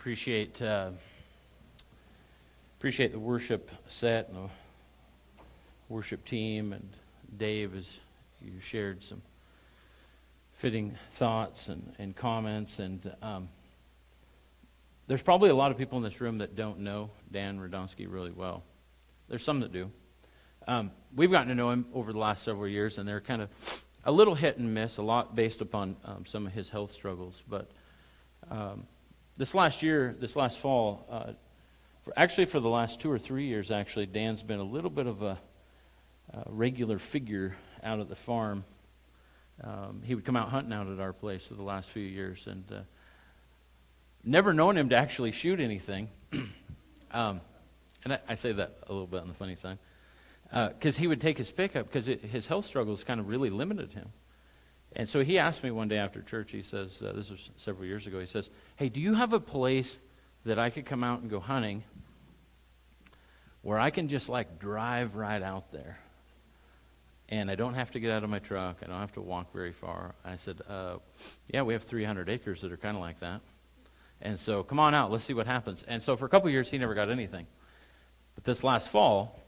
appreciate 0.00 0.62
uh, 0.62 0.88
appreciate 2.78 3.12
the 3.12 3.18
worship 3.18 3.70
set 3.86 4.28
and 4.28 4.36
the 4.38 5.44
worship 5.90 6.24
team 6.24 6.72
and 6.72 6.88
Dave 7.36 7.76
as 7.76 8.00
you 8.40 8.52
shared 8.62 9.04
some 9.04 9.20
fitting 10.54 10.96
thoughts 11.10 11.68
and, 11.68 11.92
and 11.98 12.16
comments 12.16 12.78
and 12.78 13.14
um, 13.20 13.50
there's 15.06 15.20
probably 15.20 15.50
a 15.50 15.54
lot 15.54 15.70
of 15.70 15.76
people 15.76 15.98
in 15.98 16.04
this 16.04 16.18
room 16.18 16.38
that 16.38 16.56
don't 16.56 16.78
know 16.78 17.10
Dan 17.30 17.60
Radomski 17.60 18.10
really 18.10 18.32
well. 18.32 18.62
There's 19.28 19.44
some 19.44 19.60
that 19.60 19.70
do. 19.70 19.90
Um, 20.66 20.92
we've 21.14 21.30
gotten 21.30 21.48
to 21.48 21.54
know 21.54 21.72
him 21.72 21.84
over 21.92 22.14
the 22.14 22.18
last 22.18 22.42
several 22.42 22.68
years, 22.68 22.96
and 22.96 23.06
they're 23.06 23.20
kind 23.20 23.42
of 23.42 23.50
a 24.02 24.12
little 24.12 24.34
hit 24.34 24.56
and 24.56 24.72
miss, 24.72 24.96
a 24.96 25.02
lot 25.02 25.34
based 25.34 25.60
upon 25.60 25.96
um, 26.06 26.24
some 26.24 26.46
of 26.46 26.54
his 26.54 26.70
health 26.70 26.92
struggles. 26.92 27.42
But 27.46 27.70
um, 28.50 28.86
this 29.40 29.54
last 29.54 29.82
year, 29.82 30.14
this 30.20 30.36
last 30.36 30.58
fall, 30.58 31.06
uh, 31.10 31.32
for, 32.04 32.12
actually 32.14 32.44
for 32.44 32.60
the 32.60 32.68
last 32.68 33.00
two 33.00 33.10
or 33.10 33.18
three 33.18 33.46
years, 33.46 33.70
actually, 33.70 34.04
Dan's 34.04 34.42
been 34.42 34.60
a 34.60 34.64
little 34.64 34.90
bit 34.90 35.06
of 35.06 35.22
a, 35.22 35.38
a 36.34 36.42
regular 36.48 36.98
figure 36.98 37.56
out 37.82 38.00
at 38.00 38.10
the 38.10 38.14
farm. 38.14 38.64
Um, 39.64 40.02
he 40.04 40.14
would 40.14 40.26
come 40.26 40.36
out 40.36 40.50
hunting 40.50 40.74
out 40.74 40.88
at 40.88 41.00
our 41.00 41.14
place 41.14 41.46
for 41.46 41.54
the 41.54 41.62
last 41.62 41.88
few 41.88 42.02
years, 42.02 42.46
and 42.46 42.64
uh, 42.70 42.80
never 44.22 44.52
known 44.52 44.76
him 44.76 44.90
to 44.90 44.96
actually 44.96 45.32
shoot 45.32 45.58
anything. 45.58 46.10
um, 47.10 47.40
and 48.04 48.12
I, 48.12 48.18
I, 48.28 48.34
say 48.34 48.52
that 48.52 48.76
a 48.88 48.92
little 48.92 49.06
bit 49.06 49.22
on 49.22 49.28
the 49.28 49.34
funny 49.34 49.54
side, 49.54 49.78
because 50.50 50.98
uh, 50.98 51.00
he 51.00 51.06
would 51.06 51.22
take 51.22 51.38
his 51.38 51.50
pickup 51.50 51.86
because 51.86 52.04
his 52.04 52.46
health 52.46 52.66
struggles 52.66 53.04
kind 53.04 53.18
of 53.18 53.26
really 53.26 53.48
limited 53.48 53.94
him. 53.94 54.10
And 54.94 55.08
so 55.08 55.22
he 55.22 55.38
asked 55.38 55.62
me 55.62 55.70
one 55.70 55.88
day 55.88 55.98
after 55.98 56.20
church, 56.20 56.50
he 56.52 56.62
says, 56.62 57.00
uh, 57.00 57.12
this 57.14 57.30
was 57.30 57.50
several 57.56 57.86
years 57.86 58.06
ago, 58.06 58.18
he 58.18 58.26
says, 58.26 58.50
Hey, 58.80 58.88
do 58.88 58.98
you 58.98 59.12
have 59.12 59.34
a 59.34 59.40
place 59.40 59.98
that 60.46 60.58
I 60.58 60.70
could 60.70 60.86
come 60.86 61.04
out 61.04 61.20
and 61.20 61.28
go 61.28 61.38
hunting 61.38 61.84
where 63.60 63.78
I 63.78 63.90
can 63.90 64.08
just 64.08 64.30
like 64.30 64.58
drive 64.58 65.16
right 65.16 65.42
out 65.42 65.70
there? 65.70 65.98
And 67.28 67.50
I 67.50 67.56
don't 67.56 67.74
have 67.74 67.90
to 67.90 68.00
get 68.00 68.10
out 68.10 68.24
of 68.24 68.30
my 68.30 68.38
truck. 68.38 68.78
I 68.82 68.86
don't 68.86 69.00
have 69.00 69.12
to 69.12 69.20
walk 69.20 69.52
very 69.52 69.72
far. 69.72 70.14
I 70.24 70.36
said, 70.36 70.62
uh, 70.66 70.96
Yeah, 71.52 71.60
we 71.60 71.74
have 71.74 71.82
300 71.82 72.30
acres 72.30 72.62
that 72.62 72.72
are 72.72 72.78
kind 72.78 72.96
of 72.96 73.02
like 73.02 73.20
that. 73.20 73.42
And 74.22 74.40
so 74.40 74.62
come 74.62 74.80
on 74.80 74.94
out, 74.94 75.10
let's 75.10 75.24
see 75.24 75.34
what 75.34 75.46
happens. 75.46 75.82
And 75.82 76.02
so 76.02 76.16
for 76.16 76.24
a 76.24 76.30
couple 76.30 76.48
years, 76.48 76.70
he 76.70 76.78
never 76.78 76.94
got 76.94 77.10
anything. 77.10 77.46
But 78.34 78.44
this 78.44 78.64
last 78.64 78.88
fall, 78.88 79.38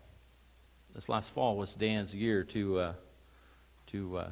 this 0.94 1.08
last 1.08 1.30
fall 1.30 1.56
was 1.56 1.74
Dan's 1.74 2.14
year 2.14 2.44
to, 2.44 2.78
uh, 2.78 2.92
to, 3.92 4.19
uh, 4.19 4.30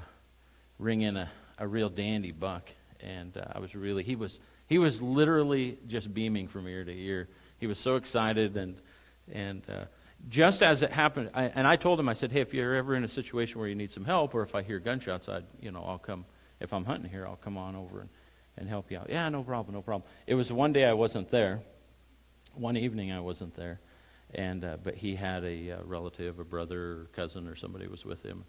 ring 0.78 1.00
in 1.00 1.16
a, 1.16 1.30
a 1.56 1.66
real 1.66 1.88
dandy 1.88 2.32
buck. 2.32 2.68
And 3.02 3.34
uh, 3.38 3.46
I 3.54 3.60
was 3.60 3.74
really, 3.74 4.02
he 4.02 4.14
was, 4.14 4.40
he 4.70 4.78
was 4.78 5.02
literally 5.02 5.76
just 5.88 6.14
beaming 6.14 6.46
from 6.46 6.68
ear 6.68 6.84
to 6.84 6.92
ear. 6.92 7.28
He 7.58 7.66
was 7.66 7.78
so 7.78 7.96
excited. 7.96 8.56
And, 8.56 8.76
and 9.30 9.62
uh, 9.68 9.86
just 10.28 10.62
as 10.62 10.82
it 10.82 10.92
happened, 10.92 11.30
I, 11.34 11.46
and 11.46 11.66
I 11.66 11.74
told 11.74 11.98
him, 11.98 12.08
I 12.08 12.14
said, 12.14 12.30
hey, 12.30 12.40
if 12.40 12.54
you're 12.54 12.76
ever 12.76 12.94
in 12.94 13.02
a 13.02 13.08
situation 13.08 13.58
where 13.58 13.68
you 13.68 13.74
need 13.74 13.90
some 13.90 14.04
help, 14.04 14.32
or 14.32 14.42
if 14.42 14.54
I 14.54 14.62
hear 14.62 14.78
gunshots, 14.78 15.28
I'd, 15.28 15.44
you 15.60 15.72
know, 15.72 15.82
I'll 15.84 15.98
come, 15.98 16.24
if 16.60 16.72
I'm 16.72 16.84
hunting 16.84 17.10
here, 17.10 17.26
I'll 17.26 17.34
come 17.34 17.58
on 17.58 17.74
over 17.74 18.02
and, 18.02 18.08
and 18.56 18.68
help 18.68 18.92
you 18.92 18.98
out. 18.98 19.10
Yeah, 19.10 19.28
no 19.28 19.42
problem, 19.42 19.74
no 19.74 19.82
problem. 19.82 20.08
It 20.28 20.36
was 20.36 20.52
one 20.52 20.72
day 20.72 20.84
I 20.84 20.92
wasn't 20.92 21.32
there. 21.32 21.60
One 22.54 22.76
evening 22.76 23.10
I 23.10 23.18
wasn't 23.18 23.56
there. 23.56 23.80
And, 24.34 24.64
uh, 24.64 24.76
but 24.80 24.94
he 24.94 25.16
had 25.16 25.42
a 25.42 25.72
uh, 25.72 25.76
relative, 25.82 26.38
a 26.38 26.44
brother, 26.44 26.80
or 26.80 27.08
cousin, 27.12 27.48
or 27.48 27.56
somebody 27.56 27.88
was 27.88 28.04
with 28.04 28.22
him 28.22 28.44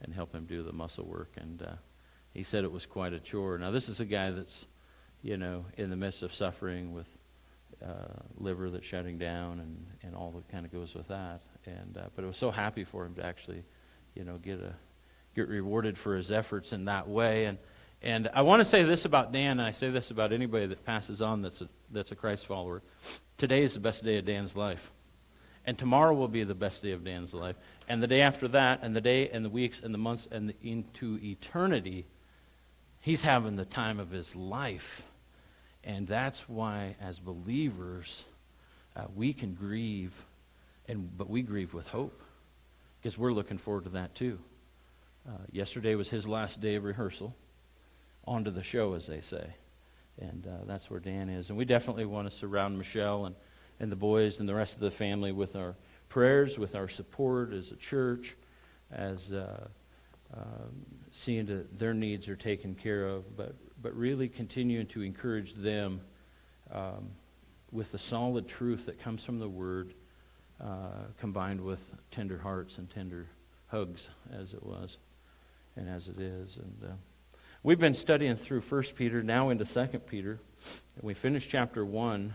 and 0.00 0.14
help 0.14 0.34
him 0.34 0.46
do 0.46 0.62
the 0.62 0.72
muscle 0.72 1.04
work. 1.04 1.32
And 1.36 1.60
uh, 1.60 1.72
he 2.32 2.42
said 2.42 2.64
it 2.64 2.72
was 2.72 2.86
quite 2.86 3.12
a 3.12 3.20
chore. 3.20 3.58
Now, 3.58 3.70
this 3.70 3.90
is 3.90 4.00
a 4.00 4.06
guy 4.06 4.30
that's, 4.30 4.64
you 5.22 5.36
know, 5.36 5.64
in 5.76 5.90
the 5.90 5.96
midst 5.96 6.22
of 6.22 6.32
suffering 6.32 6.92
with 6.92 7.06
uh, 7.84 8.22
liver 8.36 8.70
that's 8.70 8.86
shutting 8.86 9.18
down 9.18 9.60
and, 9.60 9.86
and 10.02 10.14
all 10.14 10.30
that 10.32 10.48
kind 10.48 10.64
of 10.64 10.72
goes 10.72 10.94
with 10.94 11.08
that. 11.08 11.40
And 11.66 11.96
uh, 11.98 12.06
but 12.14 12.24
it 12.24 12.26
was 12.26 12.36
so 12.36 12.50
happy 12.50 12.84
for 12.84 13.04
him 13.04 13.14
to 13.14 13.24
actually, 13.24 13.62
you 14.14 14.24
know, 14.24 14.38
get 14.38 14.60
a 14.60 14.74
get 15.34 15.48
rewarded 15.48 15.96
for 15.96 16.16
his 16.16 16.30
efforts 16.30 16.72
in 16.72 16.86
that 16.86 17.08
way. 17.08 17.44
And 17.44 17.58
and 18.00 18.28
I 18.32 18.42
want 18.42 18.60
to 18.60 18.64
say 18.64 18.84
this 18.84 19.04
about 19.04 19.32
Dan, 19.32 19.58
and 19.58 19.62
I 19.62 19.72
say 19.72 19.90
this 19.90 20.10
about 20.10 20.32
anybody 20.32 20.66
that 20.66 20.84
passes 20.84 21.20
on 21.20 21.42
that's 21.42 21.60
a, 21.60 21.68
that's 21.90 22.12
a 22.12 22.16
Christ 22.16 22.46
follower. 22.46 22.82
Today 23.36 23.62
is 23.62 23.74
the 23.74 23.80
best 23.80 24.04
day 24.04 24.18
of 24.18 24.24
Dan's 24.24 24.56
life. 24.56 24.92
And 25.64 25.76
tomorrow 25.76 26.14
will 26.14 26.28
be 26.28 26.44
the 26.44 26.54
best 26.54 26.82
day 26.82 26.92
of 26.92 27.04
Dan's 27.04 27.34
life. 27.34 27.56
And 27.88 28.02
the 28.02 28.06
day 28.06 28.22
after 28.22 28.48
that, 28.48 28.80
and 28.82 28.94
the 28.96 29.00
day, 29.00 29.28
and 29.28 29.44
the 29.44 29.50
weeks, 29.50 29.80
and 29.80 29.92
the 29.92 29.98
months, 29.98 30.26
and 30.30 30.48
the, 30.48 30.54
into 30.62 31.18
eternity, 31.22 32.06
he's 33.00 33.22
having 33.22 33.56
the 33.56 33.64
time 33.64 34.00
of 34.00 34.10
his 34.10 34.34
life. 34.34 35.02
And 35.84 36.06
that's 36.06 36.48
why, 36.48 36.96
as 37.00 37.18
believers, 37.18 38.24
uh, 38.96 39.04
we 39.14 39.32
can 39.32 39.54
grieve, 39.54 40.12
and, 40.86 41.16
but 41.16 41.30
we 41.30 41.42
grieve 41.42 41.72
with 41.72 41.88
hope 41.88 42.20
because 43.00 43.16
we're 43.16 43.32
looking 43.32 43.58
forward 43.58 43.84
to 43.84 43.90
that 43.90 44.14
too. 44.14 44.38
Uh, 45.26 45.32
yesterday 45.50 45.94
was 45.94 46.08
his 46.08 46.26
last 46.26 46.60
day 46.60 46.74
of 46.74 46.84
rehearsal. 46.84 47.34
On 48.26 48.44
to 48.44 48.50
the 48.50 48.62
show, 48.62 48.92
as 48.94 49.06
they 49.06 49.22
say. 49.22 49.54
And 50.20 50.46
uh, 50.46 50.64
that's 50.66 50.90
where 50.90 51.00
Dan 51.00 51.30
is. 51.30 51.48
And 51.48 51.56
we 51.56 51.64
definitely 51.64 52.04
want 52.04 52.30
to 52.30 52.36
surround 52.36 52.76
Michelle 52.76 53.24
and 53.24 53.34
and 53.80 53.92
the 53.92 53.96
boys 53.96 54.40
and 54.40 54.48
the 54.48 54.54
rest 54.54 54.74
of 54.74 54.80
the 54.80 54.90
family 54.90 55.32
with 55.32 55.56
our 55.56 55.76
prayers, 56.08 56.58
with 56.58 56.74
our 56.74 56.88
support 56.88 57.52
as 57.52 57.70
a 57.70 57.76
church, 57.76 58.36
as 58.90 59.32
uh, 59.32 59.68
um, 60.34 60.84
seeing 61.10 61.46
that 61.46 61.78
their 61.78 61.94
needs 61.94 62.28
are 62.28 62.36
taken 62.36 62.74
care 62.74 63.06
of, 63.06 63.36
but, 63.36 63.54
but 63.80 63.94
really 63.94 64.28
continuing 64.28 64.86
to 64.86 65.02
encourage 65.02 65.54
them 65.54 66.00
um, 66.72 67.10
with 67.70 67.92
the 67.92 67.98
solid 67.98 68.48
truth 68.48 68.86
that 68.86 68.98
comes 68.98 69.24
from 69.24 69.38
the 69.38 69.48
Word, 69.48 69.94
uh, 70.60 71.06
combined 71.18 71.60
with 71.60 71.94
tender 72.10 72.38
hearts 72.38 72.78
and 72.78 72.90
tender 72.90 73.26
hugs, 73.68 74.08
as 74.32 74.54
it 74.54 74.62
was 74.62 74.98
and 75.76 75.88
as 75.88 76.08
it 76.08 76.18
is. 76.18 76.56
And 76.56 76.90
uh, 76.90 76.94
we've 77.62 77.78
been 77.78 77.94
studying 77.94 78.36
through 78.36 78.62
First 78.62 78.94
Peter, 78.94 79.22
now 79.22 79.50
into 79.50 79.64
Second 79.64 80.00
Peter, 80.00 80.40
and 80.96 81.04
we 81.04 81.14
finished 81.14 81.48
chapter 81.50 81.84
1 81.84 82.34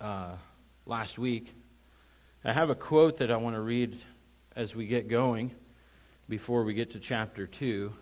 uh, 0.00 0.34
last 0.86 1.18
week. 1.18 1.54
I 2.44 2.52
have 2.52 2.70
a 2.70 2.74
quote 2.74 3.18
that 3.18 3.30
I 3.30 3.36
want 3.36 3.54
to 3.54 3.60
read 3.60 3.98
as 4.56 4.74
we 4.74 4.86
get 4.86 5.08
going 5.08 5.52
before 6.30 6.62
we 6.62 6.72
get 6.72 6.92
to 6.92 7.00
chapter 7.00 7.46
2. 7.46 7.92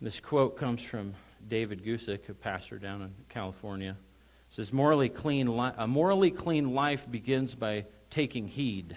This 0.00 0.20
quote 0.20 0.56
comes 0.56 0.80
from 0.80 1.14
David 1.46 1.84
Guzik, 1.84 2.28
a 2.28 2.34
pastor 2.34 2.78
down 2.78 3.02
in 3.02 3.10
California. 3.28 3.90
It 3.90 4.54
says, 4.54 4.72
morally 4.72 5.08
clean 5.08 5.54
li- 5.58 5.72
A 5.76 5.86
morally 5.86 6.30
clean 6.30 6.72
life 6.72 7.10
begins 7.10 7.54
by 7.54 7.84
taking 8.10 8.48
heed, 8.48 8.96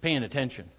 paying 0.00 0.22
attention, 0.22 0.70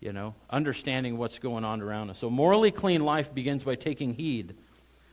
you 0.00 0.12
know, 0.12 0.34
understanding 0.48 1.18
what's 1.18 1.40
going 1.40 1.64
on 1.64 1.82
around 1.82 2.10
us. 2.10 2.18
So, 2.18 2.30
morally 2.30 2.70
clean 2.70 3.04
life 3.04 3.34
begins 3.34 3.64
by 3.64 3.74
taking 3.74 4.14
heed. 4.14 4.54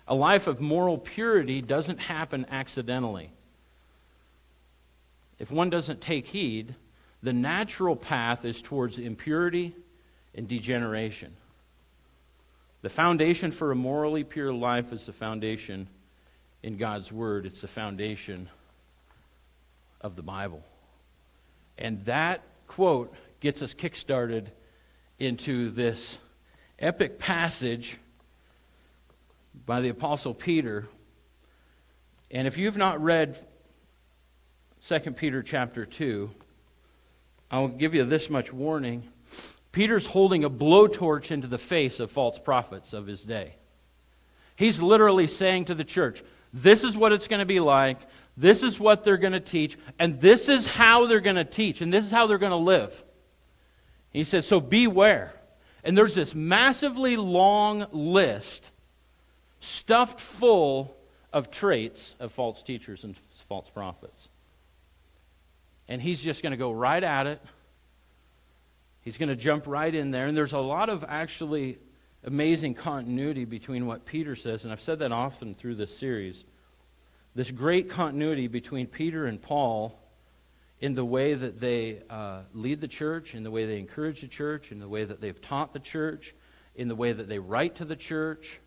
A 0.08 0.16
life 0.16 0.48
of 0.48 0.62
moral 0.62 1.00
purity 1.00 1.62
doesn't 1.62 2.00
happen 2.00 2.46
accidentally 2.52 3.32
if 5.44 5.52
one 5.52 5.70
doesn't 5.70 6.00
take 6.00 6.28
heed, 6.28 6.76
the 7.22 7.34
natural 7.34 7.96
path 7.96 8.46
is 8.46 8.62
towards 8.62 8.98
impurity 8.98 9.76
and 10.36 10.48
degeneration. 10.48 11.36
The 12.82 12.90
foundation 12.90 13.52
for 13.52 13.72
a 13.72 13.76
morally 13.76 14.24
pure 14.24 14.54
life 14.54 14.92
is 14.92 15.06
the 15.06 15.14
foundation 15.14 15.88
in 16.62 16.78
God's 16.78 17.12
Word, 17.12 17.46
it's 17.46 17.62
the 17.62 17.68
foundation 17.68 18.50
of 20.02 20.16
the 20.16 20.24
Bible. 20.24 20.64
And 21.78 22.04
that 22.06 22.42
quote 22.68 23.14
gets 23.40 23.62
us 23.62 23.74
kickstarted 23.74 24.48
into 25.20 25.70
this 25.70 26.18
epic 26.80 27.20
passage 27.20 27.98
by 29.66 29.82
the 29.82 29.90
Apostle 29.90 30.34
Peter. 30.34 30.88
And 32.32 32.48
if 32.48 32.58
you've 32.58 32.78
not 32.78 33.02
read 33.02 33.38
2 34.88 35.00
Peter 35.12 35.42
chapter 35.42 35.86
2, 35.86 36.30
I'll 37.52 37.68
give 37.68 37.94
you 37.94 38.04
this 38.04 38.30
much 38.30 38.52
warning. 38.52 39.04
Peter's 39.74 40.06
holding 40.06 40.46
a 40.46 40.50
blowtorch 40.50 41.32
into 41.32 41.48
the 41.48 41.58
face 41.58 42.00
of 42.00 42.10
false 42.10 42.40
prophets 42.40 42.94
of 42.94 43.06
his 43.06 43.24
day. 43.24 43.56
He's 44.56 44.80
literally 44.82 45.28
saying 45.28 45.66
to 45.66 45.76
the 45.76 45.84
church, 45.84 46.24
This 46.54 46.86
is 46.86 46.96
what 46.96 47.12
it's 47.12 47.28
going 47.28 47.42
to 47.42 47.46
be 47.46 47.60
like. 47.60 47.98
This 48.38 48.64
is 48.64 48.80
what 48.80 49.04
they're 49.04 49.18
going 49.18 49.34
to 49.34 49.42
teach. 49.42 49.78
And 50.00 50.22
this 50.22 50.48
is 50.48 50.66
how 50.66 51.08
they're 51.08 51.20
going 51.20 51.36
to 51.36 51.44
teach. 51.44 51.82
And 51.82 51.92
this 51.92 52.06
is 52.06 52.12
how 52.12 52.28
they're 52.28 52.38
going 52.38 52.52
to 52.52 52.56
live. 52.56 53.04
He 54.12 54.24
says, 54.24 54.48
So 54.48 54.62
beware. 54.62 55.34
And 55.84 55.98
there's 55.98 56.16
this 56.16 56.34
massively 56.34 57.18
long 57.18 57.88
list 57.92 58.72
stuffed 59.60 60.22
full 60.22 60.96
of 61.34 61.52
traits 61.52 62.16
of 62.20 62.32
false 62.32 62.64
teachers 62.64 63.04
and 63.04 63.18
false 63.50 63.70
prophets 63.70 64.30
and 65.88 66.02
he's 66.02 66.22
just 66.22 66.42
going 66.42 66.52
to 66.52 66.58
go 66.58 66.72
right 66.72 67.04
at 67.04 67.28
it. 67.28 67.42
He's 69.04 69.18
going 69.18 69.30
to 69.30 69.36
jump 69.36 69.68
right 69.68 69.94
in 69.94 70.12
there. 70.12 70.28
And 70.28 70.36
there's 70.36 70.54
a 70.54 70.60
lot 70.60 70.90
of 70.90 71.04
actually 71.08 71.78
amazing 72.24 72.74
continuity 72.74 73.46
between 73.46 73.86
what 73.86 74.06
Peter 74.06 74.36
says, 74.36 74.64
and 74.64 74.72
I've 74.72 74.82
said 74.82 75.00
that 75.00 75.12
often 75.12 75.56
through 75.56 75.76
this 75.76 75.96
series. 75.98 76.46
this 77.36 77.52
great 77.52 77.90
continuity 77.90 78.48
between 78.48 78.86
Peter 78.86 79.26
and 79.26 79.42
Paul 79.42 80.00
in 80.80 80.94
the 80.94 81.04
way 81.04 81.34
that 81.34 81.60
they 81.60 82.02
uh, 82.10 82.42
lead 82.54 82.80
the 82.80 82.88
church, 82.88 83.36
in 83.36 83.44
the 83.44 83.50
way 83.50 83.66
they 83.66 83.80
encourage 83.80 84.22
the 84.22 84.28
church, 84.28 84.72
in 84.72 84.80
the 84.80 84.88
way 84.88 85.04
that 85.04 85.20
they've 85.20 85.42
taught 85.42 85.74
the 85.74 85.80
church, 85.80 86.36
in 86.76 86.88
the 86.88 86.96
way 86.96 87.12
that 87.12 87.28
they 87.28 87.40
write 87.40 87.76
to 87.76 87.86
the 87.86 87.96
church. 87.96 88.60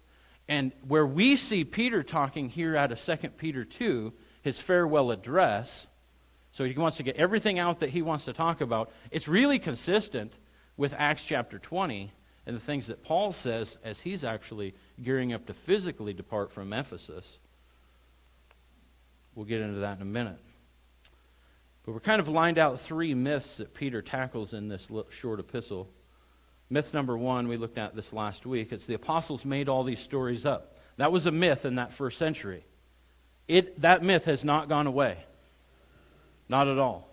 And 0.48 0.72
where 0.86 1.06
we 1.06 1.36
see 1.36 1.64
Peter 1.64 2.02
talking 2.02 2.48
here 2.48 2.76
out 2.76 2.90
of 2.90 3.00
2 3.00 3.16
Peter 3.36 3.64
2, 3.64 4.12
his 4.42 4.58
farewell 4.58 5.10
address, 5.10 5.86
so 6.56 6.64
he 6.64 6.72
wants 6.72 6.96
to 6.96 7.02
get 7.02 7.16
everything 7.16 7.58
out 7.58 7.80
that 7.80 7.90
he 7.90 8.00
wants 8.00 8.24
to 8.24 8.32
talk 8.32 8.62
about, 8.62 8.90
it's 9.10 9.28
really 9.28 9.58
consistent 9.58 10.32
with 10.78 10.94
Acts 10.96 11.22
chapter 11.22 11.58
20 11.58 12.10
and 12.46 12.56
the 12.56 12.60
things 12.60 12.86
that 12.86 13.04
Paul 13.04 13.34
says 13.34 13.76
as 13.84 14.00
he's 14.00 14.24
actually 14.24 14.74
gearing 15.02 15.34
up 15.34 15.44
to 15.48 15.52
physically 15.52 16.14
depart 16.14 16.50
from 16.50 16.72
Ephesus. 16.72 17.38
We'll 19.34 19.44
get 19.44 19.60
into 19.60 19.80
that 19.80 19.96
in 19.96 20.00
a 20.02 20.06
minute. 20.06 20.38
But 21.84 21.92
we're 21.92 22.00
kind 22.00 22.20
of 22.20 22.28
lined 22.30 22.56
out 22.56 22.80
three 22.80 23.12
myths 23.12 23.58
that 23.58 23.74
Peter 23.74 24.00
tackles 24.00 24.54
in 24.54 24.68
this 24.68 24.88
short 25.10 25.40
epistle. 25.40 25.90
Myth 26.70 26.94
number 26.94 27.18
one, 27.18 27.48
we 27.48 27.58
looked 27.58 27.76
at 27.76 27.94
this 27.94 28.14
last 28.14 28.46
week. 28.46 28.72
It's 28.72 28.86
the 28.86 28.94
apostles 28.94 29.44
made 29.44 29.68
all 29.68 29.84
these 29.84 30.00
stories 30.00 30.46
up. 30.46 30.78
That 30.96 31.12
was 31.12 31.26
a 31.26 31.30
myth 31.30 31.66
in 31.66 31.74
that 31.74 31.92
first 31.92 32.16
century. 32.16 32.64
It, 33.46 33.78
that 33.82 34.02
myth 34.02 34.24
has 34.24 34.42
not 34.42 34.70
gone 34.70 34.86
away. 34.86 35.18
Not 36.48 36.68
at 36.68 36.78
all. 36.78 37.08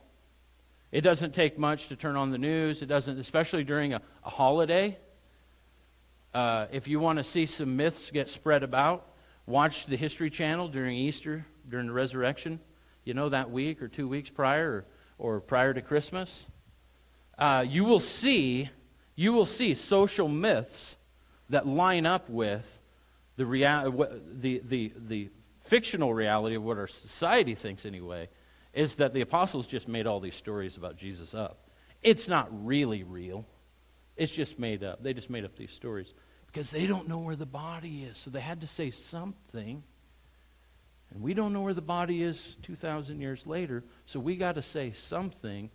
It 0.91 1.01
doesn't 1.01 1.33
take 1.33 1.57
much 1.57 1.87
to 1.87 1.95
turn 1.95 2.15
on 2.15 2.29
the 2.29 2.37
news. 2.37 2.81
It 2.81 2.85
doesn't, 2.85 3.17
especially 3.17 3.63
during 3.63 3.93
a, 3.93 4.01
a 4.23 4.29
holiday. 4.29 4.97
Uh, 6.33 6.67
if 6.71 6.87
you 6.87 6.99
want 6.99 7.17
to 7.17 7.23
see 7.23 7.45
some 7.45 7.75
myths 7.75 8.11
get 8.11 8.29
spread 8.29 8.63
about, 8.63 9.07
watch 9.47 9.87
the 9.87 9.97
History 9.97 10.29
Channel 10.29 10.67
during 10.67 10.95
Easter 10.95 11.45
during 11.67 11.87
the 11.87 11.93
resurrection, 11.93 12.59
you 13.05 13.13
know, 13.13 13.29
that 13.29 13.49
week 13.49 13.81
or 13.81 13.87
two 13.87 14.07
weeks 14.07 14.29
prior 14.29 14.85
or, 15.17 15.35
or 15.35 15.39
prior 15.39 15.73
to 15.73 15.81
Christmas, 15.81 16.45
uh, 17.37 17.65
you 17.67 17.85
will 17.85 17.99
see 17.99 18.69
you 19.15 19.33
will 19.33 19.45
see 19.45 19.75
social 19.75 20.27
myths 20.27 20.95
that 21.49 21.67
line 21.67 22.05
up 22.05 22.29
with 22.29 22.79
the, 23.35 23.45
rea- 23.45 23.91
the, 24.33 24.59
the, 24.63 24.91
the 24.97 25.29
fictional 25.59 26.13
reality 26.13 26.55
of 26.55 26.63
what 26.63 26.77
our 26.77 26.87
society 26.87 27.53
thinks 27.53 27.85
anyway 27.85 28.27
is 28.73 28.95
that 28.95 29.13
the 29.13 29.21
apostles 29.21 29.67
just 29.67 29.87
made 29.87 30.07
all 30.07 30.19
these 30.19 30.35
stories 30.35 30.77
about 30.77 30.95
jesus 30.95 31.33
up 31.33 31.69
it's 32.01 32.27
not 32.27 32.47
really 32.65 33.03
real 33.03 33.45
it's 34.15 34.33
just 34.33 34.59
made 34.59 34.83
up 34.83 35.01
they 35.03 35.13
just 35.13 35.29
made 35.29 35.45
up 35.45 35.55
these 35.55 35.71
stories 35.71 36.13
because 36.47 36.69
they 36.69 36.85
don't 36.85 37.07
know 37.07 37.19
where 37.19 37.35
the 37.35 37.45
body 37.45 38.03
is 38.03 38.17
so 38.17 38.29
they 38.29 38.41
had 38.41 38.61
to 38.61 38.67
say 38.67 38.91
something 38.91 39.83
and 41.13 41.21
we 41.21 41.33
don't 41.33 41.53
know 41.53 41.61
where 41.61 41.75
the 41.75 41.81
body 41.81 42.23
is 42.23 42.57
2,000 42.63 43.21
years 43.21 43.45
later, 43.45 43.83
so 44.05 44.19
we 44.19 44.35
got 44.35 44.55
to 44.55 44.63
say 44.63 44.91
something. 44.93 45.69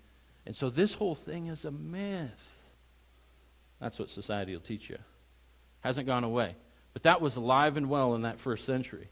And 0.45 0.55
so 0.57 0.69
this 0.69 0.95
whole 0.95 1.15
thing 1.15 1.47
is 1.47 1.65
a 1.65 1.71
myth. 1.71 2.55
That's 3.81 3.99
what 4.01 4.11
society 4.11 4.53
will 4.53 4.61
teach 4.61 4.91
you. 4.91 4.99
Hasn't 5.81 6.09
gone 6.09 6.25
away. 6.25 6.57
But 6.93 7.05
that 7.05 7.21
was 7.21 7.37
alive 7.37 7.77
and 7.77 7.89
well 7.89 8.17
in 8.17 8.23
that 8.23 8.41
first 8.41 8.65
century. 8.65 9.09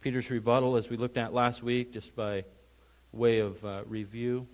Peter's 0.00 0.30
rebuttal, 0.30 0.76
as 0.76 0.88
we 0.88 0.96
looked 0.96 1.18
at 1.18 1.34
last 1.34 1.62
week, 1.62 1.92
just 1.92 2.16
by 2.16 2.44
way 3.12 3.38
of 3.38 3.64
uh, 3.64 3.82
review, 3.86 4.46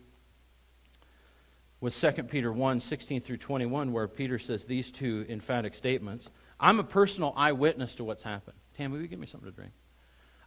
was 1.80 1.98
2 2.00 2.24
Peter 2.24 2.52
1 2.52 2.80
16 2.80 3.20
through 3.20 3.36
21, 3.36 3.92
where 3.92 4.08
Peter 4.08 4.38
says 4.38 4.64
these 4.64 4.90
two 4.90 5.26
emphatic 5.28 5.74
statements. 5.74 6.30
I'm 6.58 6.78
a 6.78 6.84
personal 6.84 7.34
eyewitness 7.36 7.94
to 7.96 8.04
what's 8.04 8.22
happened. 8.22 8.56
Tam, 8.76 8.92
will 8.92 9.00
you 9.00 9.06
give 9.06 9.18
me 9.18 9.26
something 9.26 9.50
to 9.50 9.54
drink? 9.54 9.72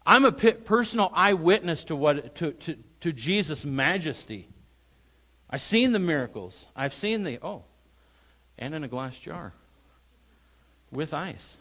I'm 0.05 0.25
a 0.25 0.31
personal 0.31 1.11
eyewitness 1.13 1.83
to, 1.85 1.95
what, 1.95 2.35
to, 2.35 2.53
to, 2.53 2.77
to 3.01 3.11
Jesus' 3.11 3.65
majesty. 3.65 4.47
I've 5.49 5.61
seen 5.61 5.91
the 5.91 5.99
miracles. 5.99 6.65
I've 6.75 6.93
seen 6.93 7.23
the, 7.23 7.39
oh, 7.41 7.65
and 8.57 8.73
in 8.73 8.83
a 8.83 8.87
glass 8.87 9.19
jar 9.19 9.53
with 10.91 11.13
ice 11.13 11.57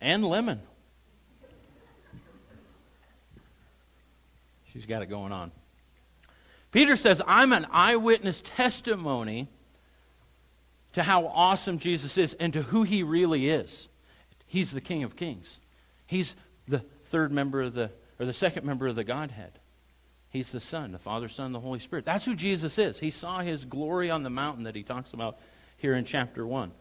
and 0.00 0.24
lemon. 0.24 0.60
She's 4.74 4.86
got 4.86 5.00
it 5.00 5.06
going 5.06 5.32
on. 5.32 5.52
Peter 6.72 6.96
says, 6.96 7.22
I'm 7.26 7.52
an 7.52 7.66
eyewitness 7.70 8.42
testimony 8.44 9.48
to 10.92 11.02
how 11.02 11.26
awesome 11.28 11.78
Jesus 11.78 12.18
is 12.18 12.34
and 12.34 12.52
to 12.52 12.62
who 12.62 12.82
he 12.82 13.02
really 13.02 13.48
is. 13.48 13.88
He's 14.46 14.72
the 14.72 14.80
King 14.80 15.04
of 15.04 15.16
Kings. 15.16 15.60
He's 16.06 16.34
the 16.66 16.80
third 17.04 17.32
member 17.32 17.62
of 17.62 17.74
the, 17.74 17.90
or 18.18 18.26
the 18.26 18.34
second 18.34 18.66
member 18.66 18.88
of 18.88 18.96
the 18.96 19.04
Godhead. 19.04 19.52
He's 20.30 20.50
the 20.50 20.58
Son, 20.58 20.90
the 20.90 20.98
Father, 20.98 21.28
Son, 21.28 21.52
the 21.52 21.60
Holy 21.60 21.78
Spirit. 21.78 22.04
That's 22.04 22.24
who 22.24 22.34
Jesus 22.34 22.76
is. 22.76 22.98
He 22.98 23.10
saw 23.10 23.38
his 23.38 23.64
glory 23.64 24.10
on 24.10 24.24
the 24.24 24.30
mountain 24.30 24.64
that 24.64 24.74
he 24.74 24.82
talks 24.82 25.12
about 25.12 25.38
here 25.76 25.94
in 25.94 26.04
chapter 26.04 26.44
1. 26.44 26.72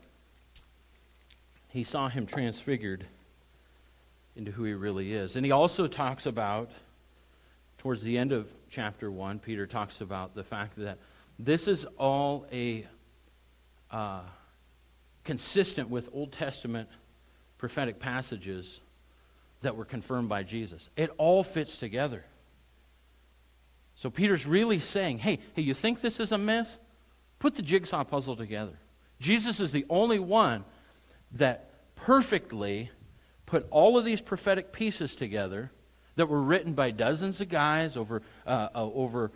He 1.69 1.83
saw 1.83 2.09
him 2.09 2.25
transfigured 2.25 3.05
into 4.35 4.51
who 4.51 4.63
he 4.63 4.73
really 4.73 5.13
is. 5.13 5.35
And 5.35 5.45
he 5.45 5.51
also 5.51 5.85
talks 5.85 6.25
about, 6.25 6.71
towards 7.83 8.01
the 8.01 8.17
end 8.17 8.31
of 8.31 8.49
chapter 8.69 9.11
1, 9.11 9.39
Peter 9.39 9.67
talks 9.67 9.99
about 9.99 10.35
the 10.35 10.43
fact 10.45 10.77
that 10.77 10.99
this 11.37 11.67
is 11.67 11.83
all 11.97 12.47
a 12.49 12.87
uh, 13.91 14.21
consistent 15.25 15.89
with 15.89 16.07
Old 16.13 16.31
Testament 16.31 16.87
prophetic 17.57 17.99
passages 17.99 18.79
that 19.63 19.75
were 19.75 19.83
confirmed 19.83 20.29
by 20.29 20.43
Jesus. 20.43 20.87
It 20.95 21.09
all 21.17 21.43
fits 21.43 21.77
together. 21.77 22.23
So 23.95 24.09
Peter's 24.09 24.47
really 24.47 24.79
saying, 24.79 25.17
hey, 25.17 25.39
hey, 25.53 25.63
you 25.63 25.73
think 25.73 25.99
this 25.99 26.21
is 26.21 26.31
a 26.31 26.37
myth? 26.37 26.79
Put 27.37 27.55
the 27.55 27.61
jigsaw 27.61 28.05
puzzle 28.05 28.37
together. 28.37 28.79
Jesus 29.19 29.59
is 29.59 29.73
the 29.73 29.85
only 29.89 30.19
one 30.19 30.63
that 31.33 31.69
perfectly 31.95 32.91
put 33.45 33.67
all 33.71 33.97
of 33.97 34.05
these 34.05 34.21
prophetic 34.21 34.71
pieces 34.71 35.17
together 35.17 35.69
that 36.15 36.27
were 36.27 36.41
written 36.41 36.73
by 36.73 36.91
dozens 36.91 37.41
of 37.41 37.49
guys 37.49 37.97
over, 37.97 38.21
uh, 38.45 38.69
uh, 38.75 38.83
over 38.93 39.31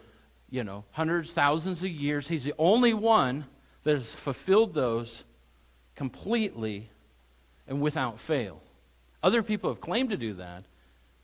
you 0.49 0.63
know, 0.63 0.85
hundreds, 0.91 1.31
thousands 1.31 1.83
of 1.83 1.89
years. 1.89 2.27
He's 2.27 2.43
the 2.43 2.53
only 2.57 2.93
one 2.93 3.45
that 3.83 3.95
has 3.95 4.13
fulfilled 4.13 4.73
those 4.73 5.23
completely 5.95 6.89
and 7.67 7.81
without 7.81 8.19
fail. 8.19 8.61
Other 9.21 9.43
people 9.43 9.69
have 9.69 9.81
claimed 9.81 10.11
to 10.11 10.17
do 10.17 10.35
that, 10.35 10.63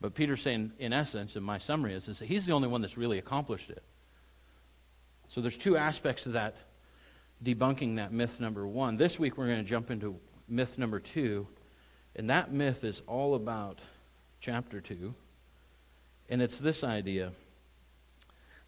but 0.01 0.13
Peter's 0.13 0.41
saying, 0.41 0.73
in 0.79 0.91
essence, 0.91 1.35
and 1.35 1.45
my 1.45 1.57
summary, 1.57 1.93
is, 1.93 2.09
is 2.09 2.19
that 2.19 2.25
he's 2.25 2.45
the 2.45 2.53
only 2.53 2.67
one 2.67 2.81
that's 2.81 2.97
really 2.97 3.17
accomplished 3.17 3.69
it. 3.69 3.83
So 5.27 5.41
there's 5.41 5.55
two 5.55 5.77
aspects 5.77 6.23
to 6.23 6.29
that 6.29 6.55
debunking 7.43 7.97
that 7.97 8.11
myth 8.11 8.39
number 8.39 8.67
one. 8.67 8.97
This 8.97 9.19
week 9.19 9.37
we're 9.37 9.47
going 9.47 9.63
to 9.63 9.69
jump 9.69 9.91
into 9.91 10.17
myth 10.47 10.77
number 10.77 10.99
two, 10.99 11.47
and 12.15 12.29
that 12.29 12.51
myth 12.51 12.83
is 12.83 13.01
all 13.07 13.35
about 13.35 13.79
chapter 14.39 14.81
two, 14.81 15.13
and 16.29 16.41
it's 16.41 16.57
this 16.57 16.83
idea 16.83 17.31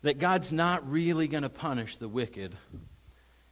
that 0.01 0.19
God's 0.19 0.51
not 0.51 0.89
really 0.89 1.27
going 1.27 1.43
to 1.43 1.49
punish 1.49 1.97
the 1.97 2.07
wicked, 2.07 2.55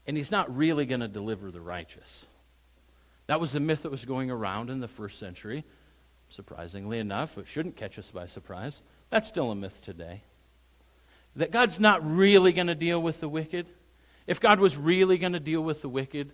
and 0.05 0.15
he's 0.15 0.31
not 0.31 0.55
really 0.55 0.85
going 0.85 0.99
to 0.99 1.07
deliver 1.07 1.49
the 1.49 1.61
righteous. 1.61 2.25
That 3.27 3.39
was 3.39 3.53
the 3.53 3.59
myth 3.59 3.83
that 3.83 3.91
was 3.91 4.05
going 4.05 4.29
around 4.29 4.69
in 4.69 4.79
the 4.79 4.87
first 4.87 5.17
century. 5.17 5.63
Surprisingly 6.29 6.99
enough, 6.99 7.37
it 7.37 7.47
shouldn't 7.47 7.75
catch 7.75 7.97
us 7.97 8.11
by 8.11 8.27
surprise. 8.27 8.81
That's 9.09 9.27
still 9.27 9.51
a 9.51 9.55
myth 9.55 9.81
today. 9.81 10.21
That 11.35 11.51
God's 11.51 11.79
not 11.79 12.05
really 12.05 12.53
going 12.53 12.67
to 12.67 12.75
deal 12.75 13.01
with 13.01 13.19
the 13.19 13.29
wicked. 13.29 13.65
If 14.27 14.39
God 14.39 14.59
was 14.59 14.77
really 14.77 15.17
going 15.17 15.33
to 15.33 15.39
deal 15.39 15.61
with 15.61 15.81
the 15.81 15.89
wicked, 15.89 16.31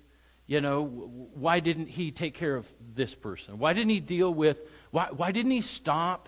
you 0.48 0.62
know, 0.62 0.84
why 0.84 1.60
didn't 1.60 1.90
he 1.90 2.12
take 2.12 2.34
care 2.34 2.56
of 2.56 2.68
this 2.96 3.14
person? 3.14 3.60
Why 3.60 3.74
didn't 3.74 3.92
he 3.92 4.00
deal 4.00 4.34
with, 4.34 4.64
why, 4.92 5.10
why 5.16 5.32
didn't 5.32 5.52
he 5.52 5.62
stop 5.62 6.28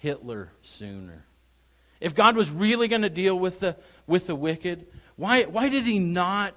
Hitler 0.00 0.50
sooner? 0.62 1.24
If 2.00 2.14
God 2.14 2.36
was 2.36 2.50
really 2.50 2.88
going 2.88 3.02
to 3.02 3.10
deal 3.10 3.38
with 3.38 3.60
the, 3.60 3.76
with 4.06 4.26
the 4.26 4.34
wicked, 4.34 4.86
why, 5.16 5.44
why 5.44 5.68
did 5.68 5.84
he 5.84 5.98
not, 5.98 6.54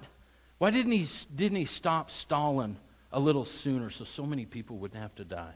why 0.58 0.70
didn't 0.70 0.92
he, 0.92 1.06
didn't 1.34 1.56
he 1.56 1.64
stop 1.64 2.10
Stalin 2.10 2.76
a 3.14 3.20
little 3.20 3.44
sooner 3.44 3.88
so 3.88 4.04
so 4.04 4.26
many 4.26 4.44
people 4.44 4.76
wouldn't 4.76 5.00
have 5.00 5.14
to 5.14 5.24
die. 5.24 5.54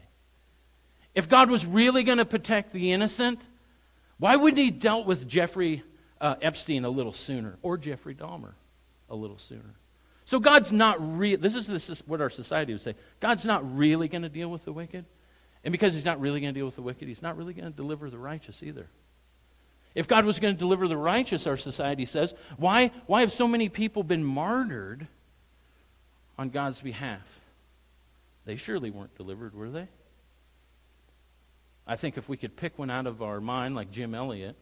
If 1.13 1.27
God 1.27 1.51
was 1.51 1.65
really 1.65 2.03
going 2.03 2.17
to 2.17 2.25
protect 2.25 2.71
the 2.71 2.93
innocent, 2.93 3.41
why 4.17 4.37
wouldn't 4.37 4.59
he 4.59 4.71
dealt 4.71 5.05
with 5.05 5.27
Jeffrey 5.27 5.83
uh, 6.21 6.35
Epstein 6.41 6.85
a 6.85 6.89
little 6.89 7.13
sooner 7.13 7.57
or 7.61 7.77
Jeffrey 7.77 8.15
Dahmer 8.15 8.53
a 9.09 9.15
little 9.15 9.37
sooner? 9.37 9.75
So 10.23 10.39
God's 10.39 10.71
not 10.71 11.17
real. 11.17 11.37
This 11.37 11.55
is, 11.55 11.67
this 11.67 11.89
is 11.89 12.01
what 12.05 12.21
our 12.21 12.29
society 12.29 12.71
would 12.73 12.81
say. 12.81 12.95
God's 13.19 13.43
not 13.43 13.77
really 13.77 14.07
going 14.07 14.21
to 14.21 14.29
deal 14.29 14.49
with 14.49 14.63
the 14.63 14.71
wicked. 14.71 15.05
And 15.63 15.71
because 15.71 15.93
he's 15.93 16.05
not 16.05 16.19
really 16.19 16.39
going 16.39 16.53
to 16.53 16.57
deal 16.57 16.65
with 16.65 16.75
the 16.75 16.81
wicked, 16.81 17.07
he's 17.07 17.21
not 17.21 17.37
really 17.37 17.53
going 17.53 17.69
to 17.69 17.75
deliver 17.75 18.09
the 18.09 18.17
righteous 18.17 18.63
either. 18.63 18.87
If 19.95 20.07
God 20.07 20.25
was 20.25 20.39
going 20.39 20.53
to 20.53 20.59
deliver 20.59 20.87
the 20.87 20.97
righteous, 20.97 21.47
our 21.47 21.57
society 21.57 22.05
says, 22.05 22.33
why, 22.57 22.91
why 23.07 23.21
have 23.21 23.31
so 23.31 23.47
many 23.47 23.69
people 23.69 24.03
been 24.03 24.23
martyred 24.23 25.07
on 26.37 26.49
God's 26.49 26.79
behalf? 26.79 27.41
They 28.45 28.55
surely 28.55 28.91
weren't 28.91 29.15
delivered, 29.15 29.53
were 29.53 29.69
they? 29.69 29.87
I 31.85 31.95
think 31.95 32.17
if 32.17 32.29
we 32.29 32.37
could 32.37 32.55
pick 32.55 32.77
one 32.77 32.91
out 32.91 33.07
of 33.07 33.21
our 33.21 33.41
mind, 33.41 33.75
like 33.75 33.91
Jim 33.91 34.13
Elliot, 34.13 34.55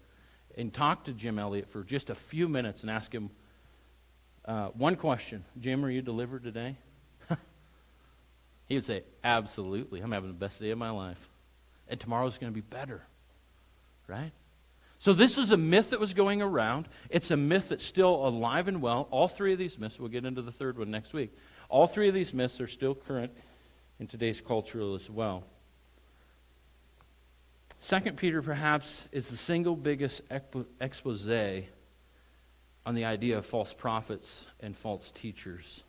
and 0.58 0.74
talk 0.74 1.04
to 1.06 1.14
Jim 1.14 1.38
Elliot 1.38 1.70
for 1.70 1.84
just 1.84 2.10
a 2.10 2.16
few 2.16 2.48
minutes 2.48 2.82
and 2.82 2.90
ask 2.90 3.14
him 3.14 3.30
uh, 4.46 4.70
one 4.70 4.96
question 4.96 5.44
Jim, 5.60 5.84
are 5.84 5.90
you 5.90 6.02
delivered 6.02 6.44
today? 6.44 6.78
He 8.68 8.76
would 8.76 8.84
say, 8.84 9.04
Absolutely. 9.24 10.02
I'm 10.02 10.12
having 10.12 10.30
the 10.30 10.36
best 10.36 10.60
day 10.62 10.70
of 10.72 10.78
my 10.78 10.90
life. 10.90 11.30
And 11.88 12.00
tomorrow's 12.00 12.38
going 12.38 12.52
to 12.52 12.56
be 12.56 12.62
better. 12.62 13.02
Right? 14.08 14.32
So, 15.00 15.14
this 15.14 15.38
is 15.38 15.52
a 15.52 15.58
myth 15.58 15.92
that 15.92 16.00
was 16.00 16.14
going 16.14 16.42
around. 16.42 16.88
It's 17.10 17.30
a 17.30 17.38
myth 17.38 17.70
that's 17.70 17.86
still 17.86 18.28
alive 18.28 18.68
and 18.68 18.82
well. 18.82 19.08
All 19.12 19.28
three 19.28 19.54
of 19.54 19.60
these 19.60 19.78
myths, 19.78 20.00
we'll 20.00 20.10
get 20.10 20.26
into 20.26 20.42
the 20.42 20.52
third 20.52 20.78
one 20.78 20.90
next 20.90 21.14
week. 21.14 21.36
All 21.70 21.88
three 21.88 22.08
of 22.08 22.14
these 22.14 22.34
myths 22.34 22.60
are 22.60 22.68
still 22.68 22.96
current 22.96 23.32
in 24.00 24.08
today's 24.08 24.42
culture 24.42 24.96
as 24.96 25.10
well. 25.10 25.44
Second 27.80 28.18
Peter, 28.18 28.42
perhaps, 28.42 29.08
is 29.12 29.28
the 29.28 29.38
single 29.38 29.76
biggest 29.76 30.22
expose 30.82 31.28
on 32.86 32.96
the 32.96 33.06
idea 33.06 33.38
of 33.38 33.46
false 33.46 33.74
prophets 33.74 34.48
and 34.60 34.76
false 34.76 35.12
teachers. 35.12 35.84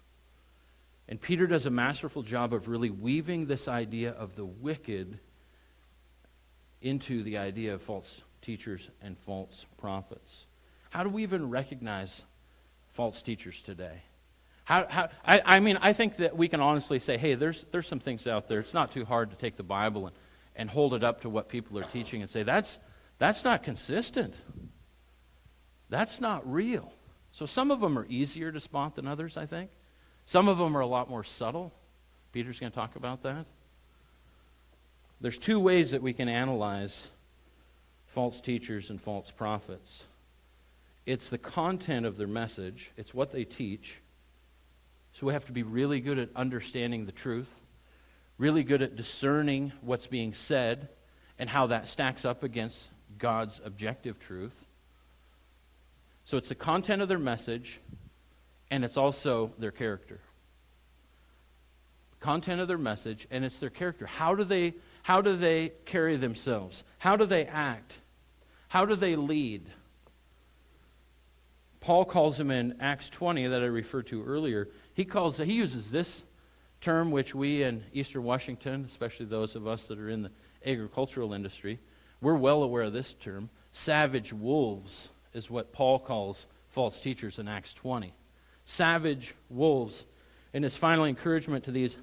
And 1.08 1.20
Peter 1.20 1.46
does 1.46 1.64
a 1.64 1.70
masterful 1.70 2.22
job 2.22 2.52
of 2.52 2.68
really 2.68 2.90
weaving 2.90 3.46
this 3.46 3.66
idea 3.66 4.10
of 4.10 4.36
the 4.36 4.44
wicked 4.44 5.18
into 6.82 7.22
the 7.22 7.38
idea 7.38 7.74
of 7.74 7.82
false 7.82 8.22
teachers 8.42 8.90
and 9.00 9.18
false 9.18 9.64
prophets. 9.78 10.46
How 10.90 11.02
do 11.02 11.08
we 11.08 11.22
even 11.22 11.48
recognize 11.48 12.24
false 12.88 13.22
teachers 13.22 13.62
today? 13.62 14.02
How, 14.64 14.86
how, 14.88 15.08
I, 15.24 15.40
I 15.44 15.60
mean, 15.60 15.78
I 15.80 15.94
think 15.94 16.16
that 16.16 16.36
we 16.36 16.46
can 16.46 16.60
honestly 16.60 16.98
say, 16.98 17.16
hey, 17.16 17.34
there's, 17.34 17.64
there's 17.72 17.86
some 17.86 18.00
things 18.00 18.26
out 18.26 18.48
there. 18.48 18.60
It's 18.60 18.74
not 18.74 18.92
too 18.92 19.06
hard 19.06 19.30
to 19.30 19.36
take 19.36 19.56
the 19.56 19.62
Bible 19.62 20.08
and, 20.08 20.16
and 20.54 20.68
hold 20.68 20.92
it 20.92 21.02
up 21.02 21.22
to 21.22 21.30
what 21.30 21.48
people 21.48 21.78
are 21.78 21.84
teaching 21.84 22.20
and 22.20 22.30
say, 22.30 22.42
that's, 22.42 22.78
that's 23.16 23.44
not 23.44 23.62
consistent. 23.62 24.34
That's 25.88 26.20
not 26.20 26.50
real. 26.50 26.92
So 27.32 27.46
some 27.46 27.70
of 27.70 27.80
them 27.80 27.98
are 27.98 28.06
easier 28.10 28.52
to 28.52 28.60
spot 28.60 28.94
than 28.96 29.06
others, 29.06 29.38
I 29.38 29.46
think. 29.46 29.70
Some 30.28 30.46
of 30.46 30.58
them 30.58 30.76
are 30.76 30.80
a 30.80 30.86
lot 30.86 31.08
more 31.08 31.24
subtle. 31.24 31.72
Peter's 32.32 32.60
going 32.60 32.70
to 32.70 32.76
talk 32.76 32.96
about 32.96 33.22
that. 33.22 33.46
There's 35.22 35.38
two 35.38 35.58
ways 35.58 35.92
that 35.92 36.02
we 36.02 36.12
can 36.12 36.28
analyze 36.28 37.08
false 38.08 38.38
teachers 38.38 38.90
and 38.90 39.00
false 39.00 39.30
prophets 39.30 40.04
it's 41.06 41.30
the 41.30 41.38
content 41.38 42.04
of 42.04 42.18
their 42.18 42.26
message, 42.26 42.92
it's 42.98 43.14
what 43.14 43.32
they 43.32 43.44
teach. 43.44 44.00
So 45.14 45.26
we 45.26 45.32
have 45.32 45.46
to 45.46 45.52
be 45.52 45.62
really 45.62 46.00
good 46.00 46.18
at 46.18 46.28
understanding 46.36 47.06
the 47.06 47.12
truth, 47.12 47.48
really 48.36 48.62
good 48.62 48.82
at 48.82 48.96
discerning 48.96 49.72
what's 49.80 50.06
being 50.06 50.34
said 50.34 50.90
and 51.38 51.48
how 51.48 51.68
that 51.68 51.88
stacks 51.88 52.26
up 52.26 52.42
against 52.42 52.90
God's 53.16 53.58
objective 53.64 54.18
truth. 54.18 54.66
So 56.26 56.36
it's 56.36 56.50
the 56.50 56.54
content 56.54 57.00
of 57.00 57.08
their 57.08 57.18
message, 57.18 57.80
and 58.70 58.84
it's 58.84 58.96
also 58.96 59.52
their 59.58 59.70
character. 59.70 60.20
Content 62.20 62.60
of 62.60 62.68
their 62.68 62.78
message, 62.78 63.26
and 63.30 63.44
it's 63.44 63.58
their 63.58 63.70
character. 63.70 64.06
How 64.06 64.34
do 64.34 64.44
they, 64.44 64.74
how 65.02 65.20
do 65.20 65.36
they 65.36 65.72
carry 65.84 66.16
themselves? 66.16 66.84
How 66.98 67.16
do 67.16 67.26
they 67.26 67.46
act? 67.46 67.98
How 68.68 68.84
do 68.84 68.96
they 68.96 69.16
lead? 69.16 69.66
Paul 71.80 72.04
calls 72.04 72.36
them 72.36 72.50
in 72.50 72.76
Acts 72.80 73.08
20 73.08 73.46
that 73.46 73.62
I 73.62 73.66
referred 73.66 74.08
to 74.08 74.24
earlier. 74.24 74.68
He 74.94 75.04
calls 75.04 75.38
he 75.38 75.52
uses 75.52 75.90
this 75.90 76.24
term 76.80 77.10
which 77.10 77.34
we 77.34 77.62
in 77.62 77.84
Eastern 77.92 78.24
Washington, 78.24 78.84
especially 78.86 79.26
those 79.26 79.54
of 79.54 79.66
us 79.66 79.86
that 79.86 79.98
are 79.98 80.10
in 80.10 80.22
the 80.22 80.30
agricultural 80.66 81.32
industry, 81.32 81.78
we're 82.20 82.34
well 82.34 82.62
aware 82.62 82.82
of 82.82 82.92
this 82.92 83.14
term. 83.14 83.48
Savage 83.72 84.32
wolves 84.32 85.08
is 85.32 85.50
what 85.50 85.72
Paul 85.72 85.98
calls 85.98 86.46
false 86.68 87.00
teachers 87.00 87.38
in 87.38 87.48
Acts 87.48 87.74
20. 87.74 88.12
Savage 88.68 89.34
wolves. 89.48 90.04
In 90.52 90.62
his 90.62 90.76
final 90.76 91.06
encouragement 91.06 91.64
to 91.64 91.70
these 91.70 91.96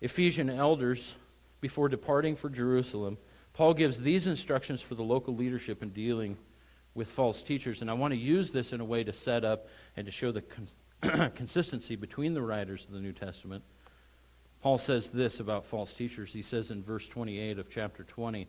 Ephesian 0.00 0.50
elders 0.50 1.14
before 1.60 1.88
departing 1.88 2.34
for 2.34 2.50
Jerusalem, 2.50 3.16
Paul 3.54 3.74
gives 3.74 3.96
these 3.96 4.26
instructions 4.26 4.82
for 4.82 4.96
the 4.96 5.04
local 5.04 5.36
leadership 5.36 5.84
in 5.84 5.90
dealing 5.90 6.36
with 6.94 7.08
false 7.08 7.44
teachers. 7.44 7.80
And 7.80 7.88
I 7.88 7.94
want 7.94 8.12
to 8.12 8.18
use 8.18 8.50
this 8.50 8.72
in 8.72 8.80
a 8.80 8.84
way 8.84 9.04
to 9.04 9.12
set 9.12 9.44
up 9.44 9.68
and 9.96 10.04
to 10.04 10.10
show 10.10 10.32
the 10.32 10.42
con- 10.42 11.30
consistency 11.36 11.94
between 11.94 12.34
the 12.34 12.42
writers 12.42 12.86
of 12.86 12.92
the 12.92 13.00
New 13.00 13.12
Testament. 13.12 13.62
Paul 14.62 14.78
says 14.78 15.10
this 15.10 15.38
about 15.38 15.64
false 15.64 15.94
teachers. 15.94 16.32
He 16.32 16.42
says 16.42 16.72
in 16.72 16.82
verse 16.82 17.06
28 17.08 17.60
of 17.60 17.70
chapter 17.70 18.02
20, 18.02 18.48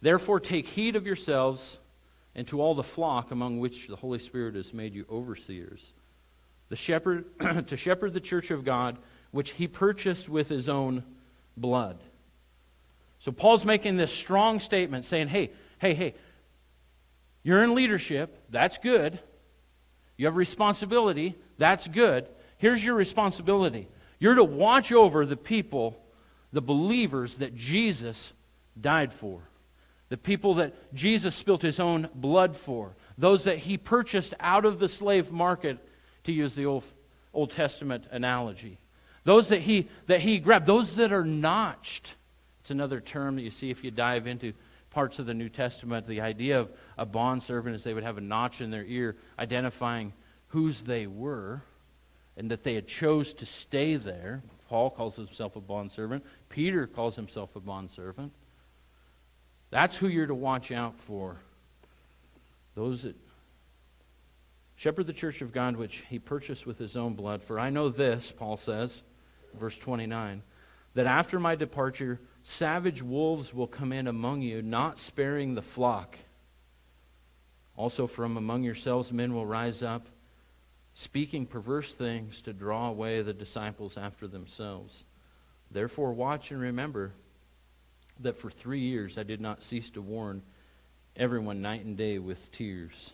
Therefore 0.00 0.40
take 0.40 0.66
heed 0.66 0.96
of 0.96 1.06
yourselves 1.06 1.78
and 2.34 2.46
to 2.48 2.60
all 2.60 2.74
the 2.74 2.82
flock 2.82 3.30
among 3.30 3.60
which 3.60 3.86
the 3.86 3.96
Holy 3.96 4.18
Spirit 4.18 4.56
has 4.56 4.74
made 4.74 4.94
you 4.94 5.06
overseers, 5.08 5.92
the 6.68 6.76
shepherd, 6.76 7.26
to 7.68 7.76
shepherd 7.76 8.12
the 8.12 8.20
church 8.20 8.50
of 8.50 8.64
God, 8.64 8.98
which 9.30 9.52
he 9.52 9.68
purchased 9.68 10.28
with 10.28 10.48
his 10.48 10.68
own 10.68 11.04
blood. 11.56 11.98
So 13.18 13.32
Paul's 13.32 13.64
making 13.64 13.96
this 13.96 14.12
strong 14.12 14.60
statement 14.60 15.04
saying, 15.04 15.28
hey, 15.28 15.50
hey, 15.78 15.94
hey, 15.94 16.14
you're 17.42 17.62
in 17.62 17.74
leadership. 17.74 18.44
That's 18.50 18.78
good. 18.78 19.18
You 20.16 20.26
have 20.26 20.36
responsibility. 20.36 21.34
That's 21.58 21.88
good. 21.88 22.28
Here's 22.58 22.84
your 22.84 22.94
responsibility 22.94 23.88
you're 24.20 24.34
to 24.34 24.44
watch 24.44 24.92
over 24.92 25.24
the 25.24 25.36
people, 25.36 25.96
the 26.52 26.62
believers 26.62 27.36
that 27.36 27.54
Jesus 27.54 28.32
died 28.80 29.12
for 29.12 29.48
the 30.08 30.16
people 30.16 30.54
that 30.54 30.94
Jesus 30.94 31.34
spilt 31.34 31.62
his 31.62 31.78
own 31.78 32.08
blood 32.14 32.56
for, 32.56 32.96
those 33.16 33.44
that 33.44 33.58
he 33.58 33.76
purchased 33.76 34.34
out 34.40 34.64
of 34.64 34.78
the 34.78 34.88
slave 34.88 35.30
market, 35.30 35.78
to 36.24 36.32
use 36.32 36.54
the 36.54 36.66
Old, 36.66 36.84
Old 37.32 37.50
Testament 37.50 38.06
analogy. 38.10 38.78
Those 39.24 39.48
that 39.48 39.62
he, 39.62 39.88
that 40.06 40.20
he 40.20 40.38
grabbed, 40.38 40.66
those 40.66 40.94
that 40.94 41.12
are 41.12 41.24
notched. 41.24 42.14
It's 42.60 42.70
another 42.70 43.00
term 43.00 43.36
that 43.36 43.42
you 43.42 43.50
see 43.50 43.70
if 43.70 43.84
you 43.84 43.90
dive 43.90 44.26
into 44.26 44.52
parts 44.90 45.18
of 45.18 45.26
the 45.26 45.34
New 45.34 45.48
Testament. 45.48 46.06
The 46.06 46.20
idea 46.20 46.60
of 46.60 46.70
a 46.96 47.06
bondservant 47.06 47.74
is 47.74 47.84
they 47.84 47.94
would 47.94 48.04
have 48.04 48.18
a 48.18 48.22
notch 48.22 48.60
in 48.60 48.70
their 48.70 48.84
ear 48.84 49.16
identifying 49.38 50.12
whose 50.48 50.82
they 50.82 51.06
were 51.06 51.62
and 52.36 52.50
that 52.50 52.62
they 52.62 52.74
had 52.74 52.86
chose 52.86 53.34
to 53.34 53.46
stay 53.46 53.96
there. 53.96 54.42
Paul 54.68 54.90
calls 54.90 55.16
himself 55.16 55.56
a 55.56 55.60
bondservant. 55.60 56.24
Peter 56.48 56.86
calls 56.86 57.16
himself 57.16 57.54
a 57.56 57.60
bondservant. 57.60 58.32
That's 59.70 59.96
who 59.96 60.08
you're 60.08 60.26
to 60.26 60.34
watch 60.34 60.72
out 60.72 60.98
for. 60.98 61.36
Those 62.74 63.02
that 63.02 63.16
shepherd 64.78 65.08
the 65.08 65.12
church 65.12 65.42
of 65.42 65.52
God, 65.52 65.74
which 65.74 66.04
he 66.08 66.20
purchased 66.20 66.64
with 66.64 66.78
his 66.78 66.96
own 66.96 67.14
blood. 67.14 67.42
For 67.42 67.58
I 67.58 67.68
know 67.68 67.88
this, 67.88 68.30
Paul 68.30 68.56
says, 68.56 69.02
verse 69.58 69.76
29, 69.76 70.42
that 70.94 71.04
after 71.04 71.40
my 71.40 71.56
departure, 71.56 72.20
savage 72.44 73.02
wolves 73.02 73.52
will 73.52 73.66
come 73.66 73.92
in 73.92 74.06
among 74.06 74.42
you, 74.42 74.62
not 74.62 75.00
sparing 75.00 75.56
the 75.56 75.62
flock. 75.62 76.16
Also, 77.76 78.06
from 78.06 78.36
among 78.36 78.62
yourselves, 78.62 79.12
men 79.12 79.34
will 79.34 79.46
rise 79.46 79.82
up, 79.82 80.06
speaking 80.94 81.44
perverse 81.44 81.92
things 81.92 82.40
to 82.42 82.52
draw 82.52 82.88
away 82.88 83.20
the 83.20 83.32
disciples 83.32 83.96
after 83.96 84.28
themselves. 84.28 85.02
Therefore, 85.72 86.12
watch 86.12 86.52
and 86.52 86.60
remember 86.60 87.14
that 88.20 88.36
for 88.36 88.48
three 88.48 88.80
years 88.80 89.18
I 89.18 89.24
did 89.24 89.40
not 89.40 89.60
cease 89.60 89.90
to 89.90 90.00
warn 90.00 90.42
everyone 91.16 91.62
night 91.62 91.84
and 91.84 91.96
day 91.96 92.20
with 92.20 92.52
tears. 92.52 93.12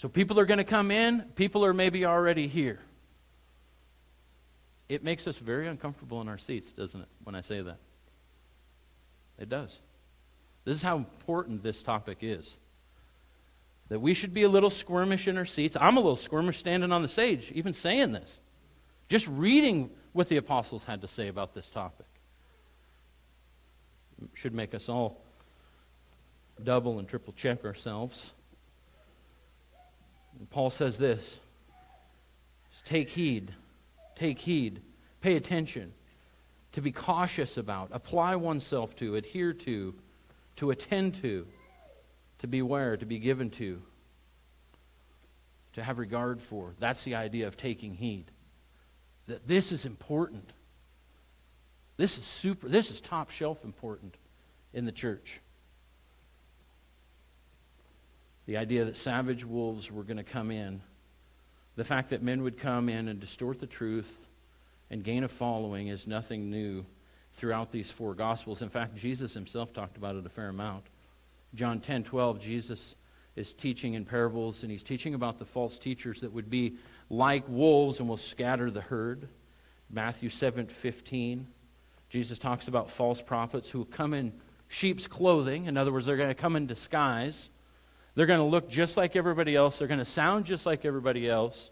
So 0.00 0.08
people 0.08 0.40
are 0.40 0.46
going 0.46 0.56
to 0.56 0.64
come 0.64 0.90
in, 0.90 1.20
people 1.34 1.62
are 1.62 1.74
maybe 1.74 2.06
already 2.06 2.48
here. 2.48 2.78
It 4.88 5.04
makes 5.04 5.26
us 5.26 5.36
very 5.36 5.68
uncomfortable 5.68 6.22
in 6.22 6.28
our 6.28 6.38
seats, 6.38 6.72
doesn't 6.72 7.02
it, 7.02 7.08
when 7.24 7.34
I 7.34 7.42
say 7.42 7.60
that? 7.60 7.76
It 9.38 9.50
does. 9.50 9.78
This 10.64 10.78
is 10.78 10.82
how 10.82 10.96
important 10.96 11.62
this 11.62 11.82
topic 11.82 12.20
is. 12.22 12.56
That 13.90 14.00
we 14.00 14.14
should 14.14 14.32
be 14.32 14.44
a 14.44 14.48
little 14.48 14.70
squirmish 14.70 15.28
in 15.28 15.36
our 15.36 15.44
seats. 15.44 15.76
I'm 15.78 15.98
a 15.98 16.00
little 16.00 16.16
squirmish 16.16 16.54
standing 16.54 16.92
on 16.92 17.02
the 17.02 17.08
stage, 17.08 17.52
even 17.54 17.74
saying 17.74 18.12
this. 18.12 18.40
Just 19.10 19.28
reading 19.28 19.90
what 20.14 20.28
the 20.28 20.38
apostles 20.38 20.84
had 20.84 21.02
to 21.02 21.08
say 21.08 21.28
about 21.28 21.52
this 21.52 21.68
topic 21.68 22.06
should 24.32 24.54
make 24.54 24.74
us 24.74 24.88
all 24.88 25.20
double 26.64 26.98
and 26.98 27.06
triple 27.06 27.34
check 27.34 27.66
ourselves. 27.66 28.32
Paul 30.48 30.70
says 30.70 30.96
this 30.96 31.40
take 32.84 33.10
heed, 33.10 33.52
take 34.16 34.38
heed, 34.38 34.80
pay 35.20 35.36
attention, 35.36 35.92
to 36.72 36.80
be 36.80 36.92
cautious 36.92 37.56
about, 37.56 37.90
apply 37.92 38.36
oneself 38.36 38.96
to, 38.96 39.16
adhere 39.16 39.52
to, 39.52 39.94
to 40.56 40.70
attend 40.70 41.16
to, 41.16 41.46
to 42.38 42.46
beware, 42.46 42.96
to 42.96 43.06
be 43.06 43.18
given 43.18 43.50
to, 43.50 43.82
to 45.74 45.82
have 45.82 45.98
regard 45.98 46.40
for. 46.40 46.74
That's 46.78 47.04
the 47.04 47.16
idea 47.16 47.46
of 47.46 47.56
taking 47.56 47.94
heed. 47.94 48.30
That 49.26 49.46
this 49.46 49.72
is 49.72 49.84
important. 49.84 50.52
This 51.96 52.16
is 52.16 52.24
super, 52.24 52.68
this 52.68 52.90
is 52.90 53.00
top 53.00 53.30
shelf 53.30 53.62
important 53.64 54.16
in 54.72 54.86
the 54.86 54.92
church. 54.92 55.40
The 58.50 58.56
idea 58.56 58.84
that 58.84 58.96
savage 58.96 59.44
wolves 59.44 59.92
were 59.92 60.02
going 60.02 60.16
to 60.16 60.24
come 60.24 60.50
in, 60.50 60.80
the 61.76 61.84
fact 61.84 62.10
that 62.10 62.20
men 62.20 62.42
would 62.42 62.58
come 62.58 62.88
in 62.88 63.06
and 63.06 63.20
distort 63.20 63.60
the 63.60 63.66
truth 63.68 64.12
and 64.90 65.04
gain 65.04 65.22
a 65.22 65.28
following 65.28 65.86
is 65.86 66.08
nothing 66.08 66.50
new 66.50 66.84
throughout 67.34 67.70
these 67.70 67.92
four 67.92 68.12
gospels. 68.12 68.60
In 68.60 68.68
fact, 68.68 68.96
Jesus 68.96 69.34
himself 69.34 69.72
talked 69.72 69.96
about 69.96 70.16
it 70.16 70.26
a 70.26 70.28
fair 70.28 70.48
amount. 70.48 70.86
John 71.54 71.78
10 71.78 72.02
12, 72.02 72.40
Jesus 72.40 72.96
is 73.36 73.54
teaching 73.54 73.94
in 73.94 74.04
parables, 74.04 74.64
and 74.64 74.72
he's 74.72 74.82
teaching 74.82 75.14
about 75.14 75.38
the 75.38 75.44
false 75.44 75.78
teachers 75.78 76.22
that 76.22 76.32
would 76.32 76.50
be 76.50 76.74
like 77.08 77.44
wolves 77.46 78.00
and 78.00 78.08
will 78.08 78.16
scatter 78.16 78.68
the 78.68 78.80
herd. 78.80 79.28
Matthew 79.88 80.28
7 80.28 80.66
15, 80.66 81.46
Jesus 82.08 82.36
talks 82.36 82.66
about 82.66 82.90
false 82.90 83.22
prophets 83.22 83.70
who 83.70 83.84
come 83.84 84.12
in 84.12 84.32
sheep's 84.66 85.06
clothing. 85.06 85.66
In 85.66 85.76
other 85.76 85.92
words, 85.92 86.06
they're 86.06 86.16
going 86.16 86.30
to 86.30 86.34
come 86.34 86.56
in 86.56 86.66
disguise. 86.66 87.48
They're 88.20 88.26
going 88.26 88.40
to 88.40 88.44
look 88.44 88.68
just 88.68 88.98
like 88.98 89.16
everybody 89.16 89.56
else. 89.56 89.78
They're 89.78 89.88
going 89.88 89.96
to 89.96 90.04
sound 90.04 90.44
just 90.44 90.66
like 90.66 90.84
everybody 90.84 91.26
else. 91.26 91.70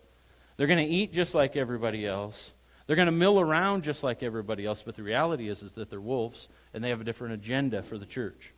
They're 0.57 0.67
going 0.67 0.83
to 0.83 0.90
eat 0.90 1.12
just 1.12 1.35
like 1.35 1.57
everybody 1.57 2.07
else. 2.07 2.52
They're 2.87 2.97
going 2.97 3.05
to 3.05 3.12
mill 3.12 3.38
around 3.38 3.85
just 3.85 4.02
like 4.02 4.23
everybody 4.23 4.64
else. 4.64 4.83
But 4.83 4.97
the 4.97 5.02
reality 5.02 5.50
is, 5.50 5.62
is 5.62 5.73
that 5.73 5.90
they're 5.90 6.00
wolves 6.00 6.49
and 6.73 6.83
they 6.83 6.88
have 6.88 7.02
a 7.02 7.05
different 7.05 7.35
agenda 7.35 7.83
for 7.83 7.99
the 7.99 8.07
church. 8.07 8.55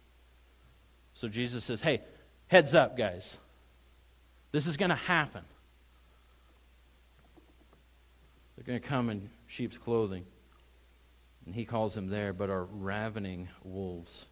So 1.14 1.26
Jesus 1.26 1.64
says, 1.64 1.82
hey, 1.82 2.02
heads 2.46 2.74
up, 2.74 2.96
guys. 2.96 3.38
This 4.52 4.68
is 4.68 4.76
going 4.76 4.90
to 4.90 4.94
happen. 4.94 5.42
They're 8.54 8.66
going 8.66 8.80
to 8.80 8.88
come 8.88 9.10
in 9.10 9.30
sheep's 9.48 9.78
clothing. 9.78 10.26
And 11.44 11.56
he 11.56 11.64
calls 11.64 11.94
them 11.94 12.06
there, 12.06 12.32
but 12.32 12.50
are 12.50 12.66
ravening 12.66 13.48
wolves. 13.64 14.26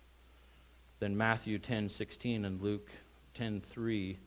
Then 1.00 1.16
Matthew 1.16 1.58
10 1.58 1.88
16 1.88 2.44
and 2.44 2.62
Luke 2.62 2.88
10 3.34 3.60
3 3.60 4.18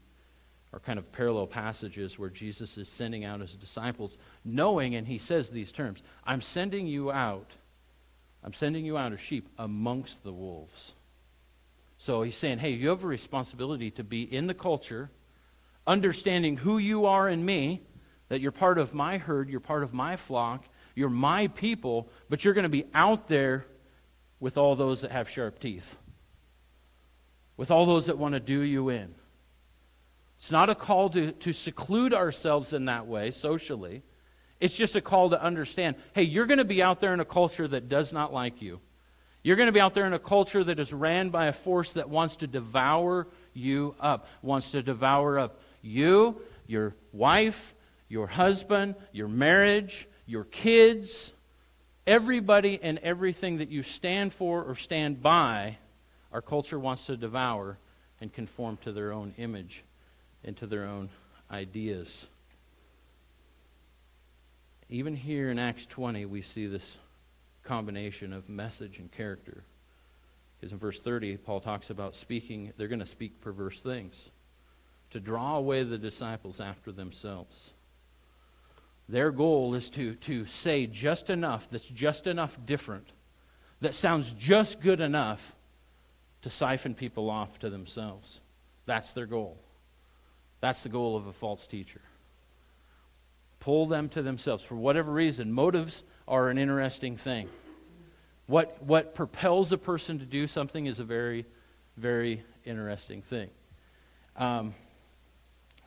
are 0.74 0.80
kind 0.80 0.98
of 0.98 1.12
parallel 1.12 1.48
passages 1.48 2.18
where 2.18 2.30
Jesus 2.30 2.78
is 2.78 2.88
sending 2.88 3.26
out 3.26 3.42
his 3.42 3.56
disciples, 3.56 4.18
knowing, 4.46 4.96
and 4.96 5.08
he 5.08 5.18
says 5.18 5.50
these 5.50 5.72
terms 5.72 6.02
I'm 6.26 6.42
sending 6.42 6.88
you 6.88 7.12
out. 7.12 7.52
I'm 8.44 8.54
sending 8.54 8.86
you 8.86 8.98
out 8.98 9.14
as 9.14 9.20
sheep 9.20 9.50
amongst 9.58 10.24
the 10.24 10.34
wolves. 10.34 10.94
So 11.98 12.24
he's 12.24 12.36
saying, 12.36 12.58
hey, 12.58 12.72
you 12.72 12.90
have 12.90 13.04
a 13.04 13.08
responsibility 13.08 13.92
to 13.92 14.04
be 14.04 14.24
in 14.24 14.48
the 14.48 14.56
culture, 14.56 15.12
understanding 15.86 16.58
who 16.58 16.80
you 16.80 17.06
are 17.06 17.30
in 17.30 17.46
me, 17.46 17.84
that 18.30 18.42
you're 18.42 18.52
part 18.52 18.80
of 18.80 18.96
my 18.96 19.20
herd, 19.20 19.50
you're 19.50 19.60
part 19.60 19.84
of 19.84 19.94
my 19.94 20.16
flock, 20.16 20.66
you're 20.96 21.10
my 21.10 21.48
people, 21.48 22.10
but 22.30 22.44
you're 22.44 22.56
going 22.56 22.64
to 22.64 22.70
be 22.70 22.86
out 22.96 23.28
there 23.28 23.66
with 24.40 24.58
all 24.58 24.76
those 24.76 25.02
that 25.02 25.12
have 25.12 25.30
sharp 25.30 25.60
teeth, 25.60 25.98
with 27.62 27.70
all 27.70 27.86
those 27.86 28.08
that 28.08 28.18
want 28.18 28.34
to 28.34 28.40
do 28.40 28.62
you 28.62 28.90
in. 28.90 29.14
It's 30.40 30.50
not 30.50 30.72
a 30.72 30.74
call 30.74 31.12
to, 31.12 31.32
to 31.32 31.54
seclude 31.54 32.12
ourselves 32.12 32.74
in 32.74 32.86
that 32.86 33.06
way 33.06 33.30
socially. 33.30 34.02
It's 34.60 34.76
just 34.76 34.96
a 34.96 35.02
call 35.02 35.30
to 35.30 35.40
understand 35.40 35.96
hey, 36.14 36.24
you're 36.24 36.48
going 36.48 36.58
to 36.58 36.66
be 36.66 36.82
out 36.82 37.00
there 37.02 37.14
in 37.14 37.20
a 37.20 37.26
culture 37.26 37.68
that 37.68 37.88
does 37.88 38.12
not 38.14 38.34
like 38.34 38.64
you. 38.64 38.80
You're 39.44 39.58
going 39.58 39.68
to 39.68 39.74
be 39.74 39.80
out 39.80 39.94
there 39.94 40.08
in 40.08 40.14
a 40.14 40.18
culture 40.18 40.64
that 40.64 40.80
is 40.80 40.92
ran 40.92 41.30
by 41.30 41.46
a 41.46 41.54
force 41.54 41.94
that 41.94 42.10
wants 42.10 42.38
to 42.38 42.48
devour 42.48 43.28
you 43.54 43.94
up, 44.00 44.26
wants 44.42 44.72
to 44.72 44.82
devour 44.82 45.38
up 45.38 45.62
you, 45.84 46.42
your 46.66 46.96
wife, 47.14 47.76
your 48.10 48.26
husband, 48.26 48.96
your 49.12 49.28
marriage, 49.28 50.08
your 50.26 50.46
kids, 50.46 51.32
everybody 52.08 52.80
and 52.82 52.98
everything 53.04 53.60
that 53.60 53.70
you 53.70 53.84
stand 53.84 54.34
for 54.34 54.64
or 54.64 54.74
stand 54.74 55.22
by, 55.22 55.78
our 56.32 56.42
culture 56.42 56.80
wants 56.80 57.06
to 57.08 57.18
devour 57.18 57.78
and 58.20 58.32
conform 58.32 58.78
to 58.78 58.92
their 58.92 59.12
own 59.12 59.34
image 59.38 59.84
and 60.44 60.56
to 60.58 60.68
their 60.68 60.86
own 60.86 61.10
ideas. 61.52 62.28
Even 64.90 65.16
here 65.16 65.50
in 65.50 65.60
Acts 65.60 65.86
20, 65.86 66.26
we 66.26 66.42
see 66.42 66.68
this 66.68 66.98
combination 67.64 68.34
of 68.34 68.50
message 68.50 69.00
and 69.00 69.12
character. 69.12 69.64
Because 70.60 70.74
in 70.74 70.78
verse 70.78 71.00
30, 71.00 71.38
Paul 71.38 71.60
talks 71.60 71.90
about 71.90 72.16
speaking, 72.16 72.74
they're 72.78 72.88
going 72.88 73.00
to 73.00 73.06
speak 73.06 73.42
perverse 73.42 73.80
things 73.80 74.32
to 75.10 75.20
draw 75.20 75.58
away 75.58 75.84
the 75.84 75.98
disciples 75.98 76.60
after 76.60 76.92
themselves. 76.92 77.72
Their 79.10 79.32
goal 79.32 79.76
is 79.76 79.90
to, 79.92 80.16
to 80.16 80.46
say 80.46 80.86
just 80.86 81.30
enough 81.30 81.70
that's 81.70 81.86
just 81.86 82.28
enough 82.28 82.58
different, 82.66 83.08
that 83.82 83.94
sounds 83.94 84.34
just 84.38 84.80
good 84.80 85.02
enough 85.02 85.54
to 86.42 86.50
siphon 86.50 86.96
people 86.96 87.30
off 87.30 87.60
to 87.60 87.70
themselves. 87.70 88.42
That's 88.86 89.12
their 89.12 89.26
goal. 89.26 89.58
That's 90.60 90.84
the 90.84 90.90
goal 90.90 91.16
of 91.16 91.28
a 91.28 91.34
false 91.34 91.68
teacher. 91.68 92.02
Pull 93.60 93.88
them 93.88 94.10
to 94.10 94.22
themselves 94.22 94.64
for 94.64 94.76
whatever 94.76 95.12
reason. 95.12 95.52
Motives 95.52 96.04
are 96.28 96.50
an 96.50 96.58
interesting 96.58 97.16
thing. 97.16 97.50
What, 98.48 98.82
what 98.84 99.16
propels 99.16 99.72
a 99.72 99.78
person 99.78 100.20
to 100.20 100.26
do 100.26 100.48
something 100.48 100.86
is 100.86 101.00
a 101.00 101.04
very, 101.04 101.46
very 101.96 102.44
interesting 102.66 103.22
thing. 103.22 103.50
Um, 104.36 104.74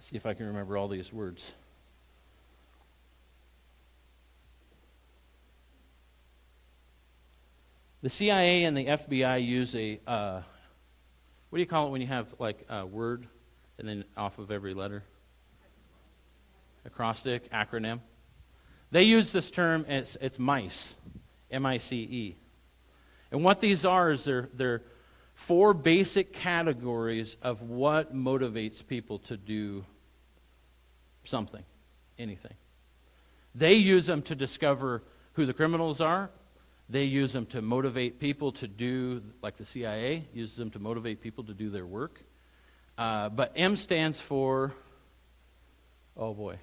see 0.01 0.17
if 0.17 0.27
I 0.27 0.35
can 0.35 0.47
remember 0.47 0.77
all 0.77 0.89
these 0.89 1.13
words. 1.13 1.53
The 8.05 8.11
CIA 8.11 8.65
and 8.65 8.77
the 8.77 8.85
FBI 8.85 9.43
use 9.43 9.75
a, 9.75 9.99
uh, 10.07 10.43
what 11.49 11.57
do 11.57 11.61
you 11.61 11.67
call 11.67 11.87
it 11.87 11.91
when 11.91 12.03
you 12.03 12.07
have 12.09 12.35
like 12.39 12.67
a 12.69 12.85
word 12.85 13.27
and 13.79 13.89
then 13.89 14.05
off 14.15 14.39
of 14.39 14.51
every 14.51 14.75
letter? 14.75 15.05
Acrostic, 16.85 17.51
acronym. 17.51 18.01
They 18.91 19.05
use 19.05 19.33
this 19.33 19.51
term, 19.51 19.87
it's, 19.89 20.19
it's 20.21 20.39
MICE, 20.39 20.95
M 21.51 21.65
I 21.65 21.79
C 21.79 21.97
E. 21.97 22.37
And 23.33 23.43
what 23.43 23.61
these 23.61 23.87
are 23.87 24.11
is 24.11 24.25
they're, 24.25 24.51
they're 24.53 24.83
four 25.33 25.73
basic 25.73 26.35
categories 26.35 27.39
of 27.41 27.63
what 27.63 28.15
motivates 28.15 28.87
people 28.87 29.19
to 29.21 29.39
do 29.39 29.83
something, 31.25 31.65
anything. 32.19 32.57
They 33.55 33.77
use 33.77 34.05
them 34.05 34.21
to 34.25 34.35
discover 34.35 35.03
who 35.33 35.47
the 35.47 35.55
criminals 35.55 36.03
are. 36.03 36.29
They 36.89 37.05
use 37.05 37.33
them 37.33 37.47
to 37.47 37.63
motivate 37.63 38.21
people 38.21 38.53
to 38.53 38.69
do, 38.69 39.23
like 39.43 39.57
the 39.57 39.65
CIA 39.65 40.27
uses 40.35 40.57
them 40.57 40.71
to 40.73 40.79
motivate 40.79 41.21
people 41.21 41.45
to 41.45 41.55
do 41.55 41.71
their 41.71 41.87
work. 41.87 42.21
Uh, 42.99 43.31
but 43.31 43.53
M 43.57 43.77
stands 43.77 44.21
for, 44.21 44.75
oh 46.17 46.35
boy, 46.35 46.59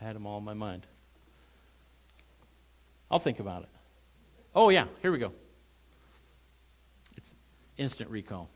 I 0.00 0.04
had 0.04 0.16
them 0.16 0.26
all 0.26 0.38
in 0.38 0.44
my 0.44 0.54
mind. 0.54 0.86
I'll 3.10 3.18
think 3.18 3.40
about 3.40 3.62
it. 3.62 3.68
Oh, 4.54 4.68
yeah, 4.70 4.86
here 5.02 5.12
we 5.12 5.18
go. 5.18 5.32
It's 7.16 7.34
instant 7.76 8.10
recall. 8.10 8.48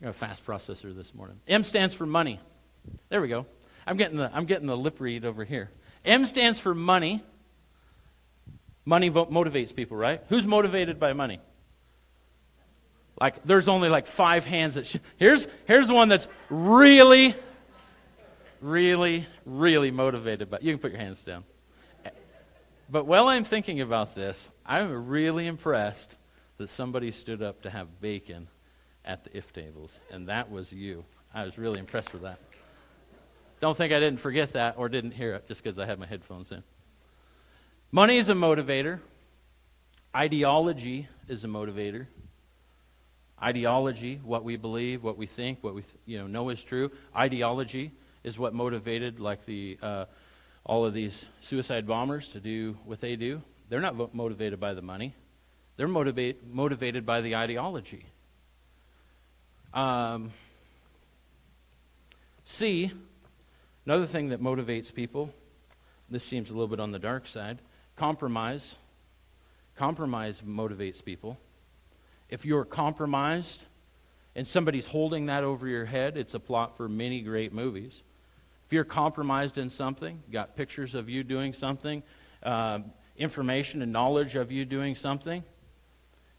I 0.00 0.04
got 0.04 0.10
a 0.10 0.14
fast 0.14 0.44
processor 0.44 0.94
this 0.94 1.14
morning. 1.14 1.38
M 1.46 1.62
stands 1.62 1.94
for 1.94 2.06
money. 2.06 2.40
There 3.08 3.20
we 3.20 3.28
go. 3.28 3.46
I'm 3.86 3.96
getting 3.96 4.16
the, 4.16 4.30
I'm 4.34 4.46
getting 4.46 4.66
the 4.66 4.76
lip 4.76 5.00
read 5.00 5.24
over 5.24 5.44
here. 5.44 5.70
M 6.04 6.26
stands 6.26 6.58
for 6.58 6.74
money. 6.74 7.22
Money 8.84 9.10
motivates 9.10 9.74
people, 9.74 9.96
right? 9.96 10.22
Who's 10.28 10.46
motivated 10.46 10.98
by 10.98 11.12
money? 11.12 11.40
Like, 13.20 13.44
there's 13.44 13.68
only 13.68 13.88
like 13.88 14.06
five 14.06 14.46
hands 14.46 14.74
that. 14.74 14.86
Sh- 14.86 14.96
here's, 15.18 15.46
here's 15.66 15.90
one 15.92 16.08
that's 16.08 16.26
really, 16.48 17.34
really, 18.60 19.26
really 19.44 19.90
motivated 19.90 20.50
by. 20.50 20.58
You 20.62 20.72
can 20.72 20.78
put 20.78 20.92
your 20.92 21.00
hands 21.00 21.22
down. 21.22 21.44
But 22.88 23.06
while 23.06 23.28
I'm 23.28 23.44
thinking 23.44 23.80
about 23.82 24.14
this, 24.14 24.50
I'm 24.66 25.08
really 25.08 25.46
impressed 25.46 26.16
that 26.56 26.68
somebody 26.68 27.12
stood 27.12 27.42
up 27.42 27.62
to 27.62 27.70
have 27.70 28.00
bacon 28.00 28.48
at 29.04 29.24
the 29.24 29.36
if 29.36 29.52
tables, 29.52 30.00
and 30.10 30.28
that 30.28 30.50
was 30.50 30.72
you. 30.72 31.04
I 31.32 31.44
was 31.44 31.56
really 31.56 31.78
impressed 31.78 32.12
with 32.12 32.22
that. 32.22 32.38
Don't 33.60 33.76
think 33.76 33.92
I 33.92 34.00
didn't 34.00 34.20
forget 34.20 34.54
that 34.54 34.74
or 34.76 34.88
didn't 34.88 35.12
hear 35.12 35.34
it 35.34 35.46
just 35.46 35.62
because 35.62 35.78
I 35.78 35.86
had 35.86 35.98
my 35.98 36.06
headphones 36.06 36.50
in. 36.50 36.62
Money 37.92 38.18
is 38.18 38.28
a 38.28 38.34
motivator. 38.34 39.00
Ideology 40.14 41.08
is 41.26 41.42
a 41.42 41.48
motivator. 41.48 42.06
Ideology, 43.42 44.20
what 44.22 44.44
we 44.44 44.54
believe, 44.54 45.02
what 45.02 45.16
we 45.16 45.26
think, 45.26 45.58
what 45.62 45.74
we 45.74 45.82
you 46.06 46.18
know 46.18 46.28
know 46.28 46.50
is 46.50 46.62
true. 46.62 46.92
Ideology 47.16 47.90
is 48.22 48.38
what 48.38 48.54
motivated, 48.54 49.18
like 49.18 49.44
the 49.44 49.76
uh, 49.82 50.04
all 50.64 50.84
of 50.84 50.94
these 50.94 51.26
suicide 51.40 51.84
bombers 51.84 52.28
to 52.28 52.38
do 52.38 52.78
what 52.84 53.00
they 53.00 53.16
do. 53.16 53.42
They're 53.68 53.80
not 53.80 54.14
motivated 54.14 54.60
by 54.60 54.74
the 54.74 54.82
money, 54.82 55.16
they're 55.76 55.88
motivate, 55.88 56.46
motivated 56.46 57.04
by 57.04 57.22
the 57.22 57.34
ideology. 57.34 58.06
Um, 59.74 60.30
C, 62.44 62.92
another 63.84 64.06
thing 64.06 64.28
that 64.28 64.40
motivates 64.40 64.94
people, 64.94 65.30
this 66.08 66.22
seems 66.22 66.50
a 66.50 66.52
little 66.52 66.68
bit 66.68 66.78
on 66.78 66.92
the 66.92 67.00
dark 67.00 67.26
side 67.26 67.58
compromise. 67.96 68.76
Compromise 69.76 70.42
motivates 70.46 71.04
people. 71.04 71.38
If 72.28 72.44
you're 72.44 72.64
compromised 72.64 73.64
and 74.36 74.46
somebody's 74.46 74.86
holding 74.86 75.26
that 75.26 75.42
over 75.44 75.66
your 75.66 75.84
head, 75.84 76.16
it's 76.16 76.34
a 76.34 76.40
plot 76.40 76.76
for 76.76 76.88
many 76.88 77.20
great 77.20 77.52
movies. 77.52 78.02
If 78.66 78.72
you're 78.72 78.84
compromised 78.84 79.58
in 79.58 79.68
something, 79.68 80.22
got 80.30 80.54
pictures 80.54 80.94
of 80.94 81.08
you 81.08 81.24
doing 81.24 81.52
something, 81.52 82.02
uh, 82.42 82.80
information 83.16 83.82
and 83.82 83.92
knowledge 83.92 84.36
of 84.36 84.52
you 84.52 84.64
doing 84.64 84.94
something, 84.94 85.42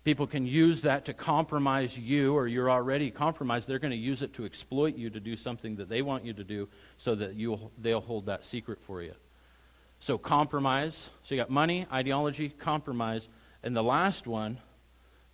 people 0.03 0.27
can 0.27 0.45
use 0.45 0.83
that 0.83 1.05
to 1.05 1.13
compromise 1.13 1.97
you, 1.97 2.33
or 2.33 2.47
you're 2.47 2.71
already 2.71 3.11
compromised. 3.11 3.67
They're 3.67 3.79
going 3.79 3.91
to 3.91 3.97
use 3.97 4.21
it 4.21 4.33
to 4.35 4.45
exploit 4.45 4.95
you 4.95 5.09
to 5.09 5.19
do 5.19 5.35
something 5.35 5.75
that 5.75 5.89
they 5.89 6.01
want 6.01 6.25
you 6.25 6.33
to 6.33 6.43
do 6.43 6.69
so 6.97 7.15
that 7.15 7.35
you'll, 7.35 7.71
they'll 7.77 8.01
hold 8.01 8.27
that 8.27 8.45
secret 8.45 8.79
for 8.81 9.01
you. 9.01 9.13
So, 10.01 10.17
compromise. 10.17 11.11
So, 11.23 11.35
you 11.35 11.41
got 11.41 11.49
money, 11.49 11.87
ideology, 11.91 12.49
compromise. 12.49 13.29
And 13.63 13.75
the 13.75 13.83
last 13.83 14.27
one, 14.27 14.57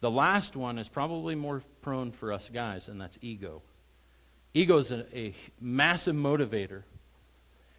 the 0.02 0.12
last 0.12 0.56
one 0.56 0.78
is 0.78 0.90
probably 0.90 1.34
more 1.34 1.64
prone 1.82 2.12
for 2.12 2.32
us 2.32 2.50
guys, 2.54 2.88
and 2.88 3.02
that's 3.02 3.18
ego. 3.22 3.64
Ego 4.54 4.78
is 4.78 4.92
a, 4.92 5.06
a 5.18 5.34
massive 5.60 6.16
motivator. 6.16 6.84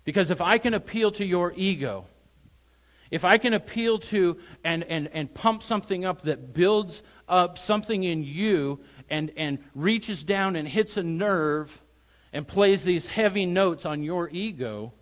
Because 0.05 0.31
if 0.31 0.41
I 0.41 0.59
can 0.59 0.73
appeal 0.73 1.11
to 1.13 1.25
your 1.25 1.53
ego, 1.55 2.07
if 3.11 3.25
I 3.25 3.37
can 3.37 3.53
appeal 3.53 3.99
to 3.99 4.39
and, 4.65 4.83
and, 4.85 5.09
and 5.13 5.33
pump 5.33 5.63
something 5.63 6.05
up 6.07 6.23
that 6.23 6.55
builds 6.55 7.03
up 7.29 7.59
something 7.59 8.03
in 8.05 8.23
you 8.23 8.81
and, 9.11 9.31
and 9.37 9.59
reaches 9.75 10.25
down 10.25 10.57
and 10.57 10.67
hits 10.67 10.97
a 10.97 11.03
nerve 11.03 11.83
and 12.33 12.49
plays 12.49 12.85
these 12.85 13.07
heavy 13.07 13.45
notes 13.45 13.85
on 13.87 14.03
your 14.03 14.29
ego, 14.31 14.93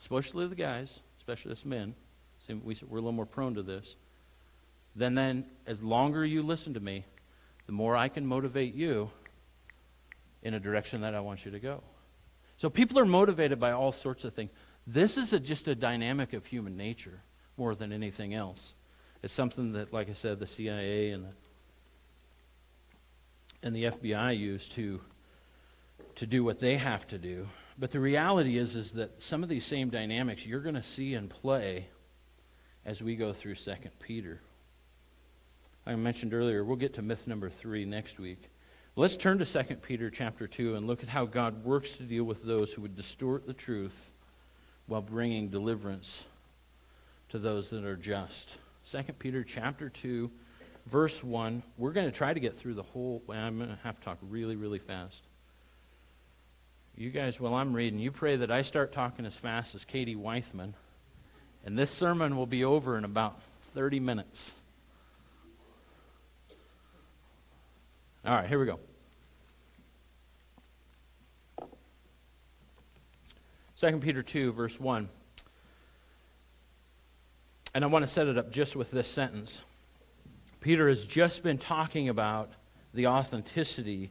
especially 0.00 0.46
the 0.46 0.54
guys, 0.54 1.00
especially 1.18 1.52
us 1.52 1.64
men, 1.64 1.94
seem 2.38 2.62
we're 2.64 2.72
a 2.72 3.00
little 3.00 3.12
more 3.12 3.26
prone 3.26 3.54
to 3.54 3.62
this, 3.62 3.96
then, 4.94 5.14
then 5.14 5.44
as 5.66 5.82
longer 5.82 6.24
you 6.24 6.42
listen 6.42 6.74
to 6.74 6.80
me, 6.80 7.04
the 7.66 7.72
more 7.72 7.96
I 7.96 8.08
can 8.08 8.26
motivate 8.26 8.74
you 8.74 9.10
in 10.42 10.54
a 10.54 10.60
direction 10.60 11.02
that 11.02 11.14
I 11.14 11.20
want 11.20 11.44
you 11.44 11.50
to 11.50 11.60
go. 11.60 11.82
So 12.56 12.68
people 12.70 12.98
are 12.98 13.04
motivated 13.04 13.60
by 13.60 13.72
all 13.72 13.92
sorts 13.92 14.24
of 14.24 14.34
things. 14.34 14.50
This 14.86 15.16
is 15.16 15.32
a, 15.32 15.38
just 15.38 15.68
a 15.68 15.74
dynamic 15.74 16.32
of 16.32 16.46
human 16.46 16.76
nature 16.76 17.20
more 17.56 17.74
than 17.74 17.92
anything 17.92 18.34
else. 18.34 18.74
It's 19.22 19.32
something 19.32 19.72
that, 19.72 19.92
like 19.92 20.08
I 20.08 20.12
said, 20.12 20.38
the 20.38 20.46
CIA 20.46 21.10
and 21.10 21.24
the, 21.24 21.30
and 23.62 23.76
the 23.76 23.84
FBI 23.84 24.38
use 24.38 24.68
to, 24.70 25.00
to 26.16 26.26
do 26.26 26.42
what 26.42 26.58
they 26.58 26.76
have 26.76 27.06
to 27.08 27.18
do. 27.18 27.48
But 27.78 27.92
the 27.92 28.00
reality 28.00 28.58
is, 28.58 28.74
is 28.74 28.90
that 28.92 29.22
some 29.22 29.44
of 29.44 29.48
these 29.48 29.64
same 29.64 29.88
dynamics 29.88 30.44
you're 30.44 30.60
going 30.60 30.74
to 30.74 30.82
see 30.82 31.14
in 31.14 31.28
play 31.28 31.86
as 32.84 33.00
we 33.00 33.14
go 33.14 33.32
through 33.32 33.54
2 33.54 33.72
Peter. 34.00 34.40
I 35.86 35.94
mentioned 35.94 36.34
earlier, 36.34 36.64
we'll 36.64 36.76
get 36.76 36.94
to 36.94 37.02
myth 37.02 37.26
number 37.26 37.48
three 37.48 37.84
next 37.84 38.18
week. 38.18 38.50
Let's 38.96 39.16
turn 39.16 39.38
to 39.38 39.44
2 39.44 39.76
Peter 39.76 40.10
chapter 40.10 40.48
2 40.48 40.74
and 40.74 40.88
look 40.88 41.04
at 41.04 41.08
how 41.08 41.24
God 41.24 41.64
works 41.64 41.92
to 41.98 42.02
deal 42.02 42.24
with 42.24 42.42
those 42.42 42.72
who 42.72 42.82
would 42.82 42.96
distort 42.96 43.46
the 43.46 43.52
truth 43.52 44.10
while 44.86 45.00
bringing 45.00 45.48
deliverance 45.48 46.24
to 47.28 47.38
those 47.38 47.70
that 47.70 47.84
are 47.84 47.96
just. 47.96 48.56
2 48.90 49.02
Peter 49.20 49.44
chapter 49.44 49.88
2, 49.88 50.28
verse 50.86 51.22
1. 51.22 51.62
We're 51.76 51.92
going 51.92 52.10
to 52.10 52.16
try 52.16 52.34
to 52.34 52.40
get 52.40 52.56
through 52.56 52.74
the 52.74 52.82
whole. 52.82 53.22
I'm 53.28 53.58
going 53.58 53.70
to 53.70 53.78
have 53.84 54.00
to 54.00 54.04
talk 54.04 54.18
really, 54.22 54.56
really 54.56 54.80
fast. 54.80 55.27
You 56.98 57.10
guys, 57.10 57.38
while 57.38 57.54
I'm 57.54 57.74
reading, 57.74 58.00
you 58.00 58.10
pray 58.10 58.34
that 58.34 58.50
I 58.50 58.62
start 58.62 58.90
talking 58.90 59.24
as 59.24 59.36
fast 59.36 59.76
as 59.76 59.84
Katie 59.84 60.16
Weithman, 60.16 60.72
and 61.64 61.78
this 61.78 61.92
sermon 61.92 62.36
will 62.36 62.44
be 62.44 62.64
over 62.64 62.98
in 62.98 63.04
about 63.04 63.40
30 63.72 64.00
minutes. 64.00 64.50
All 68.26 68.34
right, 68.34 68.48
here 68.48 68.58
we 68.58 68.66
go. 68.66 68.80
2 73.76 73.98
Peter 73.98 74.24
2, 74.24 74.50
verse 74.50 74.80
1. 74.80 75.08
And 77.76 77.84
I 77.84 77.86
want 77.86 78.04
to 78.04 78.10
set 78.10 78.26
it 78.26 78.36
up 78.36 78.50
just 78.50 78.74
with 78.74 78.90
this 78.90 79.06
sentence. 79.06 79.62
Peter 80.60 80.88
has 80.88 81.04
just 81.04 81.44
been 81.44 81.58
talking 81.58 82.08
about 82.08 82.50
the 82.92 83.06
authenticity 83.06 84.10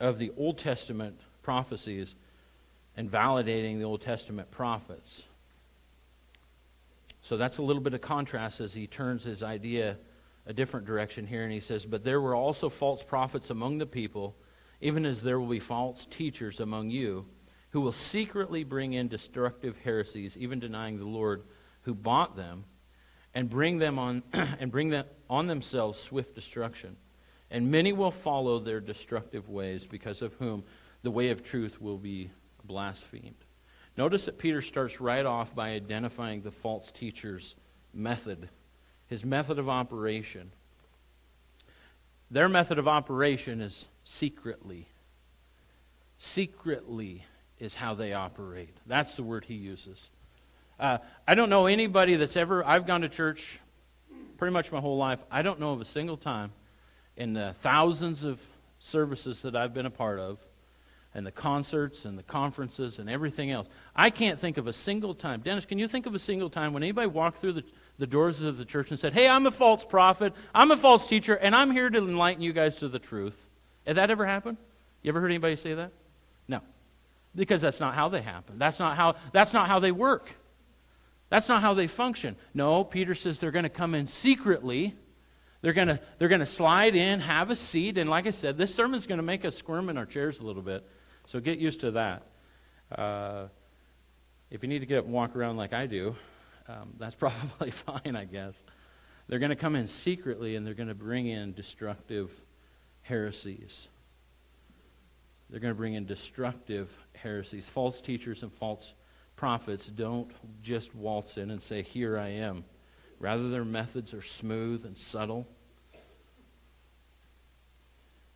of 0.00 0.16
the 0.16 0.32
Old 0.38 0.56
Testament 0.56 1.20
prophecies 1.46 2.16
and 2.96 3.08
validating 3.08 3.78
the 3.78 3.84
Old 3.84 4.00
Testament 4.00 4.50
prophets. 4.50 5.22
So 7.20 7.36
that's 7.36 7.58
a 7.58 7.62
little 7.62 7.82
bit 7.82 7.94
of 7.94 8.00
contrast 8.00 8.60
as 8.60 8.74
he 8.74 8.88
turns 8.88 9.22
his 9.22 9.44
idea 9.44 9.96
a 10.44 10.52
different 10.52 10.86
direction 10.86 11.24
here, 11.24 11.44
and 11.44 11.52
he 11.52 11.60
says, 11.60 11.86
But 11.86 12.02
there 12.02 12.20
were 12.20 12.34
also 12.34 12.68
false 12.68 13.04
prophets 13.04 13.48
among 13.48 13.78
the 13.78 13.86
people, 13.86 14.34
even 14.80 15.06
as 15.06 15.22
there 15.22 15.38
will 15.38 15.46
be 15.46 15.60
false 15.60 16.04
teachers 16.06 16.58
among 16.58 16.90
you, 16.90 17.26
who 17.70 17.80
will 17.80 17.92
secretly 17.92 18.64
bring 18.64 18.92
in 18.92 19.06
destructive 19.06 19.76
heresies, 19.84 20.36
even 20.36 20.58
denying 20.58 20.98
the 20.98 21.04
Lord 21.04 21.44
who 21.82 21.94
bought 21.94 22.34
them, 22.34 22.64
and 23.34 23.48
bring 23.48 23.78
them 23.78 24.00
on 24.00 24.24
and 24.32 24.72
bring 24.72 24.90
them 24.90 25.04
on 25.30 25.46
themselves 25.46 26.00
swift 26.00 26.34
destruction. 26.34 26.96
And 27.52 27.70
many 27.70 27.92
will 27.92 28.10
follow 28.10 28.58
their 28.58 28.80
destructive 28.80 29.48
ways, 29.48 29.86
because 29.86 30.22
of 30.22 30.34
whom 30.34 30.64
the 31.02 31.10
way 31.10 31.30
of 31.30 31.42
truth 31.42 31.80
will 31.80 31.98
be 31.98 32.30
blasphemed. 32.64 33.44
Notice 33.96 34.26
that 34.26 34.38
Peter 34.38 34.60
starts 34.60 35.00
right 35.00 35.24
off 35.24 35.54
by 35.54 35.70
identifying 35.70 36.42
the 36.42 36.50
false 36.50 36.90
teacher's 36.90 37.56
method 37.94 38.48
his 39.06 39.24
method 39.24 39.58
of 39.58 39.68
operation. 39.68 40.50
Their 42.30 42.48
method 42.48 42.78
of 42.78 42.88
operation 42.88 43.60
is 43.60 43.86
secretly. 44.04 44.88
Secretly 46.18 47.24
is 47.58 47.74
how 47.74 47.94
they 47.94 48.12
operate. 48.12 48.76
That's 48.86 49.14
the 49.16 49.22
word 49.22 49.44
he 49.44 49.54
uses. 49.54 50.10
Uh, 50.78 50.98
I 51.26 51.34
don't 51.34 51.48
know 51.48 51.66
anybody 51.66 52.16
that's 52.16 52.36
ever, 52.36 52.66
I've 52.66 52.86
gone 52.86 53.02
to 53.02 53.08
church 53.08 53.60
pretty 54.36 54.52
much 54.52 54.72
my 54.72 54.80
whole 54.80 54.98
life. 54.98 55.20
I 55.30 55.42
don't 55.42 55.60
know 55.60 55.72
of 55.72 55.80
a 55.80 55.86
single 55.86 56.16
time 56.16 56.52
in 57.16 57.32
the 57.32 57.54
thousands 57.60 58.24
of 58.24 58.40
services 58.78 59.42
that 59.42 59.56
I've 59.56 59.72
been 59.72 59.86
a 59.86 59.90
part 59.90 60.18
of, 60.18 60.44
and 61.16 61.26
the 61.26 61.32
concerts 61.32 62.04
and 62.04 62.16
the 62.16 62.22
conferences 62.22 63.00
and 63.00 63.10
everything 63.10 63.50
else. 63.50 63.68
I 63.96 64.10
can't 64.10 64.38
think 64.38 64.58
of 64.58 64.68
a 64.68 64.72
single 64.72 65.14
time. 65.14 65.40
Dennis, 65.40 65.66
can 65.66 65.78
you 65.78 65.88
think 65.88 66.06
of 66.06 66.14
a 66.14 66.18
single 66.20 66.50
time 66.50 66.72
when 66.72 66.84
anybody 66.84 67.08
walked 67.08 67.38
through 67.38 67.54
the 67.54 67.64
the 67.98 68.06
doors 68.06 68.42
of 68.42 68.58
the 68.58 68.64
church 68.64 68.90
and 68.90 68.98
said, 68.98 69.12
Hey, 69.12 69.28
I'm 69.28 69.46
a 69.46 69.50
false 69.50 69.84
prophet, 69.84 70.34
I'm 70.54 70.70
a 70.70 70.76
false 70.76 71.06
teacher, 71.06 71.34
and 71.34 71.54
I'm 71.54 71.70
here 71.70 71.88
to 71.88 71.98
enlighten 71.98 72.42
you 72.42 72.52
guys 72.52 72.76
to 72.76 72.88
the 72.88 72.98
truth. 72.98 73.38
Has 73.86 73.96
that 73.96 74.10
ever 74.10 74.26
happened? 74.26 74.58
You 75.02 75.10
ever 75.10 75.20
heard 75.20 75.30
anybody 75.30 75.56
say 75.56 75.74
that? 75.74 75.92
No. 76.48 76.60
Because 77.34 77.60
that's 77.60 77.80
not 77.80 77.94
how 77.94 78.08
they 78.08 78.22
happen. 78.22 78.58
That's 78.58 78.78
not 78.78 78.96
how, 78.96 79.14
that's 79.32 79.52
not 79.52 79.68
how 79.68 79.78
they 79.78 79.92
work. 79.92 80.34
That's 81.28 81.48
not 81.48 81.60
how 81.60 81.74
they 81.74 81.86
function. 81.86 82.36
No, 82.54 82.84
Peter 82.84 83.14
says 83.14 83.38
they're 83.38 83.50
going 83.50 83.64
to 83.64 83.68
come 83.68 83.94
in 83.94 84.06
secretly. 84.06 84.94
They're 85.60 85.72
going 85.72 85.88
to 85.88 86.00
they're 86.18 86.28
going 86.28 86.40
to 86.40 86.46
slide 86.46 86.94
in, 86.94 87.20
have 87.20 87.50
a 87.50 87.56
seat, 87.56 87.98
and 87.98 88.08
like 88.08 88.26
I 88.26 88.30
said, 88.30 88.56
this 88.56 88.74
sermon's 88.74 89.06
going 89.06 89.18
to 89.18 89.24
make 89.24 89.44
us 89.44 89.56
squirm 89.56 89.88
in 89.88 89.96
our 89.96 90.06
chairs 90.06 90.40
a 90.40 90.44
little 90.44 90.62
bit. 90.62 90.86
So 91.26 91.40
get 91.40 91.58
used 91.58 91.80
to 91.80 91.90
that. 91.92 92.22
Uh, 92.90 93.48
if 94.48 94.62
you 94.62 94.68
need 94.68 94.78
to 94.78 94.86
get 94.86 94.98
up 94.98 95.04
and 95.04 95.12
walk 95.12 95.34
around 95.34 95.56
like 95.56 95.72
I 95.72 95.86
do, 95.86 96.14
um, 96.68 96.94
that's 96.98 97.14
probably 97.16 97.72
fine, 97.72 98.14
I 98.14 98.24
guess. 98.24 98.62
They're 99.28 99.40
going 99.40 99.50
to 99.50 99.56
come 99.56 99.74
in 99.74 99.88
secretly 99.88 100.54
and 100.54 100.64
they're 100.64 100.74
going 100.74 100.88
to 100.88 100.94
bring 100.94 101.26
in 101.26 101.52
destructive 101.52 102.30
heresies. 103.02 103.88
They're 105.50 105.60
going 105.60 105.74
to 105.74 105.78
bring 105.78 105.94
in 105.94 106.06
destructive 106.06 106.96
heresies. 107.14 107.68
False 107.68 108.00
teachers 108.00 108.44
and 108.44 108.52
false 108.52 108.94
prophets 109.34 109.88
don't 109.88 110.30
just 110.62 110.94
waltz 110.94 111.36
in 111.38 111.50
and 111.50 111.60
say, 111.60 111.82
Here 111.82 112.18
I 112.18 112.28
am. 112.28 112.64
Rather, 113.18 113.48
their 113.48 113.64
methods 113.64 114.14
are 114.14 114.22
smooth 114.22 114.84
and 114.84 114.96
subtle. 114.96 115.46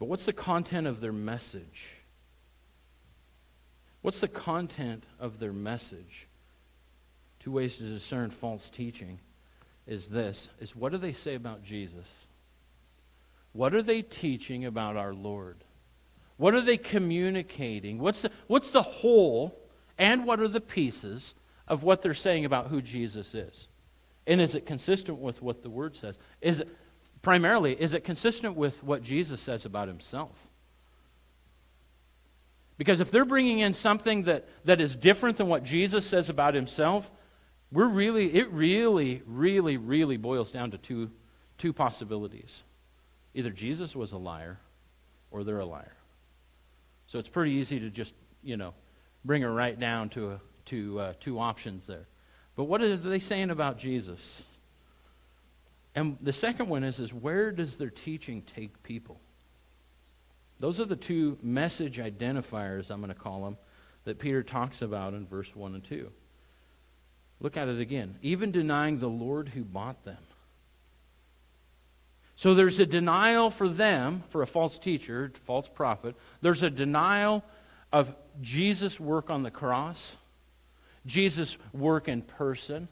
But 0.01 0.07
what's 0.09 0.25
the 0.25 0.33
content 0.33 0.87
of 0.87 1.01
their 1.01 1.13
message? 1.13 2.00
What's 4.03 4.21
the 4.21 4.29
content 4.29 5.05
of 5.19 5.39
their 5.39 5.53
message? 5.53 6.29
two 7.41 7.51
ways 7.51 7.79
to 7.79 7.85
discern 7.85 8.31
false 8.31 8.71
teaching 8.71 9.19
is 9.87 10.09
this 10.09 10.49
is 10.61 10.77
what 10.77 10.93
do 10.93 10.99
they 10.99 11.15
say 11.15 11.35
about 11.35 11.65
Jesus? 11.65 12.27
What 13.53 13.75
are 13.75 13.83
they 13.83 14.03
teaching 14.03 14.65
about 14.65 14.97
our 14.97 15.13
Lord? 15.13 15.65
What 16.37 16.55
are 16.55 16.61
they 16.61 16.77
communicating? 16.77 17.99
What's 17.99 18.23
the, 18.23 18.31
what's 18.47 18.71
the 18.71 18.83
whole 18.83 19.59
and 19.99 20.25
what 20.25 20.39
are 20.41 20.49
the 20.49 20.61
pieces 20.61 21.35
of 21.67 21.83
what 21.83 22.01
they're 22.01 22.15
saying 22.15 22.45
about 22.45 22.69
who 22.69 22.81
Jesus 22.81 23.35
is? 23.35 23.67
And 24.27 24.41
is 24.41 24.55
it 24.55 24.65
consistent 24.65 25.19
with 25.19 25.43
what 25.43 25.63
the 25.63 25.71
word 25.71 25.97
says? 25.97 26.17
Is 26.41 26.61
it 26.61 26.69
primarily 27.23 27.73
is 27.81 27.95
it 27.95 28.05
consistent 28.05 28.55
with 28.55 28.83
what 28.85 29.03
Jesus 29.03 29.41
says 29.41 29.65
about 29.65 29.89
himself? 29.89 30.50
Because 32.81 33.03
if 33.03 33.11
they're 33.11 33.27
bringing 33.27 33.59
in 33.59 33.75
something 33.75 34.23
that, 34.23 34.49
that 34.65 34.81
is 34.81 34.97
different 34.97 35.37
than 35.37 35.49
what 35.49 35.65
Jesus 35.65 36.07
says 36.07 36.31
about 36.31 36.55
himself, 36.55 37.11
we're 37.71 37.87
really, 37.87 38.33
it 38.33 38.51
really, 38.53 39.21
really, 39.27 39.77
really 39.77 40.17
boils 40.17 40.51
down 40.51 40.71
to 40.71 40.79
two, 40.79 41.11
two 41.59 41.75
possibilities. 41.75 42.63
Either 43.35 43.51
Jesus 43.51 43.95
was 43.95 44.13
a 44.13 44.17
liar 44.17 44.61
or 45.31 45.45
they're 45.45 45.59
a 45.59 45.67
liar. 45.67 45.93
So 47.07 47.19
it's 47.19 47.29
pretty 47.29 47.51
easy 47.51 47.79
to 47.81 47.91
just, 47.91 48.15
you 48.43 48.57
know, 48.57 48.73
bring 49.27 49.43
her 49.43 49.53
right 49.53 49.79
down 49.79 50.09
to, 50.09 50.31
a, 50.31 50.41
to 50.65 51.01
uh, 51.01 51.13
two 51.21 51.39
options 51.39 51.87
there. 51.87 52.09
But 52.57 52.65
what 52.65 52.81
are 52.81 52.97
they 52.97 53.21
saying 53.21 53.51
about 53.51 53.77
Jesus? 53.77 54.45
And 55.95 56.17
the 56.23 56.33
second 56.33 56.71
one 56.71 56.83
is, 56.83 56.99
is 56.99 57.13
where 57.13 57.53
does 57.53 57.77
their 57.77 57.91
teaching 57.91 58.41
take 58.41 58.83
people? 58.83 59.21
Those 60.61 60.79
are 60.79 60.85
the 60.85 60.97
two 60.97 61.39
message 61.43 61.99
identifiers, 61.99 62.91
I'm 62.91 63.01
going 63.01 63.13
to 63.13 63.19
call 63.19 63.45
them, 63.45 63.57
that 64.05 64.19
Peter 64.19 64.43
talks 64.43 64.83
about 64.83 65.15
in 65.15 65.27
verse 65.27 65.57
1 65.57 65.75
and 65.75 65.83
2. 65.85 66.11
Look 67.41 67.57
at 67.57 67.69
it 67.69 67.81
again. 67.81 68.17
Even 68.23 68.51
denying 68.51 68.99
the 68.99 69.09
Lord 69.09 69.49
who 69.49 69.65
bought 69.65 70.05
them. 70.05 70.19
So 72.37 72.55
there's 72.55 72.79
a 72.79 72.87
denial 72.87 73.51
for 73.51 73.69
them, 73.69 74.23
for 74.29 74.43
a 74.43 74.47
false 74.47 74.79
teacher, 74.79 75.33
false 75.43 75.69
prophet. 75.69 76.15
There's 76.41 76.63
a 76.63 76.71
denial 76.71 77.45
of 77.93 78.15
Jesus' 78.41 79.01
work 79.01 79.31
on 79.31 79.43
the 79.43 79.51
cross, 79.51 80.17
Jesus' 81.07 81.57
work 81.73 82.09
in 82.09 82.23
person. 82.23 82.89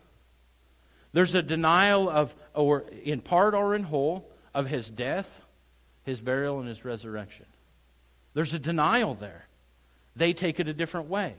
There's 1.12 1.35
a 1.35 1.42
denial 1.42 2.09
of, 2.09 2.35
or 2.54 2.85
in 3.04 3.20
part 3.20 3.54
or 3.54 3.74
in 3.74 3.85
whole, 3.85 4.31
of 4.54 4.66
his 4.66 4.90
death, 4.90 5.42
his 6.04 6.20
burial, 6.20 6.61
and 6.61 6.68
his 6.68 6.85
resurrection. 6.85 7.46
There's 8.35 8.55
a 8.55 8.59
denial 8.59 9.14
there. 9.14 9.47
They 10.17 10.33
take 10.33 10.61
it 10.61 10.69
a 10.69 10.75
different 10.75 11.09
way. 11.09 11.35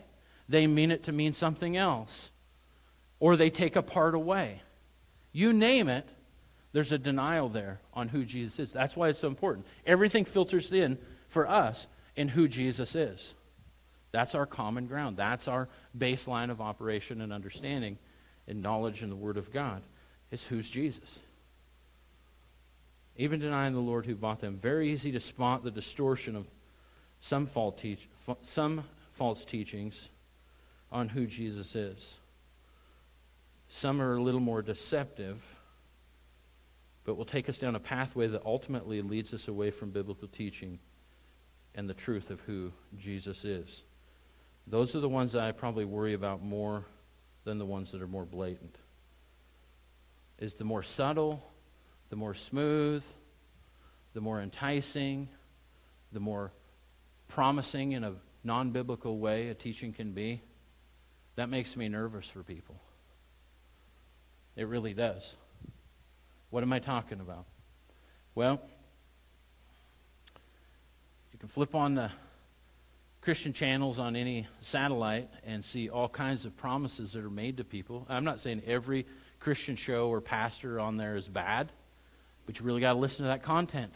They 0.47 0.67
mean 0.67 0.91
it 0.91 1.03
to 1.03 1.11
mean 1.11 1.33
something 1.33 1.77
else. 1.77 2.31
Or 3.19 3.35
they 3.35 3.49
take 3.49 3.75
a 3.75 3.83
part 3.83 4.15
away. 4.15 4.61
You 5.31 5.53
name 5.53 5.89
it, 5.89 6.07
there's 6.71 6.91
a 6.91 6.97
denial 6.97 7.49
there 7.49 7.79
on 7.93 8.09
who 8.09 8.23
Jesus 8.25 8.59
is. 8.59 8.71
That's 8.71 8.95
why 8.95 9.09
it's 9.09 9.19
so 9.19 9.27
important. 9.27 9.65
Everything 9.85 10.25
filters 10.25 10.71
in 10.71 10.97
for 11.27 11.47
us 11.47 11.87
in 12.15 12.29
who 12.29 12.47
Jesus 12.47 12.95
is. 12.95 13.33
That's 14.11 14.35
our 14.35 14.45
common 14.45 14.87
ground. 14.87 15.17
That's 15.17 15.47
our 15.47 15.69
baseline 15.97 16.49
of 16.49 16.61
operation 16.61 17.21
and 17.21 17.31
understanding 17.31 17.97
and 18.47 18.61
knowledge 18.61 19.03
in 19.03 19.09
the 19.09 19.15
Word 19.15 19.37
of 19.37 19.51
God, 19.51 19.83
is 20.31 20.43
who's 20.43 20.69
Jesus. 20.69 21.19
Even 23.15 23.39
denying 23.39 23.73
the 23.73 23.79
Lord 23.79 24.05
who 24.05 24.15
bought 24.15 24.41
them. 24.41 24.57
Very 24.57 24.91
easy 24.91 25.11
to 25.11 25.19
spot 25.19 25.63
the 25.63 25.71
distortion 25.71 26.35
of 26.35 26.47
some, 27.21 27.45
false, 27.45 27.79
teach, 27.79 28.09
some 28.43 28.83
false 29.11 29.45
teachings 29.45 30.09
on 30.91 31.09
who 31.09 31.25
Jesus 31.25 31.75
is. 31.75 32.17
Some 33.67 34.01
are 34.01 34.15
a 34.15 34.21
little 34.21 34.39
more 34.39 34.61
deceptive, 34.61 35.57
but 37.03 37.15
will 37.15 37.25
take 37.25 37.49
us 37.49 37.57
down 37.57 37.75
a 37.75 37.79
pathway 37.79 38.27
that 38.27 38.43
ultimately 38.45 39.01
leads 39.01 39.33
us 39.33 39.47
away 39.47 39.71
from 39.71 39.91
biblical 39.91 40.27
teaching 40.27 40.79
and 41.75 41.89
the 41.89 41.93
truth 41.93 42.31
of 42.31 42.39
who 42.41 42.71
Jesus 42.97 43.45
is. 43.45 43.83
Those 44.65 44.95
are 44.95 44.99
the 44.99 45.09
ones 45.09 45.31
that 45.33 45.43
I 45.43 45.51
probably 45.51 45.85
worry 45.85 46.13
about 46.13 46.43
more 46.43 46.85
than 47.43 47.57
the 47.57 47.65
ones 47.65 47.91
that 47.91 48.01
are 48.01 48.07
more 48.07 48.25
blatant. 48.25 48.75
Is 50.39 50.55
the 50.55 50.63
more 50.63 50.83
subtle, 50.83 51.43
the 52.09 52.15
more 52.15 52.33
smooth, 52.33 53.03
the 54.13 54.21
more 54.21 54.41
enticing, 54.41 55.29
the 56.11 56.19
more 56.19 56.51
promising 57.29 57.93
in 57.93 58.03
a 58.03 58.15
non 58.43 58.71
biblical 58.71 59.17
way 59.17 59.47
a 59.47 59.53
teaching 59.53 59.93
can 59.93 60.11
be, 60.11 60.41
that 61.35 61.47
makes 61.49 61.77
me 61.77 61.87
nervous 61.87 62.27
for 62.27 62.43
people. 62.43 62.75
It 64.57 64.67
really 64.67 64.93
does. 64.93 65.37
What 66.49 66.63
am 66.63 66.73
I 66.73 66.79
talking 66.79 67.21
about? 67.21 67.45
Well, 68.35 68.59
you 71.31 71.39
can 71.39 71.47
flip 71.47 71.75
on 71.75 71.95
the 71.95 72.11
Christian 73.21 73.53
channels 73.53 73.99
on 73.99 74.15
any 74.15 74.47
satellite 74.61 75.29
and 75.45 75.63
see 75.63 75.89
all 75.89 76.09
kinds 76.09 76.45
of 76.45 76.57
promises 76.57 77.13
that 77.13 77.23
are 77.23 77.29
made 77.29 77.57
to 77.57 77.63
people. 77.63 78.05
I'm 78.09 78.23
not 78.23 78.39
saying 78.39 78.63
every 78.65 79.05
Christian 79.39 79.75
show 79.75 80.09
or 80.09 80.19
pastor 80.19 80.79
on 80.79 80.97
there 80.97 81.15
is 81.15 81.27
bad, 81.27 81.71
but 82.45 82.59
you 82.59 82.65
really 82.65 82.81
got 82.81 82.93
to 82.93 82.99
listen 82.99 83.23
to 83.23 83.29
that 83.29 83.43
content. 83.43 83.93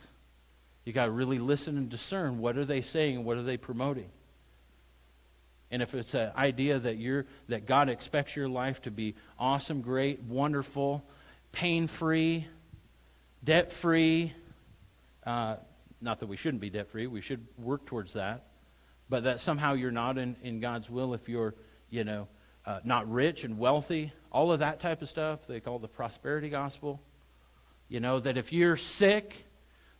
You 0.86 0.94
got 0.94 1.06
to 1.06 1.12
really 1.12 1.40
listen 1.40 1.78
and 1.78 1.90
discern 1.90 2.40
what 2.40 2.58
are 2.58 2.66
they 2.66 2.82
saying 2.82 3.18
and 3.18 3.26
what 3.26 3.38
are 3.38 3.44
they 3.44 3.58
promoting. 3.58 4.10
And 5.72 5.82
if 5.82 5.96
it's 5.96 6.14
an 6.14 6.32
idea 6.38 6.78
that 6.78 6.98
you're 6.98 7.26
that 7.48 7.66
God 7.66 7.90
expects 7.90 8.36
your 8.36 8.48
life 8.48 8.82
to 8.84 8.92
be 8.92 9.16
awesome, 9.40 9.82
great, 9.82 10.22
wonderful, 10.22 11.04
pain-free, 11.52 12.48
debt-free, 13.44 14.34
uh, 15.26 15.56
not 16.00 16.20
that 16.20 16.28
we 16.28 16.36
shouldn't 16.36 16.62
be 16.62 16.70
debt-free, 16.70 17.08
we 17.08 17.22
should 17.22 17.46
work 17.58 17.86
towards 17.86 18.14
that, 18.14 18.46
but 19.10 19.24
that 19.24 19.40
somehow 19.40 19.74
you're 19.74 19.90
not 19.90 20.18
in, 20.18 20.36
in 20.44 20.60
God's 20.60 20.90
will 20.90 21.14
if 21.14 21.28
you're, 21.28 21.56
you 21.90 22.04
know, 22.04 22.28
uh, 22.66 22.80
not 22.84 23.12
rich 23.12 23.44
and 23.44 23.58
wealthy, 23.58 24.14
all 24.32 24.52
of 24.52 24.60
that 24.60 24.80
type 24.80 25.02
of 25.02 25.10
stuff 25.10 25.48
they 25.48 25.60
call 25.60 25.80
the 25.80 25.88
prosperity 25.88 26.50
gospel. 26.50 27.02
You 27.90 28.00
know, 28.00 28.20
that 28.20 28.38
if 28.38 28.54
you're 28.54 28.78
sick, 28.78 29.46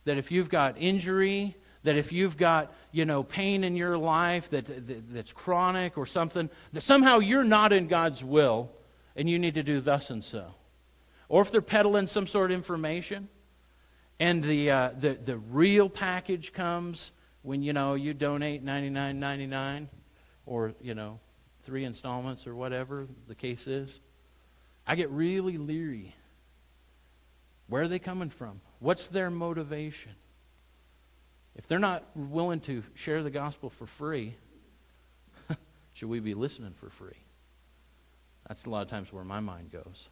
that 0.04 0.18
if 0.18 0.30
you've 0.30 0.48
got 0.48 0.76
injury, 0.78 1.56
that 1.84 1.96
if 1.96 2.12
you've 2.12 2.36
got, 2.36 2.72
you 2.92 3.04
know, 3.04 3.22
pain 3.22 3.62
in 3.62 3.76
your 3.76 3.96
life 3.96 4.50
that, 4.50 4.66
that, 4.66 5.12
that's 5.12 5.32
chronic 5.32 5.96
or 5.96 6.06
something, 6.06 6.50
that 6.72 6.80
somehow 6.80 7.18
you're 7.18 7.44
not 7.44 7.72
in 7.72 7.86
God's 7.86 8.24
will 8.24 8.70
and 9.16 9.28
you 9.28 9.38
need 9.38 9.54
to 9.54 9.62
do 9.62 9.80
thus 9.80 10.10
and 10.10 10.24
so. 10.24 10.54
Or 11.28 11.42
if 11.42 11.50
they're 11.50 11.62
peddling 11.62 12.06
some 12.06 12.26
sort 12.26 12.50
of 12.50 12.56
information 12.56 13.28
and 14.18 14.42
the, 14.42 14.70
uh, 14.70 14.90
the, 14.98 15.14
the 15.14 15.36
real 15.36 15.88
package 15.88 16.52
comes 16.52 17.12
when, 17.42 17.62
you 17.62 17.72
know, 17.72 17.94
you 17.94 18.14
donate 18.14 18.64
$99.99 18.64 19.88
or, 20.46 20.72
you 20.80 20.94
know, 20.94 21.20
three 21.64 21.84
installments 21.84 22.46
or 22.46 22.54
whatever 22.54 23.06
the 23.28 23.34
case 23.34 23.66
is, 23.66 24.00
I 24.86 24.96
get 24.96 25.10
really 25.10 25.58
leery. 25.58 26.14
Where 27.68 27.82
are 27.82 27.88
they 27.88 27.98
coming 27.98 28.30
from? 28.30 28.60
What's 28.84 29.06
their 29.06 29.30
motivation? 29.30 30.12
If 31.56 31.66
they're 31.66 31.78
not 31.78 32.04
willing 32.14 32.60
to 32.60 32.82
share 32.92 33.22
the 33.22 33.30
gospel 33.30 33.70
for 33.70 33.86
free, 33.86 34.36
should 35.94 36.10
we 36.10 36.20
be 36.20 36.34
listening 36.34 36.74
for 36.74 36.90
free? 36.90 37.16
That's 38.46 38.66
a 38.66 38.68
lot 38.68 38.82
of 38.82 38.88
times 38.88 39.10
where 39.10 39.24
my 39.24 39.40
mind 39.40 39.72
goes. 39.72 40.10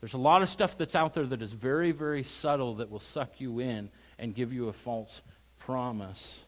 There's 0.00 0.14
a 0.14 0.18
lot 0.18 0.42
of 0.42 0.48
stuff 0.48 0.78
that's 0.78 0.94
out 0.94 1.14
there 1.14 1.26
that 1.26 1.42
is 1.42 1.52
very, 1.52 1.90
very 1.90 2.22
subtle 2.22 2.76
that 2.76 2.88
will 2.88 3.00
suck 3.00 3.40
you 3.40 3.58
in 3.58 3.90
and 4.16 4.32
give 4.32 4.52
you 4.52 4.68
a 4.68 4.72
false 4.72 5.20
promise, 5.58 6.38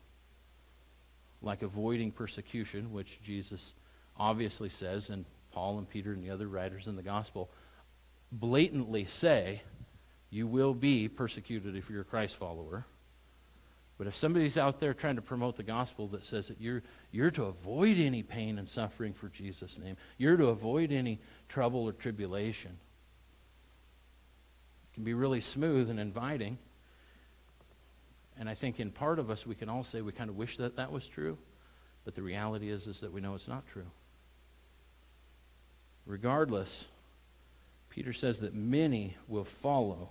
like 1.43 1.63
avoiding 1.63 2.13
persecution, 2.13 2.93
which 2.93 3.21
Jesus 3.25 3.75
obviously 4.17 4.69
says, 4.69 5.11
and 5.11 5.25
Paul 5.51 5.79
and 5.79 5.91
Peter 5.91 6.13
and 6.13 6.23
the 6.23 6.31
other 6.31 6.47
writers 6.47 6.87
in 6.87 6.95
the 6.95 7.03
gospel 7.03 7.51
blatantly 8.31 9.05
say 9.05 9.63
you 10.31 10.47
will 10.47 10.75
be 10.75 11.09
persecuted 11.09 11.75
if 11.77 11.89
you're 11.89 12.03
a 12.03 12.05
Christ 12.05 12.37
follower. 12.37 12.85
But 13.97 14.07
if 14.07 14.15
somebody's 14.15 14.57
out 14.57 14.79
there 14.79 14.95
trying 14.95 15.17
to 15.17 15.23
promote 15.23 15.57
the 15.57 15.65
gospel 15.65 16.07
that 16.09 16.25
says 16.25 16.49
that 16.49 16.61
you're, 16.61 16.83
you're 17.11 17.33
to 17.33 17.45
avoid 17.45 17.99
any 17.99 18.23
pain 18.23 18.59
and 18.59 18.69
suffering 18.69 19.13
for 19.13 19.29
Jesus' 19.29 19.77
name, 19.77 19.97
you're 20.19 20.37
to 20.37 20.47
avoid 20.47 20.93
any 20.93 21.19
trouble 21.49 21.89
or 21.89 21.93
tribulation, 21.93 22.79
it 24.85 24.95
can 24.95 25.03
be 25.03 25.15
really 25.15 25.41
smooth 25.41 25.91
and 25.91 25.99
inviting. 25.99 26.59
And 28.39 28.49
I 28.49 28.55
think 28.55 28.79
in 28.79 28.93
part 28.93 29.19
of 29.19 29.31
us, 29.31 29.45
we 29.45 29.57
can 29.57 29.69
all 29.69 29.83
say 29.83 30.01
we 30.01 30.13
kind 30.13 30.31
of 30.31 30.37
wish 30.37 30.59
that 30.59 30.77
that 30.77 30.93
was 30.93 31.09
true. 31.09 31.37
But 32.05 32.15
the 32.15 32.23
reality 32.23 32.71
is, 32.71 32.87
is 32.87 33.01
that 33.01 33.13
we 33.13 33.21
know 33.21 33.35
it's 33.35 33.49
not 33.49 33.67
true. 33.67 33.91
Regardless, 36.07 36.87
Peter 37.91 38.13
says 38.13 38.39
that 38.39 38.55
many 38.55 39.17
will 39.27 39.45
follow 39.45 40.11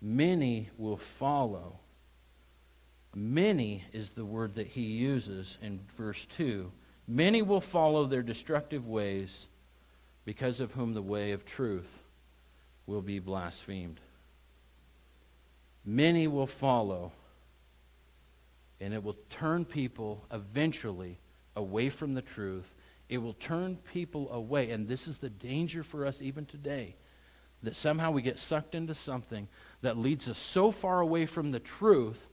Many 0.00 0.70
will 0.78 0.96
follow. 0.96 1.78
Many 3.14 3.84
is 3.92 4.12
the 4.12 4.24
word 4.24 4.54
that 4.54 4.68
he 4.68 4.82
uses 4.82 5.58
in 5.60 5.80
verse 5.96 6.24
2. 6.26 6.70
Many 7.06 7.42
will 7.42 7.60
follow 7.60 8.06
their 8.06 8.22
destructive 8.22 8.86
ways, 8.86 9.48
because 10.24 10.60
of 10.60 10.72
whom 10.72 10.94
the 10.94 11.02
way 11.02 11.32
of 11.32 11.44
truth 11.44 12.02
will 12.86 13.02
be 13.02 13.18
blasphemed. 13.18 14.00
Many 15.84 16.28
will 16.28 16.46
follow, 16.46 17.12
and 18.80 18.94
it 18.94 19.02
will 19.02 19.16
turn 19.28 19.64
people 19.64 20.24
eventually 20.30 21.18
away 21.56 21.88
from 21.88 22.14
the 22.14 22.22
truth. 22.22 22.74
It 23.08 23.18
will 23.18 23.32
turn 23.32 23.76
people 23.92 24.30
away, 24.30 24.70
and 24.70 24.86
this 24.86 25.08
is 25.08 25.18
the 25.18 25.30
danger 25.30 25.82
for 25.82 26.06
us 26.06 26.22
even 26.22 26.46
today 26.46 26.94
that 27.62 27.76
somehow 27.76 28.10
we 28.10 28.22
get 28.22 28.38
sucked 28.38 28.74
into 28.74 28.94
something 28.94 29.48
that 29.82 29.96
leads 29.96 30.28
us 30.28 30.38
so 30.38 30.70
far 30.70 31.00
away 31.00 31.26
from 31.26 31.52
the 31.52 31.60
truth, 31.60 32.28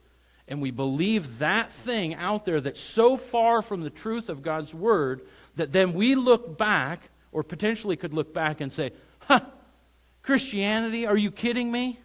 and 0.46 0.60
we 0.60 0.70
believe 0.70 1.38
that 1.38 1.72
thing 1.72 2.14
out 2.14 2.44
there 2.44 2.60
that's 2.60 2.80
so 2.80 3.16
far 3.16 3.62
from 3.62 3.82
the 3.82 3.90
truth 3.90 4.28
of 4.28 4.42
God's 4.42 4.74
Word 4.74 5.22
that 5.56 5.72
then 5.72 5.92
we 5.92 6.14
look 6.14 6.56
back, 6.56 7.10
or 7.32 7.42
potentially 7.42 7.96
could 7.96 8.14
look 8.14 8.32
back 8.32 8.60
and 8.60 8.72
say, 8.72 8.92
Huh, 9.20 9.40
Christianity, 10.22 11.06
are 11.06 11.16
you 11.16 11.30
kidding 11.30 11.70
me? 11.70 11.98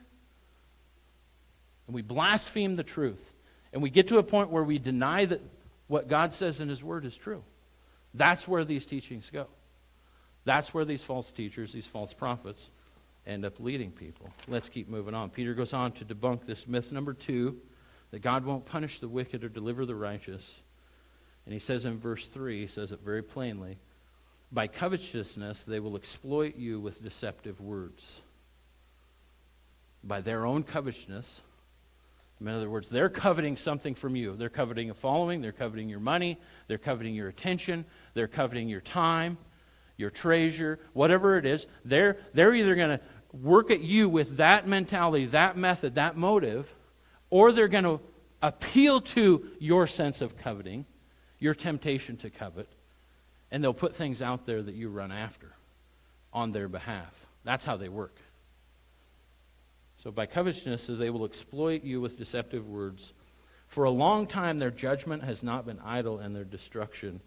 and 1.88 1.96
we 1.96 2.02
blaspheme 2.02 2.76
the 2.76 2.84
truth, 2.84 3.34
and 3.72 3.82
we 3.82 3.90
get 3.90 4.08
to 4.08 4.18
a 4.18 4.24
point 4.24 4.50
where 4.50 4.64
we 4.64 4.80
deny 4.80 5.26
that 5.26 5.42
what 5.88 6.08
God 6.08 6.34
says 6.34 6.60
in 6.60 6.70
His 6.70 6.84
Word 6.84 7.06
is 7.06 7.16
true. 7.16 7.44
That's 8.14 8.48
where 8.48 8.64
these 8.64 8.86
teachings 8.86 9.30
go. 9.30 9.48
That's 10.46 10.74
where 10.74 10.86
these 10.86 11.04
false 11.04 11.32
teachers, 11.32 11.72
these 11.72 11.86
false 11.86 12.14
prophets, 12.14 12.70
end 13.26 13.46
up 13.46 13.60
leading 13.60 13.92
people. 13.92 14.30
Let's 14.48 14.70
keep 14.70 14.90
moving 14.90 15.14
on. 15.14 15.30
Peter 15.30 15.54
goes 15.54 15.74
on 15.74 15.92
to 15.94 16.06
debunk 16.06 16.46
this 16.46 16.68
myth 16.68 16.92
number 16.92 17.14
two 17.14 17.58
that 18.12 18.22
God 18.22 18.46
won't 18.46 18.66
punish 18.66 19.00
the 19.00 19.08
wicked 19.08 19.44
or 19.44 19.50
deliver 19.50 19.86
the 19.86 19.96
righteous. 19.96 20.60
And 21.46 21.54
he 21.54 21.60
says 21.60 21.86
in 21.86 22.00
verse 22.00 22.28
3, 22.28 22.62
he 22.62 22.68
says 22.68 22.92
it 22.92 23.00
very 23.04 23.24
plainly 23.24 23.78
by 24.54 24.68
covetousness, 24.68 25.64
they 25.64 25.80
will 25.80 25.96
exploit 25.96 26.56
you 26.56 26.80
with 26.80 27.02
deceptive 27.02 27.60
words. 27.60 28.22
By 30.04 30.22
their 30.22 30.46
own 30.46 30.64
covetousness, 30.64 31.42
in 32.40 32.48
other 32.48 32.70
words, 32.70 32.88
they're 32.88 33.10
coveting 33.10 33.58
something 33.58 33.96
from 33.96 34.16
you. 34.16 34.36
They're 34.36 34.50
coveting 34.50 34.90
a 34.90 34.94
following, 34.94 35.42
they're 35.42 35.52
coveting 35.52 35.90
your 35.90 36.02
money, 36.02 36.38
they're 36.68 36.78
coveting 36.78 37.16
your 37.16 37.30
attention, 37.30 37.86
they're 38.14 38.28
coveting 38.28 38.70
your 38.70 38.82
time, 38.82 39.38
your 40.04 40.12
treasure, 40.12 40.80
whatever 40.92 41.38
it 41.38 41.46
is. 41.46 41.66
They're, 41.86 42.18
they're 42.34 42.54
either 42.54 42.76
going 42.76 42.98
to 42.98 43.00
work 43.32 43.72
at 43.72 43.80
you 43.80 44.10
with 44.10 44.38
that 44.38 44.68
mentality, 44.68 45.26
that 45.28 45.58
method, 45.58 45.96
that 45.96 46.18
motive, 46.18 46.76
or 47.30 47.54
they're 47.54 47.70
going 47.70 47.86
to 47.86 48.02
appeal 48.42 49.00
to 49.00 49.50
your 49.60 49.88
sense 49.88 50.20
of 50.22 50.38
coveting, 50.38 50.86
your 51.40 51.54
temptation 51.54 52.18
to 52.18 52.30
covet, 52.30 52.68
and 53.50 53.64
they'll 53.64 53.74
put 53.74 53.96
things 53.96 54.22
out 54.22 54.46
there 54.46 54.62
that 54.62 54.76
you 54.76 54.90
run 54.90 55.14
after 55.14 55.54
on 56.34 56.52
their 56.52 56.68
behalf. 56.68 57.26
That's 57.46 57.64
how 57.64 57.78
they 57.78 57.90
work. 57.90 58.18
So, 60.04 60.12
by 60.12 60.26
covetousness, 60.26 60.86
they 60.88 61.10
will 61.10 61.24
exploit 61.24 61.86
you 61.86 62.02
with 62.02 62.18
deceptive 62.18 62.68
words. 62.68 63.14
For 63.68 63.86
a 63.86 63.90
long 63.90 64.28
time, 64.28 64.60
their 64.60 64.70
judgment 64.70 65.24
has 65.24 65.44
not 65.44 65.66
been 65.66 65.80
idle, 65.80 66.20
and 66.20 66.36
their 66.36 66.44
destruction 66.44 67.22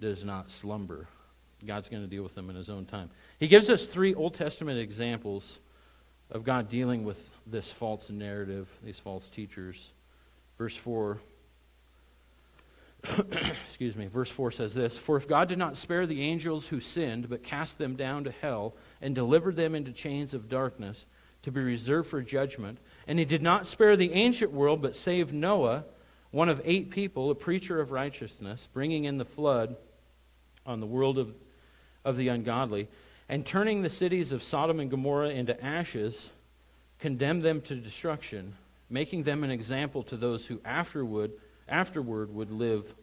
does 0.00 0.24
not 0.24 0.50
slumber. 0.50 1.08
God's 1.66 1.88
going 1.88 2.02
to 2.02 2.08
deal 2.08 2.22
with 2.22 2.34
them 2.34 2.50
in 2.50 2.56
His 2.56 2.70
own 2.70 2.84
time. 2.84 3.10
He 3.38 3.48
gives 3.48 3.68
us 3.70 3.86
three 3.86 4.14
Old 4.14 4.34
Testament 4.34 4.78
examples 4.78 5.58
of 6.30 6.44
God 6.44 6.68
dealing 6.68 7.04
with 7.04 7.30
this 7.46 7.70
false 7.70 8.10
narrative, 8.10 8.68
these 8.82 8.98
false 8.98 9.28
teachers. 9.28 9.92
Verse 10.58 10.76
4 10.76 11.18
excuse 13.68 13.94
me, 13.94 14.06
verse 14.06 14.30
4 14.30 14.50
says 14.50 14.74
this 14.74 14.98
For 14.98 15.16
if 15.16 15.28
God 15.28 15.48
did 15.48 15.58
not 15.58 15.76
spare 15.76 16.06
the 16.06 16.22
angels 16.22 16.66
who 16.66 16.80
sinned, 16.80 17.28
but 17.28 17.42
cast 17.42 17.78
them 17.78 17.96
down 17.96 18.24
to 18.24 18.30
hell 18.30 18.74
and 19.00 19.14
delivered 19.14 19.56
them 19.56 19.74
into 19.74 19.92
chains 19.92 20.34
of 20.34 20.48
darkness 20.48 21.06
to 21.42 21.52
be 21.52 21.60
reserved 21.60 22.08
for 22.08 22.20
judgment, 22.22 22.78
and 23.06 23.18
he 23.18 23.24
did 23.24 23.42
not 23.42 23.66
spare 23.66 23.96
the 23.96 24.12
ancient 24.12 24.50
world, 24.50 24.82
but 24.82 24.96
saved 24.96 25.32
Noah, 25.32 25.84
one 26.30 26.48
of 26.48 26.60
eight 26.64 26.90
people, 26.90 27.30
a 27.30 27.34
preacher 27.34 27.80
of 27.80 27.92
righteousness, 27.92 28.68
bringing 28.72 29.04
in 29.04 29.18
the 29.18 29.24
flood 29.24 29.76
on 30.66 30.80
the 30.80 30.86
world 30.86 31.18
of, 31.18 31.32
of 32.08 32.16
the 32.16 32.28
ungodly, 32.28 32.88
and 33.28 33.44
turning 33.44 33.82
the 33.82 33.90
cities 33.90 34.32
of 34.32 34.42
Sodom 34.42 34.80
and 34.80 34.90
Gomorrah 34.90 35.28
into 35.28 35.62
ashes, 35.62 36.30
condemned 36.98 37.42
them 37.42 37.60
to 37.62 37.74
destruction, 37.74 38.54
making 38.88 39.24
them 39.24 39.44
an 39.44 39.50
example 39.50 40.02
to 40.04 40.16
those 40.16 40.46
who 40.46 40.60
afterward 40.64 41.32
afterward 41.68 42.34
would 42.34 42.50
live 42.50 42.94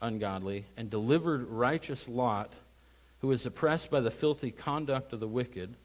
ungodly, 0.00 0.64
and 0.76 0.90
delivered 0.90 1.46
righteous 1.46 2.08
Lot, 2.08 2.52
who 3.20 3.28
was 3.28 3.46
oppressed 3.46 3.90
by 3.90 4.00
the 4.00 4.10
filthy 4.10 4.50
conduct 4.50 5.12
of 5.12 5.20
the 5.20 5.28
wicked. 5.28 5.76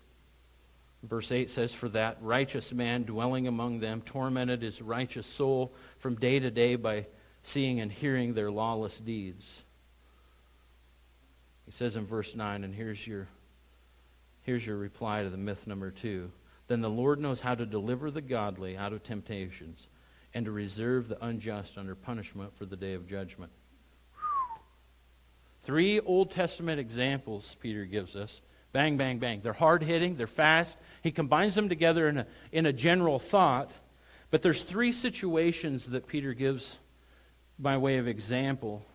Verse 1.04 1.32
8 1.32 1.50
says, 1.50 1.74
For 1.74 1.90
that 1.90 2.18
righteous 2.22 2.74
man 2.74 3.04
dwelling 3.04 3.48
among 3.48 3.82
them 3.82 4.02
tormented 4.02 4.64
his 4.64 4.82
righteous 4.82 5.28
soul 5.28 5.72
from 6.00 6.16
day 6.16 6.40
to 6.40 6.50
day 6.50 6.76
by 6.76 7.06
seeing 7.44 7.80
and 7.80 7.92
hearing 7.92 8.34
their 8.34 8.50
lawless 8.50 9.00
deeds. 9.00 9.64
He 11.72 11.78
says 11.78 11.96
in 11.96 12.06
verse 12.06 12.36
9, 12.36 12.66
and 12.66 12.76
here's 12.76 13.08
your, 13.08 13.30
here's 14.42 14.68
your 14.68 14.76
reply 14.76 15.24
to 15.24 15.30
the 15.30 15.38
myth 15.38 15.66
number 15.66 15.90
two. 15.90 16.30
Then 16.68 16.82
the 16.82 16.90
Lord 16.90 17.18
knows 17.18 17.40
how 17.40 17.56
to 17.56 17.66
deliver 17.66 18.12
the 18.12 18.20
godly 18.20 18.76
out 18.76 18.92
of 18.92 19.04
temptations 19.04 19.88
and 20.34 20.44
to 20.44 20.52
reserve 20.52 21.08
the 21.08 21.24
unjust 21.26 21.78
under 21.78 21.96
punishment 21.96 22.58
for 22.58 22.66
the 22.66 22.76
day 22.76 22.92
of 22.92 23.08
judgment. 23.08 23.54
Three 25.62 26.02
Old 26.02 26.32
Testament 26.32 26.82
examples 26.82 27.56
Peter 27.62 27.86
gives 27.86 28.18
us. 28.18 28.42
Bang, 28.74 28.98
bang, 28.98 29.20
bang. 29.20 29.40
They're 29.42 29.54
hard 29.54 29.82
hitting, 29.82 30.18
they're 30.18 30.28
fast. 30.28 30.78
He 31.02 31.12
combines 31.12 31.56
them 31.56 31.70
together 31.70 32.10
in 32.10 32.18
a, 32.18 32.28
in 32.52 32.66
a 32.66 32.74
general 32.74 33.18
thought. 33.18 33.72
But 34.30 34.42
there's 34.42 34.64
three 34.64 34.92
situations 34.92 35.86
that 35.86 36.06
Peter 36.06 36.34
gives 36.34 36.78
by 37.58 37.78
way 37.78 37.96
of 37.96 38.10
example 38.10 38.86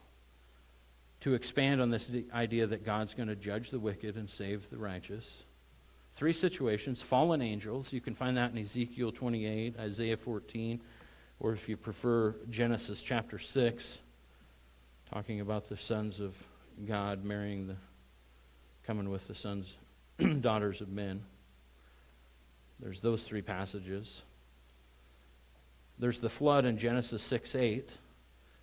to 1.20 1.35
expand 1.35 1.81
on 1.81 1.90
this 1.90 2.11
idea 2.33 2.66
that 2.66 2.85
God's 2.85 3.14
going 3.14 3.29
to 3.29 3.37
judge 3.37 3.70
the 3.70 3.79
wicked 3.79 4.16
and 4.16 4.29
save 4.29 4.68
the 4.70 4.76
righteous. 4.76 5.42
Three 6.16 6.33
situations 6.33 7.02
fallen 7.02 7.42
angels. 7.42 7.92
You 7.92 8.00
can 8.00 8.14
find 8.14 8.37
that 8.37 8.52
in 8.52 8.59
Ezekiel 8.59 9.12
28, 9.12 9.79
Isaiah 9.79 10.16
14, 10.16 10.81
or 11.40 11.52
if 11.52 11.68
you 11.68 11.76
prefer, 11.76 12.35
Genesis 12.48 13.02
chapter 13.02 13.38
6, 13.38 13.98
talking 15.12 15.40
about 15.40 15.68
the 15.68 15.76
sons 15.76 16.20
of 16.20 16.35
God 16.87 17.24
marrying 17.24 17.66
the, 17.66 17.76
coming 18.87 19.11
with 19.11 19.26
the 19.29 19.35
sons, 19.35 19.74
daughters 20.40 20.81
of 20.81 20.88
men. 20.88 21.22
There's 22.81 23.00
those 23.00 23.22
three 23.22 23.42
passages. 23.42 24.22
There's 25.98 26.18
the 26.18 26.29
flood 26.29 26.64
in 26.64 26.76
Genesis 26.76 27.22
6 27.22 27.55
8, 27.55 27.90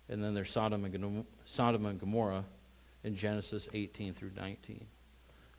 and 0.08 0.22
then 0.22 0.34
there's 0.34 0.50
Sodom 0.50 0.84
and, 0.84 1.24
Sodom 1.44 1.86
and 1.86 1.98
Gomorrah 1.98 2.44
in 3.02 3.14
Genesis 3.14 3.68
18 3.72 4.14
through 4.14 4.32
19. 4.36 4.86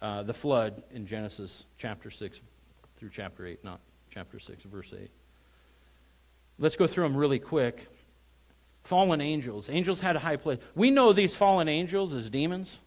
Uh, 0.02 0.24
the 0.24 0.34
flood 0.34 0.84
in 0.92 1.08
Genesis 1.08 1.66
chapter 1.78 2.12
6 2.12 2.42
through 2.98 3.10
chapter 3.10 3.46
8, 3.46 3.64
not 3.64 3.80
chapter 4.10 4.40
6, 4.40 4.64
verse 4.64 4.94
8. 4.98 5.10
Let's 6.58 6.76
go 6.76 6.88
through 6.88 7.04
them 7.04 7.18
really 7.18 7.40
quick. 7.40 7.88
Fallen 8.84 9.20
angels. 9.20 9.70
Angels 9.70 10.00
had 10.00 10.16
a 10.16 10.20
high 10.20 10.38
place. 10.38 10.60
We 10.76 10.92
know 10.92 11.12
these 11.12 11.36
fallen 11.36 11.68
angels 11.68 12.14
as 12.14 12.30
demons. 12.30 12.80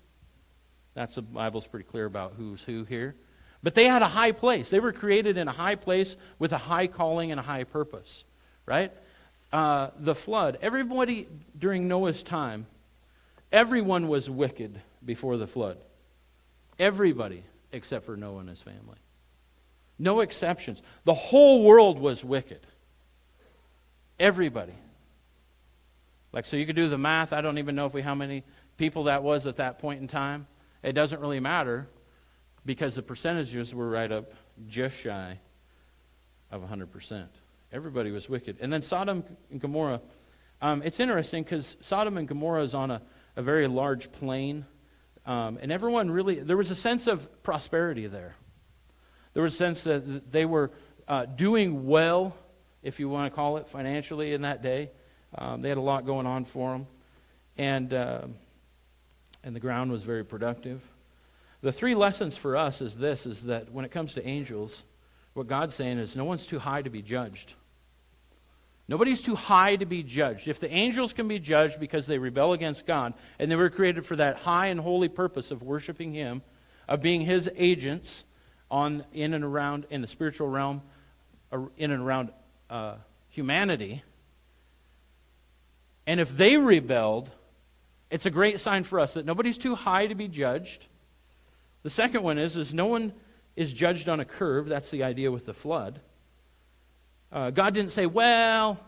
That's 0.95 1.17
the 1.17 1.23
Bible's 1.23 1.67
pretty 1.67 1.85
clear 1.85 2.05
about 2.05 2.35
who's 2.37 2.63
who 2.63 2.85
here. 2.85 3.17
But 3.63 3.75
they 3.75 3.87
had 3.87 4.03
a 4.03 4.09
high 4.09 4.33
place. 4.33 4.71
They 4.71 4.81
were 4.81 4.93
created 4.93 5.37
in 5.37 5.49
a 5.49 5.53
high 5.53 5.75
place 5.75 6.17
with 6.39 6.53
a 6.53 6.59
high 6.59 6.87
calling 6.87 7.31
and 7.31 7.41
a 7.41 7.43
high 7.43 7.65
purpose, 7.65 8.25
right? 8.65 8.93
Uh, 9.53 9.91
the 9.99 10.15
flood. 10.15 10.59
Everybody 10.61 11.27
during 11.59 11.89
Noah's 11.89 12.23
time, 12.23 12.67
everyone 13.51 14.09
was 14.09 14.29
wicked 14.29 14.81
before 15.05 15.37
the 15.37 15.47
flood. 15.47 15.79
Everybody 16.79 17.45
except 17.73 18.05
for 18.07 18.17
Noah 18.17 18.41
and 18.41 18.49
his 18.49 18.63
family. 18.63 18.99
No 19.99 20.21
exceptions. 20.21 20.83
The 21.05 21.15
whole 21.15 21.63
world 21.63 21.99
was 21.99 22.25
wicked. 22.25 22.61
Everybody. 24.21 24.75
Like, 26.33 26.47
so 26.47 26.57
you 26.57 26.67
could 26.67 26.77
do 26.77 26.89
the 26.89 26.99
math. 26.99 27.33
I 27.33 27.41
don't 27.41 27.59
even 27.59 27.75
know 27.75 27.87
if 27.87 27.95
we 27.95 28.03
how 28.03 28.15
many 28.15 28.45
people 28.77 29.05
that 29.05 29.23
was 29.23 29.47
at 29.47 29.57
that 29.57 29.79
point 29.79 30.01
in 30.01 30.09
time. 30.09 30.47
It 30.83 30.93
doesn't 30.93 31.21
really 31.21 31.41
matter 31.41 31.89
because 32.65 32.95
the 32.95 33.03
percentages 33.03 33.75
were 33.75 33.89
right 33.89 34.11
up 34.11 34.33
just 34.69 34.97
shy 34.97 35.39
of 36.51 36.63
100%. 36.63 37.27
Everybody 37.73 38.11
was 38.11 38.29
wicked. 38.29 38.59
And 38.61 38.73
then 38.73 38.83
Sodom 38.83 39.25
and 39.51 39.61
Gomorrah. 39.61 40.01
Um, 40.61 40.83
it's 40.83 41.01
interesting 41.01 41.43
because 41.43 41.77
Sodom 41.81 42.17
and 42.17 42.27
Gomorrah 42.27 42.63
is 42.63 42.75
on 42.75 42.91
a, 42.91 43.03
a 43.37 43.43
very 43.43 43.67
large 43.67 44.11
plain. 44.13 44.65
Um, 45.27 45.59
and 45.61 45.71
everyone 45.71 46.11
really, 46.11 46.41
there 46.41 46.57
was 46.57 46.71
a 46.71 46.75
sense 46.75 47.07
of 47.07 47.43
prosperity 47.43 48.07
there. 48.07 48.35
There 49.35 49.43
was 49.43 49.55
a 49.55 49.57
sense 49.57 49.83
that 49.85 50.33
they 50.33 50.45
were 50.45 50.71
uh, 51.07 51.27
doing 51.27 51.87
well 51.87 52.35
if 52.83 53.01
you 53.01 53.09
want 53.09 53.31
to 53.31 53.35
call 53.35 53.57
it, 53.57 53.69
financially 53.69 54.33
in 54.33 54.43
that 54.43 54.63
day. 54.63 54.91
Um, 55.37 55.63
they 55.63 55.69
had 55.69 55.79
a 55.79 55.83
lot 55.83 56.07
going 56.07 56.27
on 56.27 56.45
for 56.45 56.73
them. 56.73 56.87
And, 57.57 57.93
uh, 57.93 58.23
and 59.43 59.55
the 59.55 59.61
ground 59.61 59.91
was 59.91 60.03
very 60.03 60.25
productive. 60.25 60.83
The 61.61 61.73
three 61.73 61.95
lessons 61.95 62.37
for 62.37 62.57
us 62.57 62.81
is 62.81 62.95
this, 62.95 63.27
is 63.27 63.43
that 63.43 63.73
when 63.73 63.85
it 63.85 63.91
comes 63.91 64.15
to 64.15 64.27
angels, 64.27 64.85
what 65.35 65.47
God's 65.47 65.75
saying 65.75 65.99
is 65.99 66.17
no 66.17 66.25
one's 66.25 66.47
too 66.47 66.59
high 66.59 66.83
to 66.83 66.91
be 66.91 67.03
judged. 67.03 67.55
Nobody's 68.89 69.21
too 69.21 69.35
high 69.35 69.77
to 69.77 69.85
be 69.85 70.03
judged. 70.03 70.49
If 70.49 70.61
the 70.61 70.73
angels 70.73 71.13
can 71.13 71.29
be 71.29 71.39
judged 71.39 71.79
because 71.79 72.07
they 72.07 72.19
rebel 72.19 72.55
against 72.55 72.87
God, 72.87 73.13
and 73.39 73.51
they 73.51 73.57
were 73.57 73.69
created 73.69 74.07
for 74.07 74.17
that 74.17 74.37
high 74.37 74.67
and 74.69 74.81
holy 74.81 75.09
purpose 75.09 75.51
of 75.51 75.63
worshiping 75.63 76.15
Him, 76.15 76.43
of 76.89 77.03
being 77.03 77.21
His 77.21 77.51
agents 77.55 78.25
on, 78.71 79.05
in 79.13 79.35
and 79.35 79.45
around, 79.45 79.87
in 79.91 80.01
the 80.01 80.07
spiritual 80.07 80.49
realm, 80.49 80.81
in 81.77 81.91
and 81.91 82.03
around 82.03 82.31
uh, 82.71 82.95
humanity. 83.29 84.03
And 86.07 86.19
if 86.19 86.35
they 86.35 86.57
rebelled, 86.57 87.31
it's 88.11 88.25
a 88.25 88.31
great 88.31 88.59
sign 88.59 88.85
for 88.85 88.99
us 88.99 89.15
that 89.15 89.27
nobody's 89.27 89.59
too 89.59 89.75
high 89.75 90.07
to 90.07 90.15
be 90.15 90.29
judged. 90.29 90.87
The 91.83 91.91
second 91.91 92.23
one 92.23 92.39
is, 92.39 92.57
is 92.57 92.73
no 92.73 92.87
one 92.87 93.13
is 93.59 93.75
judged 93.75 94.09
on 94.09 94.21
a 94.21 94.25
curve. 94.25 94.69
That's 94.69 94.89
the 94.89 95.03
idea 95.03 95.33
with 95.33 95.45
the 95.45 95.53
flood. 95.53 96.01
Uh, 97.33 97.51
God 97.51 97.75
didn't 97.75 97.91
say, 97.91 98.07
well, 98.07 98.79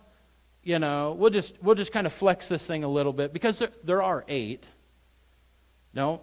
you 0.63 0.79
know, 0.79 1.17
we'll 1.19 1.31
just, 1.31 1.61
we'll 1.61 1.75
just 1.75 1.91
kind 1.91 2.07
of 2.07 2.13
flex 2.13 2.47
this 2.47 2.65
thing 2.65 2.85
a 2.85 2.89
little 2.89 3.13
bit 3.13 3.33
because 3.33 3.59
there, 3.59 3.71
there 3.83 4.01
are 4.01 4.25
eight. 4.29 4.69
No. 5.93 6.21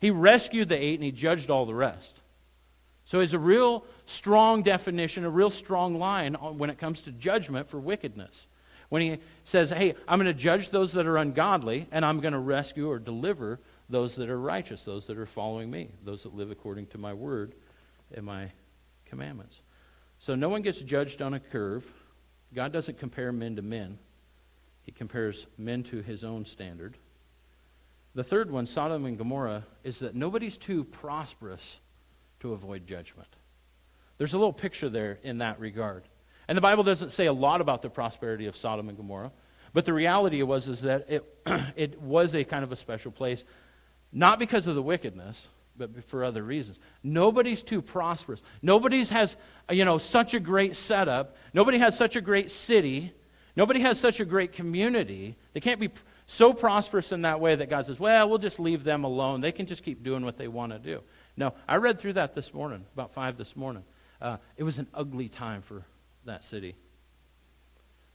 He 0.00 0.12
rescued 0.12 0.68
the 0.68 0.80
eight 0.80 0.94
and 0.94 1.02
he 1.02 1.10
judged 1.10 1.50
all 1.50 1.66
the 1.66 1.74
rest. 1.74 2.20
So 3.04 3.18
it's 3.18 3.32
a 3.32 3.38
real 3.38 3.84
strong 4.06 4.62
definition, 4.62 5.24
a 5.24 5.30
real 5.30 5.50
strong 5.50 5.98
line 5.98 6.34
when 6.34 6.70
it 6.70 6.78
comes 6.78 7.00
to 7.02 7.10
judgment 7.10 7.68
for 7.68 7.80
wickedness. 7.80 8.46
When 8.90 9.02
he 9.02 9.18
says, 9.42 9.70
hey, 9.70 9.96
I'm 10.06 10.20
going 10.20 10.32
to 10.32 10.40
judge 10.40 10.70
those 10.70 10.92
that 10.92 11.06
are 11.06 11.16
ungodly 11.16 11.88
and 11.90 12.04
I'm 12.04 12.20
going 12.20 12.32
to 12.34 12.38
rescue 12.38 12.88
or 12.88 13.00
deliver 13.00 13.58
those 13.88 14.14
that 14.16 14.30
are 14.30 14.38
righteous, 14.38 14.84
those 14.84 15.06
that 15.08 15.18
are 15.18 15.26
following 15.26 15.68
me, 15.68 15.90
those 16.04 16.22
that 16.22 16.34
live 16.34 16.52
according 16.52 16.86
to 16.88 16.98
my 16.98 17.12
word 17.12 17.54
and 18.14 18.24
my 18.24 18.50
commandments. 19.04 19.62
So 20.18 20.34
no 20.34 20.48
one 20.48 20.62
gets 20.62 20.80
judged 20.80 21.20
on 21.20 21.34
a 21.34 21.40
curve. 21.40 21.90
God 22.54 22.72
doesn't 22.72 22.98
compare 22.98 23.32
men 23.32 23.56
to 23.56 23.62
men, 23.62 23.98
He 24.82 24.92
compares 24.92 25.46
men 25.58 25.82
to 25.84 26.02
His 26.02 26.24
own 26.24 26.44
standard. 26.44 26.96
The 28.14 28.24
third 28.24 28.50
one, 28.50 28.66
Sodom 28.66 29.06
and 29.06 29.16
Gomorrah, 29.16 29.64
is 29.84 30.00
that 30.00 30.14
nobody's 30.14 30.58
too 30.58 30.84
prosperous 30.84 31.78
to 32.40 32.52
avoid 32.52 32.86
judgment. 32.86 33.28
There's 34.18 34.34
a 34.34 34.38
little 34.38 34.52
picture 34.52 34.90
there 34.90 35.18
in 35.22 35.38
that 35.38 35.58
regard. 35.58 36.04
And 36.46 36.56
the 36.56 36.62
Bible 36.62 36.84
doesn't 36.84 37.10
say 37.10 37.26
a 37.26 37.32
lot 37.32 37.60
about 37.60 37.82
the 37.82 37.88
prosperity 37.88 38.46
of 38.46 38.56
Sodom 38.56 38.88
and 38.88 38.96
Gomorrah, 38.96 39.32
but 39.72 39.86
the 39.86 39.92
reality 39.92 40.42
was 40.42 40.68
is 40.68 40.82
that 40.82 41.08
it, 41.08 41.24
it 41.76 42.00
was 42.00 42.34
a 42.34 42.44
kind 42.44 42.64
of 42.64 42.72
a 42.72 42.76
special 42.76 43.10
place, 43.10 43.44
not 44.12 44.38
because 44.38 44.66
of 44.66 44.74
the 44.74 44.82
wickedness, 44.82 45.48
but 45.88 46.04
for 46.04 46.24
other 46.24 46.42
reasons. 46.42 46.78
Nobody's 47.02 47.62
too 47.62 47.82
prosperous. 47.82 48.42
Nobody's 48.60 49.10
has, 49.10 49.36
you 49.70 49.84
know, 49.84 49.98
such 49.98 50.34
a 50.34 50.40
great 50.40 50.76
setup. 50.76 51.36
Nobody 51.52 51.78
has 51.78 51.96
such 51.96 52.16
a 52.16 52.20
great 52.20 52.50
city. 52.50 53.12
Nobody 53.56 53.80
has 53.80 53.98
such 53.98 54.20
a 54.20 54.24
great 54.24 54.52
community. 54.52 55.36
They 55.52 55.60
can't 55.60 55.80
be 55.80 55.90
so 56.26 56.52
prosperous 56.52 57.12
in 57.12 57.22
that 57.22 57.40
way 57.40 57.54
that 57.54 57.68
God 57.68 57.86
says, 57.86 57.98
well, 57.98 58.28
we'll 58.28 58.38
just 58.38 58.58
leave 58.58 58.84
them 58.84 59.04
alone. 59.04 59.40
They 59.40 59.52
can 59.52 59.66
just 59.66 59.82
keep 59.82 60.02
doing 60.02 60.24
what 60.24 60.38
they 60.38 60.48
want 60.48 60.72
to 60.72 60.78
do. 60.78 61.02
No, 61.36 61.54
I 61.68 61.76
read 61.76 61.98
through 61.98 62.14
that 62.14 62.34
this 62.34 62.54
morning, 62.54 62.84
about 62.94 63.12
5 63.12 63.36
this 63.36 63.56
morning. 63.56 63.84
Uh, 64.20 64.36
it 64.56 64.62
was 64.62 64.78
an 64.78 64.86
ugly 64.94 65.28
time 65.28 65.62
for 65.62 65.84
that 66.24 66.44
city. 66.44 66.74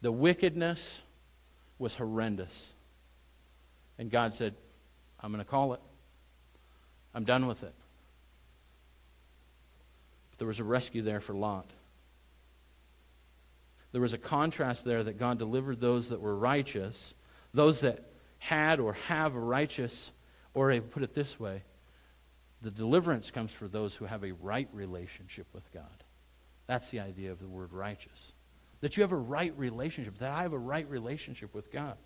The 0.02 0.12
wickedness 0.12 1.00
was 1.80 1.96
horrendous. 1.96 2.74
And 4.00 4.10
God 4.10 4.34
said, 4.34 4.56
I'm 5.20 5.32
going 5.32 5.44
to 5.44 5.50
call 5.50 5.74
it. 5.74 5.80
I'm 7.18 7.24
done 7.24 7.48
with 7.48 7.64
it. 7.64 7.74
But 10.30 10.38
there 10.38 10.48
was 10.48 10.60
a 10.60 10.64
rescue 10.64 11.02
there 11.02 11.20
for 11.20 11.34
Lot. 11.34 11.66
There 13.92 14.02
was 14.02 14.14
a 14.14 14.20
contrast 14.20 14.86
there 14.86 15.04
that 15.04 15.18
God 15.18 15.40
delivered 15.40 15.82
those 15.82 16.10
that 16.10 16.22
were 16.22 16.36
righteous, 16.36 17.16
those 17.56 17.82
that 17.82 18.04
had 18.38 18.80
or 18.80 18.94
have 19.08 19.34
a 19.34 19.40
righteous, 19.40 20.12
or 20.54 20.70
a, 20.70 20.80
put 20.80 21.02
it 21.02 21.16
this 21.16 21.40
way, 21.40 21.64
the 22.62 22.70
deliverance 22.70 23.32
comes 23.32 23.52
for 23.52 23.68
those 23.68 23.96
who 23.96 24.06
have 24.06 24.24
a 24.24 24.34
right 24.34 24.70
relationship 24.72 25.48
with 25.54 25.74
God. 25.74 26.04
That's 26.68 26.90
the 26.92 27.00
idea 27.00 27.32
of 27.32 27.40
the 27.40 27.48
word 27.48 27.74
righteous. 27.74 28.32
That 28.82 28.96
you 28.96 29.02
have 29.02 29.12
a 29.12 29.16
right 29.16 29.58
relationship, 29.58 30.20
that 30.20 30.34
I 30.34 30.44
have 30.44 30.54
a 30.54 30.60
right 30.60 30.88
relationship 30.88 31.56
with 31.56 31.72
God. 31.72 31.98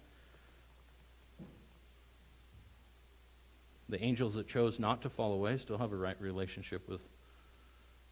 The 3.91 4.01
angels 4.01 4.35
that 4.35 4.47
chose 4.47 4.79
not 4.79 5.01
to 5.01 5.09
fall 5.09 5.33
away 5.33 5.57
still 5.57 5.77
have 5.77 5.91
a 5.91 5.97
right 5.97 6.19
relationship 6.21 6.87
with, 6.87 7.07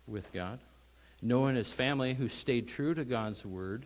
with 0.06 0.32
God. 0.34 0.60
Noah 1.22 1.48
and 1.48 1.58
his 1.58 1.72
family, 1.72 2.14
who 2.14 2.28
stayed 2.28 2.68
true 2.68 2.94
to 2.94 3.06
God's 3.06 3.46
word, 3.46 3.86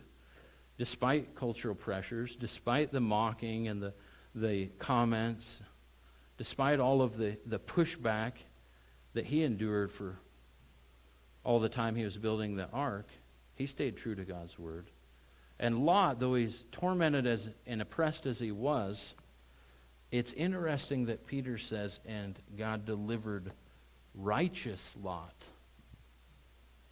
despite 0.76 1.36
cultural 1.36 1.76
pressures, 1.76 2.34
despite 2.34 2.90
the 2.90 3.00
mocking 3.00 3.68
and 3.68 3.80
the, 3.80 3.94
the 4.34 4.66
comments, 4.80 5.62
despite 6.36 6.80
all 6.80 7.00
of 7.00 7.16
the, 7.16 7.38
the 7.46 7.60
pushback 7.60 8.32
that 9.12 9.26
he 9.26 9.44
endured 9.44 9.92
for 9.92 10.18
all 11.44 11.60
the 11.60 11.68
time 11.68 11.94
he 11.94 12.04
was 12.04 12.18
building 12.18 12.56
the 12.56 12.68
ark, 12.72 13.06
he 13.54 13.66
stayed 13.66 13.96
true 13.96 14.16
to 14.16 14.24
God's 14.24 14.58
word. 14.58 14.86
And 15.60 15.86
Lot, 15.86 16.18
though 16.18 16.34
he's 16.34 16.64
tormented 16.72 17.24
as, 17.24 17.52
and 17.68 17.80
oppressed 17.80 18.26
as 18.26 18.40
he 18.40 18.50
was, 18.50 19.14
it's 20.10 20.32
interesting 20.32 21.06
that 21.06 21.26
Peter 21.26 21.58
says, 21.58 22.00
and 22.06 22.38
God 22.56 22.84
delivered 22.84 23.50
righteous 24.14 24.94
Lot. 25.02 25.34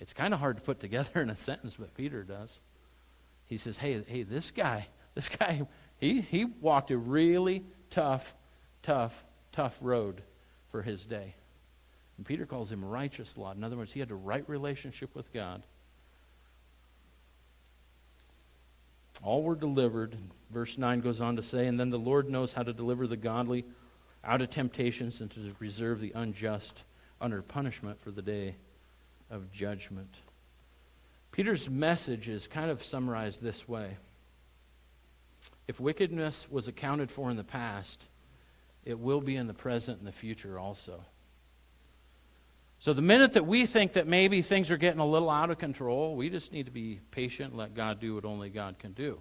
It's 0.00 0.12
kind 0.12 0.34
of 0.34 0.40
hard 0.40 0.56
to 0.56 0.62
put 0.62 0.80
together 0.80 1.22
in 1.22 1.30
a 1.30 1.36
sentence, 1.36 1.76
but 1.78 1.94
Peter 1.94 2.24
does. 2.24 2.60
He 3.46 3.56
says, 3.56 3.76
hey, 3.76 4.02
hey, 4.06 4.24
this 4.24 4.50
guy, 4.50 4.88
this 5.14 5.28
guy, 5.28 5.66
he, 5.98 6.20
he 6.20 6.44
walked 6.44 6.90
a 6.90 6.98
really 6.98 7.64
tough, 7.90 8.34
tough, 8.82 9.24
tough 9.52 9.78
road 9.80 10.22
for 10.70 10.82
his 10.82 11.04
day. 11.04 11.34
And 12.16 12.26
Peter 12.26 12.46
calls 12.46 12.72
him 12.72 12.84
righteous 12.84 13.36
Lot. 13.36 13.56
In 13.56 13.62
other 13.62 13.76
words, 13.76 13.92
he 13.92 14.00
had 14.00 14.10
a 14.10 14.14
right 14.16 14.48
relationship 14.48 15.14
with 15.14 15.32
God. 15.32 15.62
All 19.22 19.42
were 19.42 19.54
delivered. 19.54 20.16
Verse 20.52 20.76
9 20.76 21.00
goes 21.00 21.20
on 21.20 21.36
to 21.36 21.42
say, 21.42 21.66
And 21.66 21.80
then 21.80 21.90
the 21.90 21.98
Lord 21.98 22.28
knows 22.28 22.52
how 22.52 22.62
to 22.62 22.72
deliver 22.72 23.06
the 23.06 23.16
godly 23.16 23.64
out 24.22 24.42
of 24.42 24.50
temptations 24.50 25.20
and 25.20 25.30
to 25.30 25.54
reserve 25.58 26.00
the 26.00 26.12
unjust 26.14 26.84
under 27.20 27.40
punishment 27.42 28.00
for 28.00 28.10
the 28.10 28.22
day 28.22 28.56
of 29.30 29.50
judgment. 29.50 30.14
Peter's 31.30 31.70
message 31.70 32.28
is 32.28 32.46
kind 32.46 32.70
of 32.70 32.84
summarized 32.84 33.40
this 33.40 33.66
way 33.66 33.96
If 35.66 35.80
wickedness 35.80 36.46
was 36.50 36.68
accounted 36.68 37.10
for 37.10 37.30
in 37.30 37.36
the 37.36 37.44
past, 37.44 38.08
it 38.84 38.98
will 38.98 39.20
be 39.20 39.36
in 39.36 39.46
the 39.46 39.54
present 39.54 39.98
and 39.98 40.06
the 40.06 40.12
future 40.12 40.58
also. 40.58 41.04
So 42.78 42.92
the 42.92 43.00
minute 43.00 43.34
that 43.34 43.46
we 43.46 43.64
think 43.64 43.92
that 43.92 44.08
maybe 44.08 44.42
things 44.42 44.70
are 44.72 44.76
getting 44.76 44.98
a 44.98 45.06
little 45.06 45.30
out 45.30 45.50
of 45.50 45.58
control, 45.58 46.16
we 46.16 46.28
just 46.28 46.52
need 46.52 46.66
to 46.66 46.72
be 46.72 47.00
patient 47.12 47.56
let 47.56 47.74
God 47.74 48.00
do 48.00 48.16
what 48.16 48.24
only 48.24 48.50
God 48.50 48.78
can 48.78 48.92
do. 48.92 49.20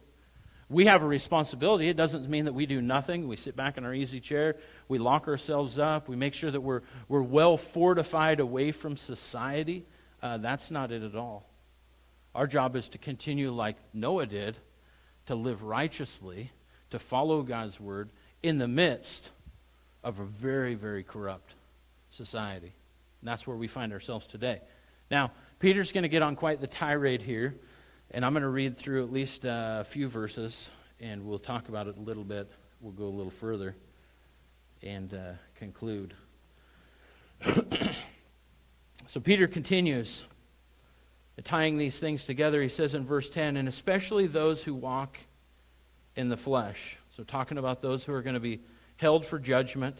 We 0.72 0.86
have 0.86 1.04
a 1.04 1.08
responsibility. 1.08 1.90
It 1.90 1.98
doesn't 1.98 2.30
mean 2.30 2.46
that 2.46 2.54
we 2.54 2.66
do 2.66 2.82
nothing. 2.82 3.28
We 3.28 3.36
sit 3.36 3.58
back 3.58 3.78
in 3.78 3.84
our 3.84 3.94
easy 3.94 4.22
chair, 4.22 4.56
we 4.88 5.00
lock 5.00 5.28
ourselves 5.28 5.78
up, 5.78 6.08
we 6.08 6.16
make 6.16 6.34
sure 6.34 6.50
that 6.50 6.62
we're, 6.62 6.82
we're 7.10 7.22
well 7.22 7.58
fortified 7.58 8.40
away 8.40 8.72
from 8.72 8.96
society. 8.96 9.86
Uh, 10.24 10.38
that's 10.38 10.72
not 10.72 10.94
it 10.94 11.04
at 11.04 11.16
all. 11.16 11.46
Our 12.34 12.48
job 12.48 12.78
is 12.78 12.88
to 12.90 12.98
continue 12.98 13.52
like 13.52 13.76
Noah 13.94 14.26
did, 14.26 14.58
to 15.26 15.36
live 15.36 15.64
righteously, 15.64 16.52
to 16.92 17.00
follow 17.00 17.42
God's 17.42 17.78
word 17.78 18.10
in 18.42 18.58
the 18.58 18.68
midst 18.68 19.30
of 20.06 20.20
a 20.20 20.24
very, 20.26 20.76
very 20.76 21.04
corrupt 21.04 21.54
society. 22.12 22.72
And 23.20 23.28
that's 23.28 23.46
where 23.46 23.58
we 23.58 23.68
find 23.68 23.92
ourselves 23.92 24.26
today. 24.26 24.62
Now, 25.10 25.32
Peter's 25.60 25.92
going 25.92 26.04
to 26.04 26.10
get 26.10 26.22
on 26.22 26.38
quite 26.38 26.62
the 26.62 26.68
tirade 26.68 27.22
here, 27.22 27.56
and 28.12 28.26
I'm 28.26 28.34
going 28.34 28.44
to 28.44 28.50
read 28.50 28.78
through 28.78 29.04
at 29.04 29.12
least 29.12 29.46
uh, 29.46 29.78
a 29.82 29.84
few 29.84 30.08
verses, 30.08 30.70
and 31.00 31.26
we'll 31.26 31.40
talk 31.40 31.70
about 31.70 31.88
it 31.88 31.98
a 31.98 32.00
little 32.00 32.24
bit. 32.24 32.52
We'll 32.82 32.92
go 32.92 33.06
a 33.06 33.16
little 33.16 33.32
further 33.32 33.76
and 34.84 35.14
uh, 35.14 35.34
conclude. 35.56 36.14
so 39.08 39.20
Peter 39.20 39.48
continues 39.48 40.26
tying 41.44 41.78
these 41.78 41.98
things 41.98 42.26
together. 42.26 42.62
He 42.62 42.70
says 42.70 42.94
in 42.94 43.06
verse 43.06 43.30
10, 43.30 43.58
and 43.58 43.68
especially 43.68 44.28
those 44.28 44.64
who 44.64 44.76
walk 44.76 45.18
in 46.16 46.30
the 46.30 46.38
flesh. 46.38 46.98
So, 47.10 47.24
talking 47.24 47.58
about 47.58 47.82
those 47.82 48.06
who 48.06 48.14
are 48.14 48.22
going 48.22 48.36
to 48.36 48.40
be 48.40 48.60
held 48.98 49.26
for 49.26 49.40
judgment. 49.40 49.98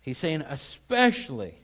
He's 0.00 0.18
saying, 0.18 0.42
especially 0.42 1.54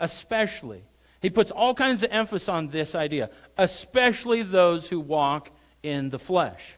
especially. 0.00 0.82
He 1.20 1.30
puts 1.30 1.50
all 1.50 1.74
kinds 1.74 2.02
of 2.02 2.12
emphasis 2.12 2.48
on 2.48 2.68
this 2.68 2.94
idea, 2.94 3.30
especially 3.56 4.42
those 4.42 4.88
who 4.88 5.00
walk 5.00 5.50
in 5.82 6.10
the 6.10 6.18
flesh. 6.18 6.76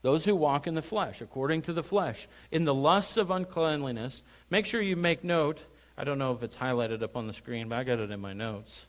Those 0.00 0.24
who 0.24 0.34
walk 0.34 0.66
in 0.66 0.74
the 0.74 0.82
flesh, 0.82 1.20
according 1.20 1.62
to 1.62 1.72
the 1.72 1.82
flesh, 1.82 2.26
in 2.50 2.64
the 2.64 2.74
lusts 2.74 3.16
of 3.16 3.30
uncleanliness. 3.30 4.22
Make 4.50 4.66
sure 4.66 4.80
you 4.80 4.96
make 4.96 5.22
note. 5.22 5.60
I 5.96 6.04
don't 6.04 6.18
know 6.18 6.32
if 6.32 6.42
it's 6.42 6.56
highlighted 6.56 7.02
up 7.02 7.16
on 7.16 7.26
the 7.26 7.32
screen, 7.32 7.68
but 7.68 7.78
I 7.78 7.84
got 7.84 8.00
it 8.00 8.10
in 8.10 8.20
my 8.20 8.32
notes. 8.32 8.86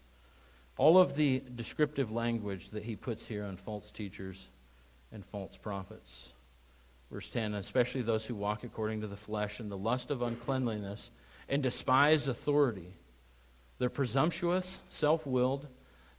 All 0.78 0.98
of 0.98 1.16
the 1.16 1.44
descriptive 1.54 2.12
language 2.12 2.70
that 2.72 2.84
he 2.84 2.96
puts 2.96 3.28
here 3.28 3.44
on 3.44 3.58
false 3.58 3.92
teachers 3.92 4.50
and 5.12 5.24
false 5.26 5.56
prophets. 5.56 6.32
Verse 7.12 7.30
10 7.30 7.54
especially 7.54 8.02
those 8.02 8.26
who 8.26 8.34
walk 8.34 8.64
according 8.64 9.02
to 9.02 9.08
the 9.08 9.16
flesh 9.16 9.60
in 9.60 9.70
the 9.70 9.78
lust 9.78 10.10
of 10.10 10.24
uncleanliness 10.24 11.12
and 11.48 11.62
despise 11.62 12.28
authority 12.28 12.96
they're 13.84 13.90
presumptuous, 13.90 14.80
self 14.88 15.28
willed. 15.28 15.68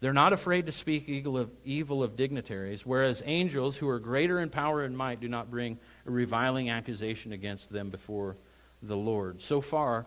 They're 0.00 0.12
not 0.12 0.34
afraid 0.34 0.66
to 0.66 0.72
speak 0.72 1.08
evil 1.08 2.02
of, 2.02 2.14
dignitaries, 2.14 2.84
whereas 2.84 3.22
angels, 3.24 3.78
who 3.78 3.88
are 3.88 3.98
greater 3.98 4.38
in 4.38 4.50
power 4.50 4.84
and 4.84 4.94
might, 4.94 5.18
do 5.18 5.28
not 5.28 5.50
bring 5.50 5.78
a 6.04 6.10
reviling 6.10 6.68
accusation 6.68 7.32
against 7.32 7.72
them 7.72 7.88
before 7.88 8.36
the 8.82 8.98
Lord. 8.98 9.40
So 9.40 9.62
far, 9.62 10.04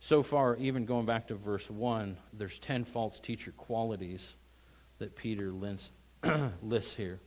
so 0.00 0.22
far, 0.22 0.54
even 0.56 0.84
going 0.84 1.06
back 1.06 1.28
to 1.28 1.34
verse 1.34 1.70
1, 1.70 2.18
there's 2.34 2.58
10 2.58 2.84
false 2.84 3.18
teacher 3.18 3.52
qualities 3.52 4.36
that 4.98 5.16
Peter 5.16 5.50
lists 6.62 6.94
here. 6.94 7.20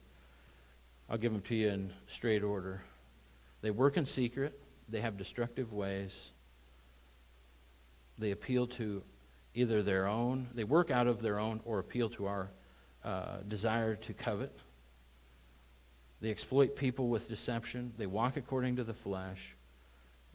I'll 1.09 1.17
give 1.17 1.33
them 1.33 1.41
to 1.41 1.55
you 1.55 1.69
in 1.69 1.91
straight 2.05 2.43
order. 2.43 2.83
They 3.63 3.71
work 3.71 3.97
in 3.97 4.05
secret, 4.05 4.61
they 4.87 5.01
have 5.01 5.17
destructive 5.17 5.73
ways, 5.73 6.29
they 8.19 8.29
appeal 8.29 8.67
to 8.67 9.01
either 9.53 9.83
their 9.83 10.07
own, 10.07 10.47
they 10.53 10.63
work 10.63 10.91
out 10.91 11.07
of 11.07 11.21
their 11.21 11.39
own 11.39 11.61
or 11.65 11.79
appeal 11.79 12.09
to 12.09 12.25
our 12.25 12.49
uh, 13.03 13.37
desire 13.47 13.95
to 13.95 14.13
covet. 14.13 14.57
They 16.21 16.31
exploit 16.31 16.75
people 16.75 17.09
with 17.09 17.27
deception. 17.27 17.93
They 17.97 18.05
walk 18.05 18.37
according 18.37 18.77
to 18.77 18.83
the 18.83 18.93
flesh. 18.93 19.55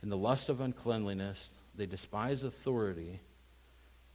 In 0.02 0.10
the 0.10 0.16
lust 0.16 0.48
of 0.48 0.60
uncleanliness, 0.60 1.48
they 1.74 1.86
despise 1.86 2.44
authority, 2.44 3.20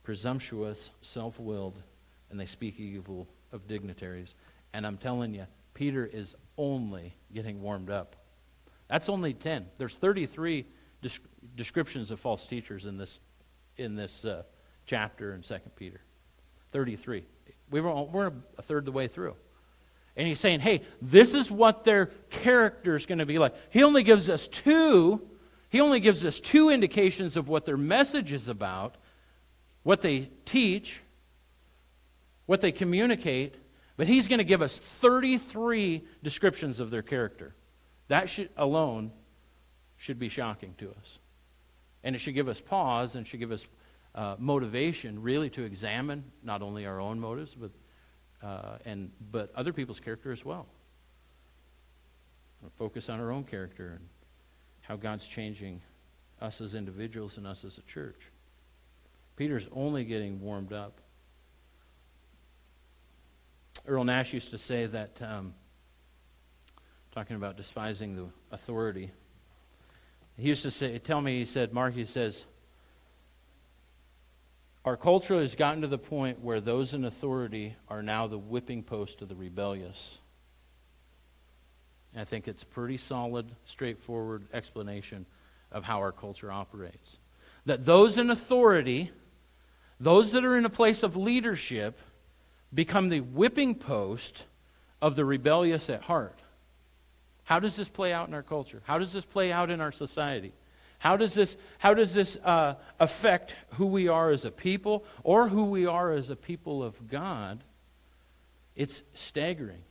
presumptuous, 0.03 0.91
self 1.01 1.39
willed, 1.39 1.81
and 2.29 2.39
they 2.39 2.45
speak 2.45 2.79
evil 2.79 3.27
of 3.51 3.67
dignitaries. 3.67 4.35
And 4.73 4.85
I'm 4.85 4.97
telling 4.97 5.33
you, 5.33 5.47
Peter 5.73 6.05
is 6.05 6.35
only 6.57 7.13
getting 7.33 7.61
warmed 7.61 7.89
up. 7.89 8.15
That's 8.87 9.09
only 9.09 9.33
10. 9.33 9.65
There's 9.77 9.95
33 9.95 10.65
descriptions 11.55 12.11
of 12.11 12.19
false 12.19 12.45
teachers 12.45 12.85
in 12.85 12.97
this, 12.97 13.19
in 13.77 13.95
this 13.95 14.23
uh, 14.23 14.43
chapter 14.85 15.33
in 15.33 15.41
2 15.41 15.55
Peter. 15.75 16.01
33. 16.71 17.25
We 17.69 17.81
were, 17.81 18.03
we're 18.03 18.33
a 18.57 18.61
third 18.61 18.79
of 18.79 18.85
the 18.85 18.91
way 18.91 19.07
through. 19.07 19.35
And 20.15 20.27
he's 20.27 20.39
saying, 20.39 20.59
hey, 20.59 20.81
this 21.01 21.33
is 21.33 21.49
what 21.49 21.83
their 21.83 22.07
character 22.29 22.95
is 22.95 23.05
going 23.05 23.19
to 23.19 23.25
be 23.25 23.39
like. 23.39 23.55
He 23.69 23.83
only 23.83 24.03
gives 24.03 24.29
us 24.29 24.47
two. 24.47 25.21
He 25.69 25.81
only 25.81 25.99
gives 25.99 26.23
us 26.25 26.39
two 26.39 26.69
indications 26.69 27.35
of 27.35 27.47
what 27.47 27.65
their 27.65 27.77
message 27.77 28.31
is 28.31 28.47
about, 28.47 28.95
what 29.81 30.01
they 30.01 30.29
teach, 30.45 31.01
what 32.45 32.61
they 32.61 32.71
communicate, 32.71 33.55
but 33.97 34.07
he's 34.07 34.27
going 34.27 34.39
to 34.39 34.43
give 34.43 34.61
us 34.61 34.77
33 34.77 36.03
descriptions 36.21 36.79
of 36.79 36.89
their 36.89 37.01
character. 37.01 37.55
That 38.07 38.29
should, 38.29 38.49
alone 38.57 39.11
should 39.97 40.19
be 40.19 40.29
shocking 40.29 40.75
to 40.77 40.89
us. 41.01 41.19
And 42.03 42.15
it 42.15 42.19
should 42.19 42.33
give 42.33 42.49
us 42.49 42.59
pause 42.59 43.15
and 43.15 43.25
should 43.25 43.39
give 43.39 43.51
us 43.51 43.65
uh, 44.15 44.35
motivation, 44.37 45.21
really, 45.21 45.49
to 45.51 45.63
examine 45.63 46.23
not 46.43 46.61
only 46.61 46.85
our 46.85 46.99
own 46.99 47.19
motives, 47.19 47.55
but, 47.55 47.71
uh, 48.45 48.77
and, 48.85 49.11
but 49.31 49.51
other 49.55 49.73
people's 49.73 49.99
character 49.99 50.31
as 50.31 50.45
well. 50.45 50.67
Focus 52.77 53.09
on 53.09 53.19
our 53.19 53.31
own 53.31 53.43
character 53.43 53.93
and 53.99 54.07
how 54.81 54.95
God's 54.95 55.27
changing 55.27 55.81
us 56.41 56.61
as 56.61 56.75
individuals 56.75 57.37
and 57.37 57.47
us 57.47 57.65
as 57.65 57.77
a 57.77 57.81
church. 57.81 58.19
Peter's 59.35 59.67
only 59.71 60.05
getting 60.05 60.39
warmed 60.39 60.71
up. 60.71 60.99
Earl 63.85 64.03
Nash 64.03 64.33
used 64.33 64.51
to 64.51 64.57
say 64.57 64.85
that, 64.85 65.21
um, 65.21 65.53
talking 67.11 67.35
about 67.35 67.57
despising 67.57 68.15
the 68.15 68.27
authority, 68.51 69.11
he 70.37 70.47
used 70.47 70.63
to 70.63 70.71
say, 70.71 70.97
tell 70.99 71.21
me, 71.21 71.39
he 71.39 71.45
said, 71.45 71.73
Mark, 71.73 71.93
he 71.93 72.05
says, 72.05 72.45
our 74.85 74.97
culture 74.97 75.39
has 75.39 75.55
gotten 75.55 75.81
to 75.81 75.87
the 75.87 75.97
point 75.97 76.41
where 76.41 76.59
those 76.59 76.93
in 76.93 77.05
authority 77.05 77.75
are 77.87 78.03
now 78.03 78.27
the 78.27 78.37
whipping 78.37 78.83
post 78.83 79.21
of 79.21 79.29
the 79.29 79.35
rebellious. 79.35 80.17
And 82.11 82.21
I 82.21 82.25
think 82.25 82.47
it's 82.47 82.63
a 82.63 82.67
pretty 82.67 82.97
solid, 82.97 83.49
straightforward 83.65 84.45
explanation 84.53 85.25
of 85.71 85.83
how 85.85 85.99
our 85.99 86.11
culture 86.11 86.51
operates. 86.51 87.17
That 87.65 87.85
those 87.85 88.17
in 88.17 88.29
authority, 88.29 89.11
those 89.99 90.33
that 90.33 90.43
are 90.43 90.57
in 90.57 90.65
a 90.65 90.69
place 90.69 91.01
of 91.01 91.15
leadership, 91.15 91.97
become 92.73 93.09
the 93.09 93.21
whipping 93.21 93.75
post 93.75 94.45
of 95.01 95.15
the 95.15 95.23
rebellious 95.23 95.89
at 95.89 96.03
heart. 96.03 96.39
How 97.45 97.59
does 97.59 97.75
this 97.75 97.89
play 97.89 98.11
out 98.11 98.27
in 98.27 98.33
our 98.33 98.43
culture? 98.43 98.81
How 98.85 98.97
does 98.97 99.13
this 99.13 99.25
play 99.25 99.51
out 99.51 99.69
in 99.69 99.79
our 99.79 99.91
society? 99.91 100.53
How 101.03 101.17
does 101.17 101.33
this, 101.33 101.57
how 101.79 101.93
does 101.93 102.13
this 102.13 102.37
uh, 102.45 102.75
affect 102.97 103.55
who 103.71 103.87
we 103.87 104.07
are 104.07 104.31
as 104.31 104.45
a 104.45 104.51
people 104.51 105.03
or 105.25 105.49
who 105.49 105.65
we 105.65 105.85
are 105.85 106.13
as 106.13 106.29
a 106.29 106.35
people 106.37 106.81
of 106.81 107.09
God? 107.09 107.61
It's 108.77 109.03
staggering. 109.13 109.83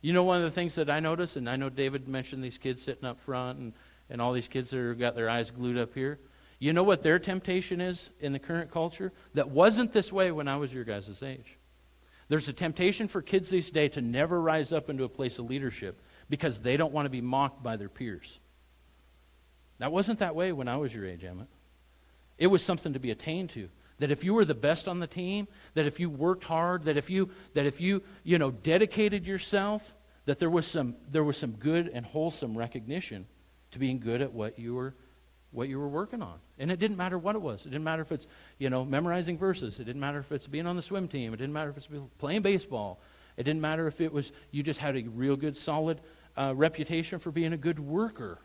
You 0.00 0.14
know, 0.14 0.24
one 0.24 0.38
of 0.38 0.44
the 0.44 0.50
things 0.50 0.76
that 0.76 0.88
I 0.88 0.98
notice, 0.98 1.36
and 1.36 1.46
I 1.46 1.56
know 1.56 1.68
David 1.68 2.08
mentioned 2.08 2.42
these 2.42 2.56
kids 2.56 2.80
sitting 2.80 3.04
up 3.04 3.20
front 3.20 3.58
and, 3.58 3.72
and 4.08 4.22
all 4.22 4.32
these 4.32 4.48
kids 4.48 4.70
that 4.70 4.78
have 4.78 4.98
got 4.98 5.14
their 5.14 5.28
eyes 5.28 5.50
glued 5.50 5.76
up 5.76 5.92
here. 5.92 6.18
You 6.58 6.72
know 6.72 6.84
what 6.84 7.02
their 7.02 7.18
temptation 7.18 7.82
is 7.82 8.08
in 8.18 8.32
the 8.32 8.38
current 8.38 8.70
culture? 8.70 9.12
That 9.34 9.50
wasn't 9.50 9.92
this 9.92 10.10
way 10.10 10.32
when 10.32 10.48
I 10.48 10.56
was 10.56 10.72
your 10.72 10.84
guys' 10.84 11.22
age. 11.22 11.58
There's 12.28 12.48
a 12.48 12.54
temptation 12.54 13.08
for 13.08 13.20
kids 13.20 13.50
these 13.50 13.70
days 13.70 13.90
to 13.92 14.00
never 14.00 14.40
rise 14.40 14.72
up 14.72 14.88
into 14.88 15.04
a 15.04 15.08
place 15.10 15.38
of 15.38 15.50
leadership 15.50 16.00
because 16.30 16.60
they 16.60 16.78
don't 16.78 16.94
want 16.94 17.04
to 17.04 17.10
be 17.10 17.20
mocked 17.20 17.62
by 17.62 17.76
their 17.76 17.90
peers. 17.90 18.38
That 19.80 19.92
wasn't 19.92 20.18
that 20.20 20.34
way 20.34 20.52
when 20.52 20.68
I 20.68 20.76
was 20.76 20.94
your 20.94 21.06
age, 21.06 21.24
Emmett. 21.24 21.48
It 22.38 22.46
was 22.46 22.62
something 22.62 22.92
to 22.92 22.98
be 22.98 23.10
attained 23.10 23.50
to. 23.50 23.68
That 23.98 24.10
if 24.10 24.24
you 24.24 24.32
were 24.34 24.44
the 24.44 24.54
best 24.54 24.86
on 24.88 25.00
the 25.00 25.06
team, 25.06 25.48
that 25.74 25.86
if 25.86 25.98
you 25.98 26.08
worked 26.08 26.44
hard, 26.44 26.84
that 26.84 26.96
if 26.96 27.10
you 27.10 27.30
that 27.54 27.66
if 27.66 27.80
you, 27.80 28.02
you 28.22 28.38
know, 28.38 28.50
dedicated 28.50 29.26
yourself, 29.26 29.94
that 30.26 30.38
there 30.38 30.48
was 30.48 30.66
some 30.66 30.96
there 31.10 31.24
was 31.24 31.36
some 31.36 31.52
good 31.52 31.90
and 31.92 32.06
wholesome 32.06 32.56
recognition 32.56 33.26
to 33.72 33.78
being 33.78 33.98
good 33.98 34.22
at 34.22 34.32
what 34.32 34.58
you 34.58 34.74
were 34.74 34.94
what 35.50 35.68
you 35.68 35.78
were 35.78 35.88
working 35.88 36.22
on. 36.22 36.38
And 36.58 36.70
it 36.70 36.78
didn't 36.78 36.96
matter 36.96 37.18
what 37.18 37.34
it 37.34 37.42
was. 37.42 37.66
It 37.66 37.70
didn't 37.70 37.84
matter 37.84 38.02
if 38.02 38.12
it's, 38.12 38.26
you 38.58 38.70
know, 38.70 38.84
memorizing 38.84 39.36
verses. 39.36 39.80
It 39.80 39.84
didn't 39.84 40.00
matter 40.00 40.18
if 40.18 40.30
it's 40.30 40.46
being 40.46 40.66
on 40.66 40.76
the 40.76 40.82
swim 40.82 41.08
team. 41.08 41.34
It 41.34 41.38
didn't 41.38 41.54
matter 41.54 41.70
if 41.70 41.76
it's 41.76 41.88
playing 42.18 42.42
baseball. 42.42 43.00
It 43.36 43.44
didn't 43.44 43.62
matter 43.62 43.86
if 43.86 44.00
it 44.00 44.12
was 44.12 44.32
you 44.50 44.62
just 44.62 44.80
had 44.80 44.96
a 44.96 45.02
real 45.02 45.36
good, 45.36 45.56
solid 45.56 46.00
uh, 46.36 46.54
reputation 46.54 47.18
for 47.18 47.30
being 47.30 47.52
a 47.52 47.56
good 47.56 47.80
worker 47.80 48.38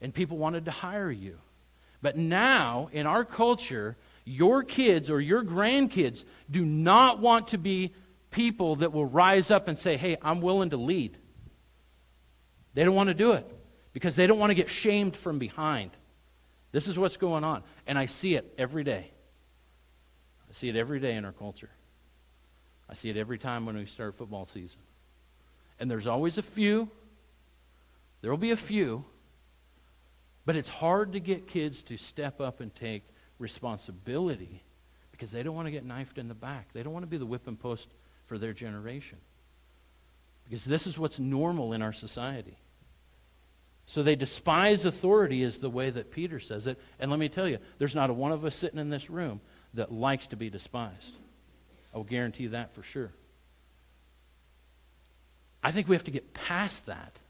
and 0.00 0.14
people 0.14 0.38
wanted 0.38 0.66
to 0.66 0.70
hire 0.70 1.10
you. 1.10 1.38
But 2.02 2.16
now, 2.16 2.88
in 2.92 3.06
our 3.06 3.24
culture, 3.24 3.96
your 4.24 4.62
kids 4.62 5.10
or 5.10 5.20
your 5.20 5.44
grandkids 5.44 6.24
do 6.50 6.64
not 6.64 7.18
want 7.18 7.48
to 7.48 7.58
be 7.58 7.94
people 8.30 8.76
that 8.76 8.92
will 8.92 9.04
rise 9.04 9.50
up 9.50 9.68
and 9.68 9.78
say, 9.78 9.96
hey, 9.96 10.16
I'm 10.22 10.40
willing 10.40 10.70
to 10.70 10.76
lead. 10.76 11.18
They 12.74 12.84
don't 12.84 12.94
want 12.94 13.08
to 13.08 13.14
do 13.14 13.32
it 13.32 13.46
because 13.92 14.16
they 14.16 14.26
don't 14.26 14.38
want 14.38 14.50
to 14.50 14.54
get 14.54 14.70
shamed 14.70 15.16
from 15.16 15.38
behind. 15.38 15.90
This 16.72 16.88
is 16.88 16.98
what's 16.98 17.16
going 17.16 17.44
on. 17.44 17.64
And 17.86 17.98
I 17.98 18.06
see 18.06 18.34
it 18.34 18.54
every 18.56 18.84
day. 18.84 19.10
I 20.48 20.52
see 20.52 20.68
it 20.68 20.76
every 20.76 21.00
day 21.00 21.14
in 21.14 21.24
our 21.24 21.32
culture. 21.32 21.70
I 22.88 22.94
see 22.94 23.10
it 23.10 23.16
every 23.16 23.38
time 23.38 23.66
when 23.66 23.76
we 23.76 23.86
start 23.86 24.14
football 24.14 24.46
season. 24.46 24.80
And 25.78 25.90
there's 25.90 26.06
always 26.06 26.38
a 26.38 26.42
few. 26.42 26.88
There 28.20 28.30
will 28.30 28.38
be 28.38 28.50
a 28.50 28.56
few 28.56 29.04
but 30.50 30.56
it's 30.56 30.68
hard 30.68 31.12
to 31.12 31.20
get 31.20 31.46
kids 31.46 31.84
to 31.84 31.96
step 31.96 32.40
up 32.40 32.58
and 32.58 32.74
take 32.74 33.04
responsibility 33.38 34.64
because 35.12 35.30
they 35.30 35.44
don't 35.44 35.54
want 35.54 35.68
to 35.68 35.70
get 35.70 35.84
knifed 35.84 36.18
in 36.18 36.26
the 36.26 36.34
back. 36.34 36.72
They 36.72 36.82
don't 36.82 36.92
want 36.92 37.04
to 37.04 37.08
be 37.08 37.18
the 37.18 37.24
whipping 37.24 37.54
post 37.54 37.88
for 38.26 38.36
their 38.36 38.52
generation. 38.52 39.18
Because 40.42 40.64
this 40.64 40.88
is 40.88 40.98
what's 40.98 41.20
normal 41.20 41.72
in 41.72 41.82
our 41.82 41.92
society. 41.92 42.58
So 43.86 44.02
they 44.02 44.16
despise 44.16 44.84
authority, 44.84 45.44
is 45.44 45.60
the 45.60 45.70
way 45.70 45.88
that 45.88 46.10
Peter 46.10 46.40
says 46.40 46.66
it. 46.66 46.80
And 46.98 47.12
let 47.12 47.20
me 47.20 47.28
tell 47.28 47.46
you, 47.46 47.58
there's 47.78 47.94
not 47.94 48.10
a 48.10 48.12
one 48.12 48.32
of 48.32 48.44
us 48.44 48.56
sitting 48.56 48.80
in 48.80 48.90
this 48.90 49.08
room 49.08 49.40
that 49.74 49.92
likes 49.92 50.26
to 50.26 50.36
be 50.36 50.50
despised. 50.50 51.14
I 51.94 51.98
will 51.98 52.02
guarantee 52.02 52.48
that 52.48 52.74
for 52.74 52.82
sure. 52.82 53.12
I 55.62 55.70
think 55.70 55.86
we 55.86 55.94
have 55.94 56.02
to 56.02 56.10
get 56.10 56.34
past 56.34 56.86
that. 56.86 57.20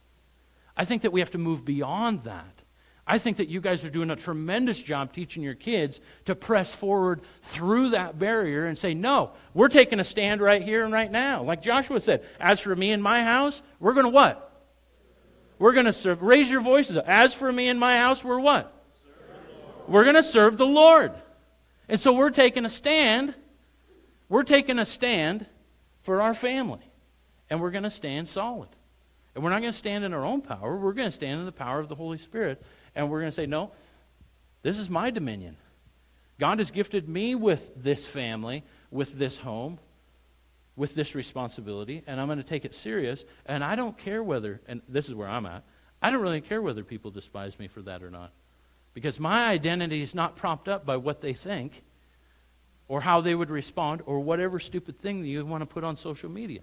I 0.74 0.86
think 0.86 1.02
that 1.02 1.12
we 1.12 1.20
have 1.20 1.32
to 1.32 1.38
move 1.38 1.66
beyond 1.66 2.24
that. 2.24 2.62
I 3.10 3.18
think 3.18 3.38
that 3.38 3.48
you 3.48 3.60
guys 3.60 3.84
are 3.84 3.90
doing 3.90 4.08
a 4.10 4.14
tremendous 4.14 4.80
job 4.80 5.12
teaching 5.12 5.42
your 5.42 5.56
kids 5.56 5.98
to 6.26 6.36
press 6.36 6.72
forward 6.72 7.22
through 7.42 7.90
that 7.90 8.20
barrier 8.20 8.66
and 8.66 8.78
say, 8.78 8.94
no, 8.94 9.32
we're 9.52 9.66
taking 9.66 9.98
a 9.98 10.04
stand 10.04 10.40
right 10.40 10.62
here 10.62 10.84
and 10.84 10.92
right 10.92 11.10
now. 11.10 11.42
Like 11.42 11.60
Joshua 11.60 11.98
said, 12.00 12.24
as 12.38 12.60
for 12.60 12.76
me 12.76 12.92
and 12.92 13.02
my 13.02 13.24
house, 13.24 13.62
we're 13.80 13.94
going 13.94 14.06
to 14.06 14.10
what? 14.10 14.62
We're 15.58 15.72
going 15.72 15.86
to 15.86 15.92
serve. 15.92 16.22
Raise 16.22 16.48
your 16.48 16.60
voices. 16.60 16.98
As 16.98 17.34
for 17.34 17.50
me 17.50 17.68
and 17.68 17.80
my 17.80 17.98
house, 17.98 18.22
we're 18.22 18.38
what? 18.38 18.72
We're 19.88 20.04
going 20.04 20.14
to 20.14 20.22
serve 20.22 20.56
the 20.56 20.64
Lord. 20.64 21.10
And 21.88 21.98
so 21.98 22.12
we're 22.12 22.30
taking 22.30 22.64
a 22.64 22.70
stand. 22.70 23.34
We're 24.28 24.44
taking 24.44 24.78
a 24.78 24.86
stand 24.86 25.46
for 26.04 26.22
our 26.22 26.32
family. 26.32 26.88
And 27.50 27.60
we're 27.60 27.72
going 27.72 27.82
to 27.82 27.90
stand 27.90 28.28
solid. 28.28 28.68
And 29.34 29.42
we're 29.42 29.50
not 29.50 29.62
going 29.62 29.72
to 29.72 29.78
stand 29.78 30.04
in 30.04 30.12
our 30.12 30.24
own 30.24 30.42
power. 30.42 30.76
We're 30.76 30.92
going 30.92 31.08
to 31.08 31.12
stand 31.12 31.40
in 31.40 31.46
the 31.46 31.50
power 31.50 31.80
of 31.80 31.88
the 31.88 31.96
Holy 31.96 32.18
Spirit 32.18 32.62
and 32.94 33.10
we're 33.10 33.20
going 33.20 33.30
to 33.30 33.36
say, 33.36 33.46
no, 33.46 33.72
this 34.62 34.78
is 34.78 34.90
my 34.90 35.10
dominion. 35.10 35.56
God 36.38 36.58
has 36.58 36.70
gifted 36.70 37.08
me 37.08 37.34
with 37.34 37.70
this 37.76 38.06
family, 38.06 38.64
with 38.90 39.18
this 39.18 39.38
home, 39.38 39.78
with 40.76 40.94
this 40.94 41.14
responsibility, 41.14 42.02
and 42.06 42.20
I'm 42.20 42.26
going 42.26 42.38
to 42.38 42.44
take 42.44 42.64
it 42.64 42.74
serious. 42.74 43.24
And 43.44 43.62
I 43.62 43.76
don't 43.76 43.98
care 43.98 44.22
whether, 44.22 44.60
and 44.66 44.80
this 44.88 45.08
is 45.08 45.14
where 45.14 45.28
I'm 45.28 45.46
at, 45.46 45.62
I 46.02 46.10
don't 46.10 46.22
really 46.22 46.40
care 46.40 46.62
whether 46.62 46.82
people 46.82 47.10
despise 47.10 47.58
me 47.58 47.68
for 47.68 47.82
that 47.82 48.02
or 48.02 48.10
not. 48.10 48.32
Because 48.94 49.20
my 49.20 49.48
identity 49.48 50.02
is 50.02 50.14
not 50.14 50.36
propped 50.36 50.68
up 50.68 50.86
by 50.86 50.96
what 50.96 51.20
they 51.20 51.34
think 51.34 51.82
or 52.88 53.02
how 53.02 53.20
they 53.20 53.34
would 53.34 53.50
respond 53.50 54.02
or 54.06 54.20
whatever 54.20 54.58
stupid 54.58 54.98
thing 54.98 55.20
that 55.20 55.28
you 55.28 55.44
want 55.44 55.62
to 55.62 55.66
put 55.66 55.84
on 55.84 55.96
social 55.96 56.30
media. 56.30 56.60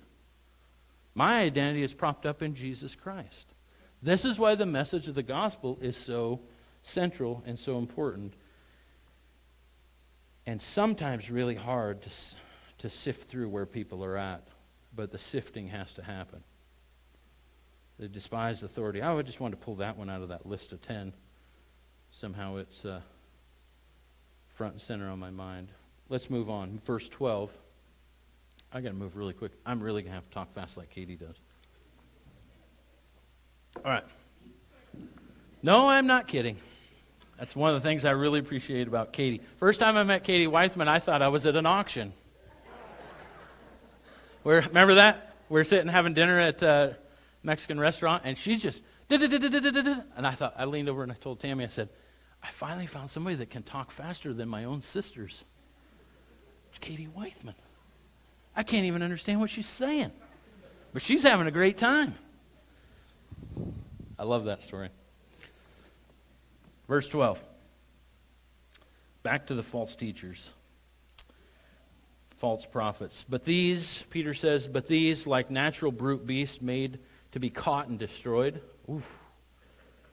My 1.13 1.39
identity 1.39 1.84
is 1.84 1.93
propped 1.93 2.25
up 2.25 2.41
in 2.41 2.53
Jesus 2.53 2.95
Christ. 2.95 3.47
This 4.07 4.23
is 4.23 4.39
why 4.39 4.55
the 4.55 4.65
message 4.65 5.09
of 5.09 5.15
the 5.15 5.21
gospel 5.21 5.77
is 5.81 5.97
so 5.97 6.39
central 6.81 7.43
and 7.45 7.59
so 7.59 7.77
important, 7.77 8.35
and 10.45 10.61
sometimes 10.61 11.29
really 11.29 11.55
hard 11.55 12.03
to, 12.03 12.09
to 12.77 12.89
sift 12.89 13.29
through 13.29 13.49
where 13.49 13.65
people 13.65 14.05
are 14.05 14.15
at. 14.15 14.47
But 14.95 15.11
the 15.11 15.17
sifting 15.17 15.67
has 15.67 15.93
to 15.95 16.03
happen. 16.03 16.41
The 17.99 18.07
despised 18.07 18.63
authority. 18.63 19.01
I 19.01 19.21
just 19.23 19.41
want 19.41 19.51
to 19.51 19.57
pull 19.57 19.75
that 19.75 19.97
one 19.97 20.09
out 20.09 20.21
of 20.21 20.29
that 20.29 20.45
list 20.45 20.71
of 20.71 20.81
10. 20.81 21.11
Somehow 22.09 22.55
it's 22.55 22.85
uh, 22.85 23.01
front 24.53 24.75
and 24.75 24.81
center 24.81 25.09
on 25.09 25.19
my 25.19 25.31
mind. 25.31 25.67
Let's 26.07 26.29
move 26.29 26.49
on. 26.49 26.79
Verse 26.79 27.09
12. 27.09 27.51
I 28.71 28.79
got 28.79 28.87
to 28.87 28.95
move 28.95 29.17
really 29.17 29.33
quick. 29.33 29.51
I'm 29.65 29.81
really 29.81 30.01
going 30.01 30.11
to 30.11 30.15
have 30.15 30.29
to 30.29 30.33
talk 30.33 30.53
fast 30.53 30.77
like 30.77 30.91
Katie 30.91 31.17
does. 31.17 31.35
All 33.86 33.91
right. 33.91 34.03
No, 35.61 35.89
I'm 35.89 36.07
not 36.07 36.28
kidding. 36.28 36.57
That's 37.38 37.55
one 37.55 37.73
of 37.73 37.82
the 37.82 37.88
things 37.88 38.05
I 38.05 38.11
really 38.11 38.39
appreciate 38.39 38.88
about 38.88 39.13
Katie. 39.13 39.41
First 39.59 39.80
time 39.80 39.95
I 39.95 40.03
met 40.03 40.23
Katie 40.23 40.47
Weithman, 40.47 40.88
I 40.88 40.99
thought 40.99 41.21
I 41.21 41.28
was 41.28 41.45
at 41.45 41.55
an 41.55 41.65
auction. 41.65 42.13
Where, 44.43 44.61
remember 44.61 44.95
that? 44.95 45.36
We 45.49 45.59
are 45.59 45.63
sitting 45.63 45.88
having 45.88 46.13
dinner 46.13 46.39
at 46.39 46.61
a 46.63 46.97
Mexican 47.43 47.80
restaurant, 47.80 48.23
and 48.25 48.38
she's 48.38 48.61
just, 48.61 48.82
and 49.09 50.28
I 50.28 50.32
thought, 50.32 50.55
I 50.57 50.65
leaned 50.65 50.89
over 50.89 51.03
and 51.03 51.11
I 51.11 51.15
told 51.15 51.39
Tammy, 51.39 51.63
I 51.63 51.67
said, 51.67 51.89
I 52.41 52.49
finally 52.49 52.88
found 52.88 53.09
somebody 53.09 53.36
that 53.38 53.49
can 53.49 53.63
talk 53.63 53.91
faster 53.91 54.34
than 54.34 54.49
my 54.49 54.63
own 54.63 54.82
sisters. 54.82 55.43
It's 56.69 56.80
Katie 56.80 57.07
Weithman. 57.15 57.55
I 58.55 58.63
can't 58.63 58.86
even 58.86 59.03
understand 59.03 59.39
what 59.39 59.49
she's 59.49 59.67
saying, 59.67 60.11
but 60.93 61.01
she's 61.01 61.23
having 61.23 61.47
a 61.47 61.51
great 61.51 61.78
time. 61.78 62.15
I 64.20 64.24
love 64.24 64.45
that 64.45 64.63
story. 64.63 64.89
Verse 66.88 67.07
12. 67.07 67.39
Back 69.24 69.47
to 69.47 69.55
the 69.55 69.63
false 69.63 69.95
teachers, 69.95 70.53
false 72.30 72.65
prophets. 72.65 73.26
But 73.28 73.43
these, 73.43 74.03
Peter 74.09 74.34
says, 74.34 74.68
but 74.68 74.88
these, 74.88 75.28
like 75.28 75.51
natural 75.51 75.91
brute 75.91 76.26
beasts 76.26 76.61
made 76.61 76.99
to 77.32 77.39
be 77.39 77.49
caught 77.49 77.89
and 77.89 77.99
destroyed. 77.99 78.61
Oof. 78.89 79.05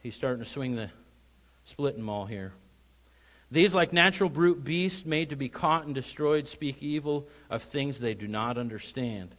He's 0.03 0.15
starting 0.15 0.43
to 0.43 0.49
swing 0.49 0.75
the 0.75 0.89
splitting 1.63 2.03
maul 2.03 2.25
here. 2.25 2.51
These, 3.49 3.73
like 3.73 3.93
natural 3.93 4.29
brute 4.29 4.63
beasts 4.63 5.05
made 5.05 5.29
to 5.29 5.35
be 5.35 5.49
caught 5.49 5.85
and 5.85 5.95
destroyed, 5.95 6.47
speak 6.47 6.83
evil 6.83 7.29
of 7.49 7.63
things 7.63 7.99
they 7.99 8.15
do 8.15 8.27
not 8.27 8.57
understand, 8.57 9.33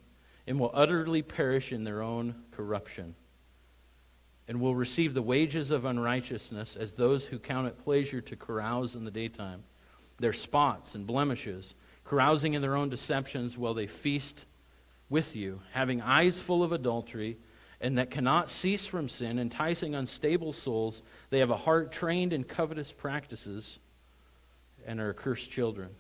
and 0.47 0.59
will 0.59 0.71
utterly 0.73 1.23
perish 1.23 1.73
in 1.73 1.85
their 1.85 2.03
own 2.03 2.35
corruption 2.53 3.15
and 4.49 4.61
will 4.61 4.75
receive 4.75 5.15
the 5.15 5.23
wages 5.23 5.71
of 5.71 5.85
unrighteousness 5.85 6.77
as 6.77 6.93
those 6.93 7.27
who 7.27 7.39
count 7.39 7.67
it 7.67 7.83
pleasure 7.83 8.21
to 8.21 8.37
carouse 8.37 8.95
in 8.95 9.05
the 9.05 9.11
daytime. 9.11 9.65
Their 10.19 10.33
spots 10.33 10.95
and 10.95 11.07
blemishes, 11.07 11.75
carousing 12.05 12.55
in 12.55 12.63
their 12.63 12.77
own 12.77 12.89
deceptions 12.89 13.59
while 13.59 13.75
they 13.75 13.87
feast 13.87 14.47
with 15.09 15.35
you, 15.35 15.61
having 15.73 16.01
eyes 16.01 16.41
full 16.41 16.63
of 16.63 16.73
adultery, 16.73 17.39
and 17.81 17.99
that 17.99 18.11
cannot 18.11 18.49
cease 18.49 18.87
from 18.87 19.09
sin, 19.09 19.39
enticing 19.39 19.95
unstable 19.95 20.53
souls. 20.53 21.03
They 21.31 21.41
have 21.41 21.51
a 21.51 21.57
heart 21.57 21.93
trained 21.93 22.33
in 22.33 22.45
covetous 22.45 22.93
practices 22.93 23.79
and 24.87 25.01
are 25.01 25.11
accursed 25.11 25.51
children. 25.51 25.91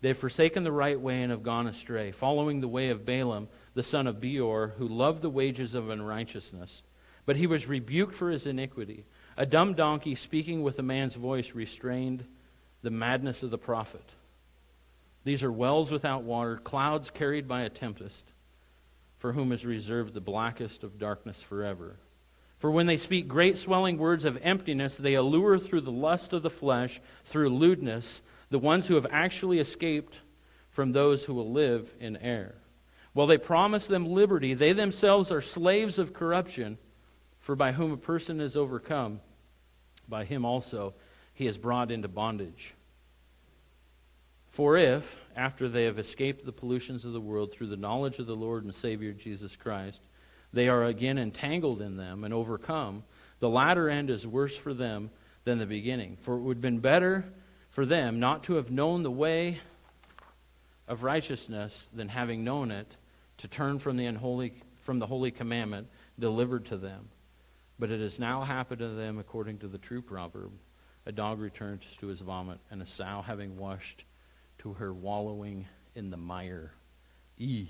They 0.00 0.08
have 0.08 0.18
forsaken 0.18 0.64
the 0.64 0.72
right 0.72 0.98
way 0.98 1.22
and 1.22 1.30
have 1.30 1.42
gone 1.42 1.66
astray, 1.66 2.10
following 2.10 2.60
the 2.60 2.68
way 2.68 2.88
of 2.88 3.04
Balaam, 3.04 3.48
the 3.74 3.82
son 3.82 4.06
of 4.06 4.20
Beor, 4.20 4.74
who 4.78 4.88
loved 4.88 5.22
the 5.22 5.30
wages 5.30 5.74
of 5.74 5.90
unrighteousness 5.90 6.82
but 7.26 7.36
he 7.36 7.46
was 7.46 7.66
rebuked 7.66 8.14
for 8.14 8.30
his 8.30 8.46
iniquity. 8.46 9.04
A 9.36 9.46
dumb 9.46 9.74
donkey 9.74 10.14
speaking 10.14 10.62
with 10.62 10.78
a 10.78 10.82
man's 10.82 11.14
voice 11.14 11.52
restrained 11.54 12.24
the 12.82 12.90
madness 12.90 13.42
of 13.42 13.50
the 13.50 13.58
prophet. 13.58 14.04
These 15.24 15.42
are 15.42 15.52
wells 15.52 15.90
without 15.90 16.22
water, 16.22 16.56
clouds 16.56 17.10
carried 17.10 17.48
by 17.48 17.62
a 17.62 17.70
tempest, 17.70 18.32
for 19.18 19.32
whom 19.32 19.52
is 19.52 19.64
reserved 19.64 20.12
the 20.12 20.20
blackest 20.20 20.84
of 20.84 20.98
darkness 20.98 21.42
forever. 21.42 21.96
For 22.58 22.70
when 22.70 22.86
they 22.86 22.96
speak 22.96 23.26
great 23.26 23.56
swelling 23.56 23.98
words 23.98 24.24
of 24.24 24.38
emptiness, 24.42 24.96
they 24.96 25.14
allure 25.14 25.58
through 25.58 25.82
the 25.82 25.90
lust 25.90 26.32
of 26.32 26.42
the 26.42 26.50
flesh, 26.50 27.00
through 27.24 27.48
lewdness, 27.48 28.22
the 28.50 28.58
ones 28.58 28.86
who 28.86 28.94
have 28.94 29.06
actually 29.10 29.58
escaped 29.58 30.20
from 30.70 30.92
those 30.92 31.24
who 31.24 31.34
will 31.34 31.50
live 31.50 31.92
in 32.00 32.16
error. 32.18 32.56
While 33.12 33.26
they 33.26 33.38
promise 33.38 33.86
them 33.86 34.06
liberty, 34.06 34.54
they 34.54 34.72
themselves 34.72 35.30
are 35.30 35.40
slaves 35.40 35.98
of 35.98 36.12
corruption. 36.12 36.78
For 37.44 37.54
by 37.54 37.72
whom 37.72 37.92
a 37.92 37.98
person 37.98 38.40
is 38.40 38.56
overcome, 38.56 39.20
by 40.08 40.24
him 40.24 40.46
also 40.46 40.94
he 41.34 41.46
is 41.46 41.58
brought 41.58 41.90
into 41.90 42.08
bondage. 42.08 42.72
For 44.48 44.78
if, 44.78 45.18
after 45.36 45.68
they 45.68 45.84
have 45.84 45.98
escaped 45.98 46.46
the 46.46 46.52
pollutions 46.52 47.04
of 47.04 47.12
the 47.12 47.20
world 47.20 47.52
through 47.52 47.66
the 47.66 47.76
knowledge 47.76 48.18
of 48.18 48.24
the 48.24 48.34
Lord 48.34 48.64
and 48.64 48.74
Savior 48.74 49.12
Jesus 49.12 49.56
Christ, 49.56 50.00
they 50.54 50.70
are 50.70 50.84
again 50.84 51.18
entangled 51.18 51.82
in 51.82 51.98
them 51.98 52.24
and 52.24 52.32
overcome, 52.32 53.04
the 53.40 53.50
latter 53.50 53.90
end 53.90 54.08
is 54.08 54.26
worse 54.26 54.56
for 54.56 54.72
them 54.72 55.10
than 55.44 55.58
the 55.58 55.66
beginning. 55.66 56.16
For 56.18 56.36
it 56.36 56.40
would 56.40 56.56
have 56.56 56.62
been 56.62 56.78
better 56.78 57.26
for 57.68 57.84
them 57.84 58.18
not 58.18 58.44
to 58.44 58.54
have 58.54 58.70
known 58.70 59.02
the 59.02 59.10
way 59.10 59.60
of 60.88 61.02
righteousness 61.02 61.90
than 61.94 62.08
having 62.08 62.42
known 62.42 62.70
it, 62.70 62.96
to 63.36 63.48
turn 63.48 63.78
from 63.80 63.98
the 63.98 64.06
unholy 64.06 64.54
from 64.78 64.98
the 64.98 65.06
holy 65.06 65.30
commandment 65.30 65.88
delivered 66.18 66.64
to 66.66 66.78
them. 66.78 67.10
But 67.78 67.90
it 67.90 68.00
has 68.00 68.18
now 68.18 68.42
happened 68.42 68.80
to 68.80 68.88
them 68.88 69.18
according 69.18 69.58
to 69.58 69.68
the 69.68 69.78
true 69.78 70.02
proverb 70.02 70.52
a 71.06 71.12
dog 71.12 71.40
returns 71.40 71.86
to 71.98 72.06
his 72.06 72.20
vomit, 72.20 72.58
and 72.70 72.80
a 72.80 72.86
sow 72.86 73.22
having 73.26 73.56
washed 73.56 74.04
to 74.58 74.72
her 74.74 74.92
wallowing 74.92 75.66
in 75.94 76.10
the 76.10 76.16
mire. 76.16 76.72
E. 77.36 77.68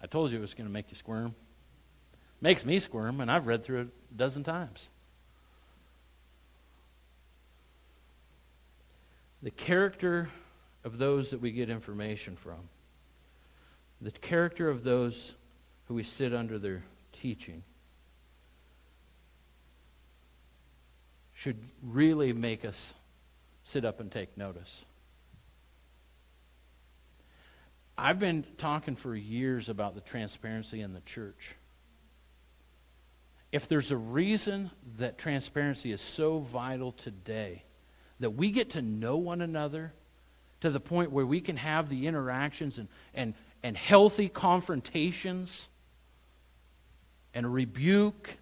I 0.00 0.06
told 0.06 0.30
you 0.30 0.38
it 0.38 0.40
was 0.40 0.54
going 0.54 0.66
to 0.66 0.72
make 0.72 0.90
you 0.90 0.96
squirm. 0.96 1.34
Makes 2.40 2.64
me 2.64 2.78
squirm, 2.78 3.20
and 3.20 3.30
I've 3.30 3.46
read 3.46 3.64
through 3.64 3.80
it 3.80 3.88
a 4.12 4.14
dozen 4.14 4.44
times. 4.44 4.88
The 9.42 9.50
character 9.50 10.30
of 10.84 10.98
those 10.98 11.30
that 11.30 11.40
we 11.40 11.50
get 11.50 11.70
information 11.70 12.36
from, 12.36 12.68
the 14.00 14.10
character 14.10 14.68
of 14.68 14.84
those 14.84 15.34
who 15.86 15.94
we 15.94 16.02
sit 16.02 16.32
under 16.34 16.58
their 16.58 16.84
teaching 17.14 17.62
should 21.32 21.58
really 21.82 22.32
make 22.32 22.64
us 22.64 22.94
sit 23.64 23.84
up 23.84 24.00
and 24.00 24.10
take 24.12 24.36
notice. 24.36 24.84
I've 27.96 28.18
been 28.18 28.44
talking 28.58 28.96
for 28.96 29.14
years 29.14 29.68
about 29.68 29.94
the 29.94 30.00
transparency 30.00 30.80
in 30.80 30.94
the 30.94 31.00
church. 31.00 31.54
If 33.52 33.68
there's 33.68 33.90
a 33.90 33.96
reason 33.96 34.70
that 34.98 35.16
transparency 35.16 35.92
is 35.92 36.00
so 36.00 36.40
vital 36.40 36.92
today, 36.92 37.62
that 38.20 38.30
we 38.30 38.50
get 38.50 38.70
to 38.70 38.82
know 38.82 39.16
one 39.16 39.40
another 39.40 39.92
to 40.60 40.70
the 40.70 40.80
point 40.80 41.12
where 41.12 41.26
we 41.26 41.40
can 41.40 41.56
have 41.56 41.88
the 41.88 42.06
interactions 42.06 42.78
and, 42.78 42.88
and, 43.12 43.34
and 43.62 43.76
healthy 43.76 44.28
confrontations 44.28 45.68
and 47.34 47.52
rebuke. 47.52 48.38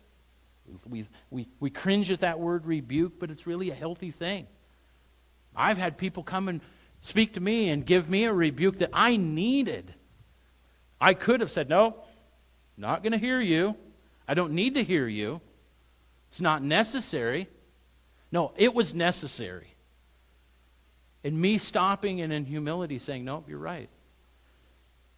We, 0.88 1.07
we, 1.30 1.49
we 1.59 1.70
cringe 1.70 2.11
at 2.11 2.20
that 2.20 2.38
word 2.38 2.66
rebuke, 2.66 3.18
but 3.18 3.30
it's 3.30 3.47
really 3.47 3.70
a 3.70 3.74
healthy 3.74 4.11
thing. 4.11 4.47
I've 5.57 5.78
had 5.78 5.99
people 5.99 6.22
come 6.22 6.49
and 6.49 6.61
speak 7.01 7.34
to 7.34 7.40
me 7.40 7.70
and 7.70 7.84
give 7.84 8.09
me 8.09 8.24
a 8.24 8.32
rebuke 8.32 8.78
that 8.78 8.90
I 8.93 9.16
needed. 9.16 9.93
I 11.01 11.14
could 11.14 11.40
have 11.40 11.51
said, 11.51 11.68
No, 11.68 11.97
not 12.76 13.03
going 13.03 13.12
to 13.12 13.18
hear 13.18 13.40
you. 13.40 13.76
I 14.28 14.34
don't 14.34 14.53
need 14.53 14.76
to 14.76 14.84
hear 14.84 15.09
you. 15.09 15.40
It's 16.30 16.40
not 16.40 16.62
necessary. 16.62 17.49
No, 18.30 18.53
it 18.57 18.72
was 18.72 18.95
necessary. 18.95 19.74
And 21.24 21.38
me 21.38 21.59
stopping 21.59 22.20
and 22.20 22.32
in 22.32 22.45
humility 22.45 22.99
saying, 22.99 23.24
No, 23.24 23.45
you're 23.47 23.59
right, 23.59 23.90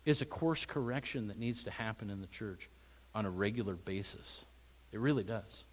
is 0.04 0.20
a 0.20 0.26
course 0.26 0.64
correction 0.64 1.28
that 1.28 1.38
needs 1.38 1.64
to 1.64 1.70
happen 1.70 2.10
in 2.10 2.20
the 2.20 2.26
church 2.26 2.68
on 3.14 3.26
a 3.26 3.30
regular 3.30 3.74
basis. 3.74 4.44
It 4.92 5.00
really 5.00 5.24
does. 5.24 5.64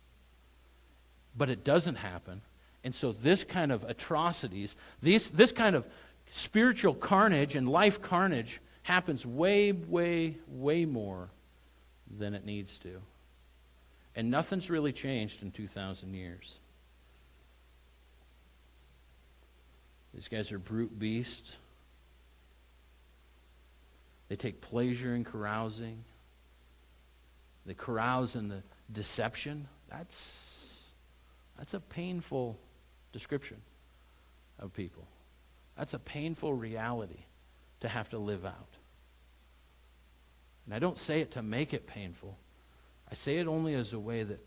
But 1.37 1.49
it 1.49 1.63
doesn't 1.63 1.95
happen. 1.95 2.41
And 2.83 2.93
so, 2.93 3.11
this 3.11 3.43
kind 3.43 3.71
of 3.71 3.83
atrocities, 3.83 4.75
this, 5.01 5.29
this 5.29 5.51
kind 5.51 5.75
of 5.75 5.85
spiritual 6.31 6.95
carnage 6.95 7.55
and 7.55 7.69
life 7.69 8.01
carnage 8.01 8.59
happens 8.83 9.25
way, 9.25 9.71
way, 9.71 10.37
way 10.47 10.85
more 10.85 11.29
than 12.17 12.33
it 12.33 12.45
needs 12.45 12.77
to. 12.79 13.01
And 14.15 14.29
nothing's 14.29 14.69
really 14.69 14.91
changed 14.91 15.41
in 15.41 15.51
2,000 15.51 16.13
years. 16.13 16.55
These 20.13 20.27
guys 20.27 20.51
are 20.51 20.59
brute 20.59 20.97
beasts. 20.97 21.55
They 24.27 24.35
take 24.35 24.61
pleasure 24.61 25.15
in 25.15 25.23
carousing. 25.23 26.03
They 27.65 27.73
carouse 27.73 28.35
in 28.35 28.47
the 28.49 28.63
deception. 28.91 29.67
That's, 29.89 30.83
that's 31.57 31.73
a 31.73 31.79
painful 31.79 32.59
description 33.11 33.57
of 34.59 34.73
people. 34.73 35.07
That's 35.77 35.93
a 35.93 35.99
painful 35.99 36.53
reality 36.53 37.25
to 37.81 37.87
have 37.87 38.09
to 38.09 38.17
live 38.17 38.45
out. 38.45 38.77
And 40.65 40.73
I 40.73 40.79
don't 40.79 40.97
say 40.97 41.21
it 41.21 41.31
to 41.31 41.41
make 41.41 41.73
it 41.73 41.87
painful. 41.87 42.37
I 43.09 43.15
say 43.15 43.37
it 43.37 43.47
only 43.47 43.73
as 43.73 43.93
a 43.93 43.99
way 43.99 44.23
that 44.23 44.39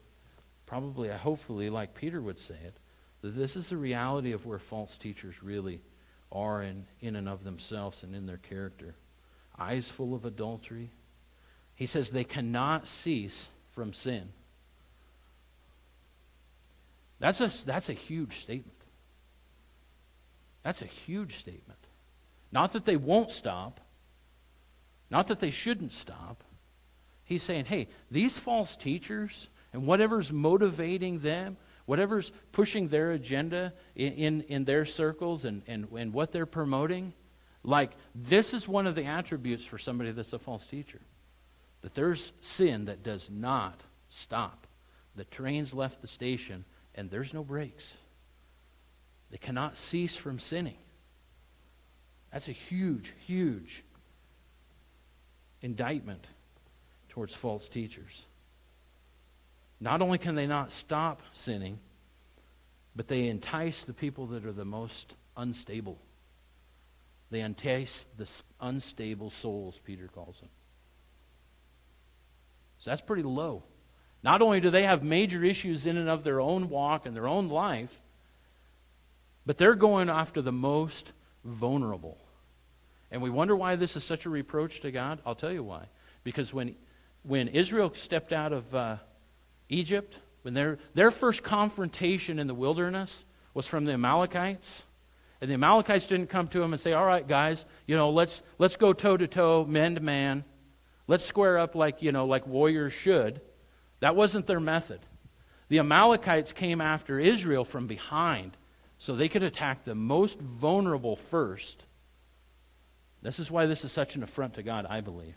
probably, 0.66 1.08
hopefully, 1.08 1.70
like 1.70 1.94
Peter 1.94 2.20
would 2.20 2.38
say 2.38 2.54
it, 2.64 2.76
that 3.20 3.34
this 3.34 3.56
is 3.56 3.68
the 3.68 3.76
reality 3.76 4.32
of 4.32 4.46
where 4.46 4.58
false 4.58 4.96
teachers 4.96 5.42
really 5.42 5.80
are 6.30 6.62
in, 6.62 6.86
in 7.00 7.16
and 7.16 7.28
of 7.28 7.44
themselves 7.44 8.02
and 8.02 8.14
in 8.14 8.26
their 8.26 8.38
character. 8.38 8.94
Eyes 9.58 9.88
full 9.88 10.14
of 10.14 10.24
adultery. 10.24 10.90
He 11.74 11.86
says 11.86 12.10
they 12.10 12.24
cannot 12.24 12.86
cease 12.86 13.48
from 13.72 13.92
sin. 13.92 14.28
That's 17.18 17.40
a, 17.40 17.50
that's 17.64 17.88
a 17.88 17.94
huge 17.94 18.40
statement. 18.40 18.78
That's 20.62 20.82
a 20.82 20.86
huge 20.86 21.36
statement. 21.36 21.78
Not 22.52 22.72
that 22.72 22.84
they 22.84 22.96
won't 22.96 23.30
stop, 23.30 23.80
not 25.10 25.28
that 25.28 25.40
they 25.40 25.50
shouldn't 25.50 25.92
stop. 25.92 26.42
He's 27.24 27.42
saying, 27.42 27.66
hey, 27.66 27.88
these 28.10 28.38
false 28.38 28.76
teachers 28.76 29.48
and 29.72 29.86
whatever's 29.86 30.30
motivating 30.30 31.20
them, 31.20 31.56
whatever's 31.86 32.30
pushing 32.52 32.88
their 32.88 33.12
agenda 33.12 33.72
in, 33.94 34.12
in, 34.12 34.40
in 34.42 34.64
their 34.64 34.84
circles 34.84 35.44
and, 35.44 35.62
and, 35.66 35.88
and 35.96 36.12
what 36.12 36.32
they're 36.32 36.46
promoting, 36.46 37.12
like 37.62 37.92
this 38.14 38.54
is 38.54 38.68
one 38.68 38.86
of 38.86 38.94
the 38.94 39.04
attributes 39.04 39.64
for 39.64 39.78
somebody 39.78 40.12
that's 40.12 40.32
a 40.32 40.38
false 40.38 40.66
teacher. 40.66 41.00
That 41.84 41.94
there's 41.94 42.32
sin 42.40 42.86
that 42.86 43.02
does 43.02 43.28
not 43.30 43.82
stop. 44.08 44.66
The 45.16 45.24
train's 45.24 45.74
left 45.74 46.00
the 46.00 46.08
station 46.08 46.64
and 46.94 47.10
there's 47.10 47.34
no 47.34 47.44
brakes. 47.44 47.92
They 49.30 49.36
cannot 49.36 49.76
cease 49.76 50.16
from 50.16 50.38
sinning. 50.38 50.78
That's 52.32 52.48
a 52.48 52.52
huge, 52.52 53.12
huge 53.26 53.84
indictment 55.60 56.26
towards 57.10 57.34
false 57.34 57.68
teachers. 57.68 58.24
Not 59.78 60.00
only 60.00 60.16
can 60.16 60.36
they 60.36 60.46
not 60.46 60.72
stop 60.72 61.20
sinning, 61.34 61.78
but 62.96 63.08
they 63.08 63.28
entice 63.28 63.82
the 63.82 63.92
people 63.92 64.26
that 64.28 64.46
are 64.46 64.52
the 64.52 64.64
most 64.64 65.16
unstable. 65.36 65.98
They 67.30 67.40
entice 67.40 68.06
the 68.16 68.26
unstable 68.58 69.28
souls, 69.28 69.78
Peter 69.84 70.08
calls 70.08 70.40
them. 70.40 70.48
So 72.84 72.90
that's 72.90 73.00
pretty 73.00 73.22
low. 73.22 73.62
Not 74.22 74.42
only 74.42 74.60
do 74.60 74.68
they 74.68 74.82
have 74.82 75.02
major 75.02 75.42
issues 75.42 75.86
in 75.86 75.96
and 75.96 76.06
of 76.06 76.22
their 76.22 76.38
own 76.38 76.68
walk 76.68 77.06
and 77.06 77.16
their 77.16 77.26
own 77.26 77.48
life, 77.48 77.98
but 79.46 79.56
they're 79.56 79.74
going 79.74 80.10
after 80.10 80.42
the 80.42 80.52
most 80.52 81.14
vulnerable. 81.46 82.18
And 83.10 83.22
we 83.22 83.30
wonder 83.30 83.56
why 83.56 83.76
this 83.76 83.96
is 83.96 84.04
such 84.04 84.26
a 84.26 84.30
reproach 84.30 84.82
to 84.82 84.90
God. 84.90 85.18
I'll 85.24 85.34
tell 85.34 85.50
you 85.50 85.62
why. 85.62 85.86
Because 86.24 86.52
when, 86.52 86.76
when 87.22 87.48
Israel 87.48 87.90
stepped 87.94 88.34
out 88.34 88.52
of 88.52 88.74
uh, 88.74 88.96
Egypt, 89.70 90.18
when 90.42 90.52
their, 90.52 90.78
their 90.92 91.10
first 91.10 91.42
confrontation 91.42 92.38
in 92.38 92.48
the 92.48 92.54
wilderness 92.54 93.24
was 93.54 93.66
from 93.66 93.86
the 93.86 93.94
Amalekites, 93.94 94.84
and 95.40 95.48
the 95.48 95.54
Amalekites 95.54 96.06
didn't 96.06 96.26
come 96.26 96.48
to 96.48 96.58
them 96.58 96.74
and 96.74 96.82
say, 96.82 96.92
All 96.92 97.06
right, 97.06 97.26
guys, 97.26 97.64
you 97.86 97.96
know, 97.96 98.10
let's, 98.10 98.42
let's 98.58 98.76
go 98.76 98.92
toe 98.92 99.16
to 99.16 99.26
toe, 99.26 99.64
man 99.64 99.94
to 99.94 100.02
man. 100.02 100.44
Let's 101.06 101.24
square 101.24 101.58
up 101.58 101.74
like, 101.74 102.02
you 102.02 102.12
know, 102.12 102.26
like 102.26 102.46
warriors 102.46 102.92
should. 102.92 103.40
That 104.00 104.16
wasn't 104.16 104.46
their 104.46 104.60
method. 104.60 105.00
The 105.68 105.78
Amalekites 105.78 106.52
came 106.52 106.80
after 106.80 107.18
Israel 107.18 107.64
from 107.64 107.86
behind 107.86 108.56
so 108.98 109.14
they 109.14 109.28
could 109.28 109.42
attack 109.42 109.84
the 109.84 109.94
most 109.94 110.38
vulnerable 110.38 111.16
first. 111.16 111.84
This 113.22 113.38
is 113.38 113.50
why 113.50 113.66
this 113.66 113.84
is 113.84 113.92
such 113.92 114.16
an 114.16 114.22
affront 114.22 114.54
to 114.54 114.62
God, 114.62 114.86
I 114.88 115.00
believe. 115.00 115.36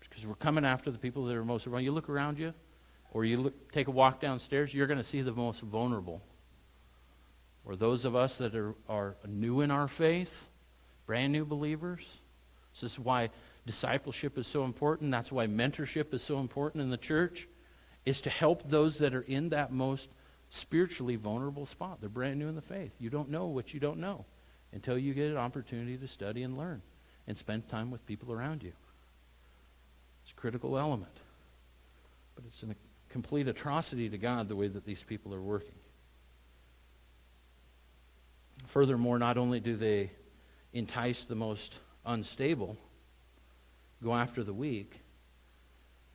Because 0.00 0.26
we're 0.26 0.34
coming 0.34 0.64
after 0.64 0.90
the 0.90 0.98
people 0.98 1.24
that 1.24 1.36
are 1.36 1.44
most 1.44 1.64
vulnerable. 1.64 1.84
You 1.84 1.92
look 1.92 2.10
around 2.10 2.38
you, 2.38 2.52
or 3.10 3.24
you 3.24 3.38
look, 3.38 3.72
take 3.72 3.88
a 3.88 3.90
walk 3.90 4.20
downstairs, 4.20 4.74
you're 4.74 4.86
going 4.86 4.98
to 4.98 5.04
see 5.04 5.22
the 5.22 5.32
most 5.32 5.60
vulnerable. 5.60 6.22
Or 7.64 7.76
those 7.76 8.04
of 8.04 8.14
us 8.14 8.38
that 8.38 8.54
are, 8.54 8.74
are 8.88 9.16
new 9.26 9.60
in 9.60 9.70
our 9.70 9.88
faith, 9.88 10.48
brand 11.06 11.32
new 11.32 11.44
believers. 11.44 12.20
This 12.74 12.92
is 12.92 12.98
why 12.98 13.30
discipleship 13.66 14.38
is 14.38 14.46
so 14.46 14.64
important. 14.64 15.10
That's 15.10 15.32
why 15.32 15.46
mentorship 15.46 16.12
is 16.14 16.22
so 16.22 16.40
important 16.40 16.82
in 16.82 16.90
the 16.90 16.96
church, 16.96 17.48
is 18.04 18.20
to 18.22 18.30
help 18.30 18.68
those 18.68 18.98
that 18.98 19.14
are 19.14 19.22
in 19.22 19.50
that 19.50 19.72
most 19.72 20.08
spiritually 20.50 21.16
vulnerable 21.16 21.66
spot. 21.66 22.00
They're 22.00 22.08
brand 22.08 22.38
new 22.38 22.48
in 22.48 22.54
the 22.54 22.62
faith. 22.62 22.94
You 22.98 23.10
don't 23.10 23.30
know 23.30 23.46
what 23.46 23.72
you 23.72 23.80
don't 23.80 23.98
know 23.98 24.24
until 24.72 24.98
you 24.98 25.14
get 25.14 25.30
an 25.30 25.36
opportunity 25.36 25.96
to 25.96 26.08
study 26.08 26.42
and 26.42 26.58
learn 26.58 26.82
and 27.26 27.36
spend 27.36 27.68
time 27.68 27.90
with 27.90 28.04
people 28.06 28.32
around 28.32 28.62
you. 28.62 28.72
It's 30.22 30.32
a 30.32 30.34
critical 30.34 30.78
element. 30.78 31.16
But 32.34 32.44
it's 32.46 32.62
a 32.62 32.74
complete 33.08 33.48
atrocity 33.48 34.08
to 34.08 34.18
God 34.18 34.48
the 34.48 34.56
way 34.56 34.68
that 34.68 34.84
these 34.84 35.02
people 35.02 35.34
are 35.34 35.40
working. 35.40 35.74
Furthermore, 38.66 39.18
not 39.18 39.36
only 39.36 39.60
do 39.60 39.76
they 39.76 40.10
entice 40.72 41.24
the 41.24 41.34
most 41.34 41.78
unstable, 42.06 42.76
go 44.02 44.14
after 44.14 44.42
the 44.42 44.54
weak, 44.54 45.00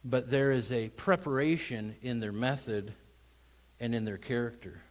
but 0.04 0.30
there 0.30 0.52
is 0.52 0.72
a 0.72 0.90
preparation 0.90 1.96
in 2.02 2.20
their 2.20 2.32
method 2.32 2.94
and 3.80 3.96
in 3.96 4.06
their 4.06 4.18
character. 4.18 4.82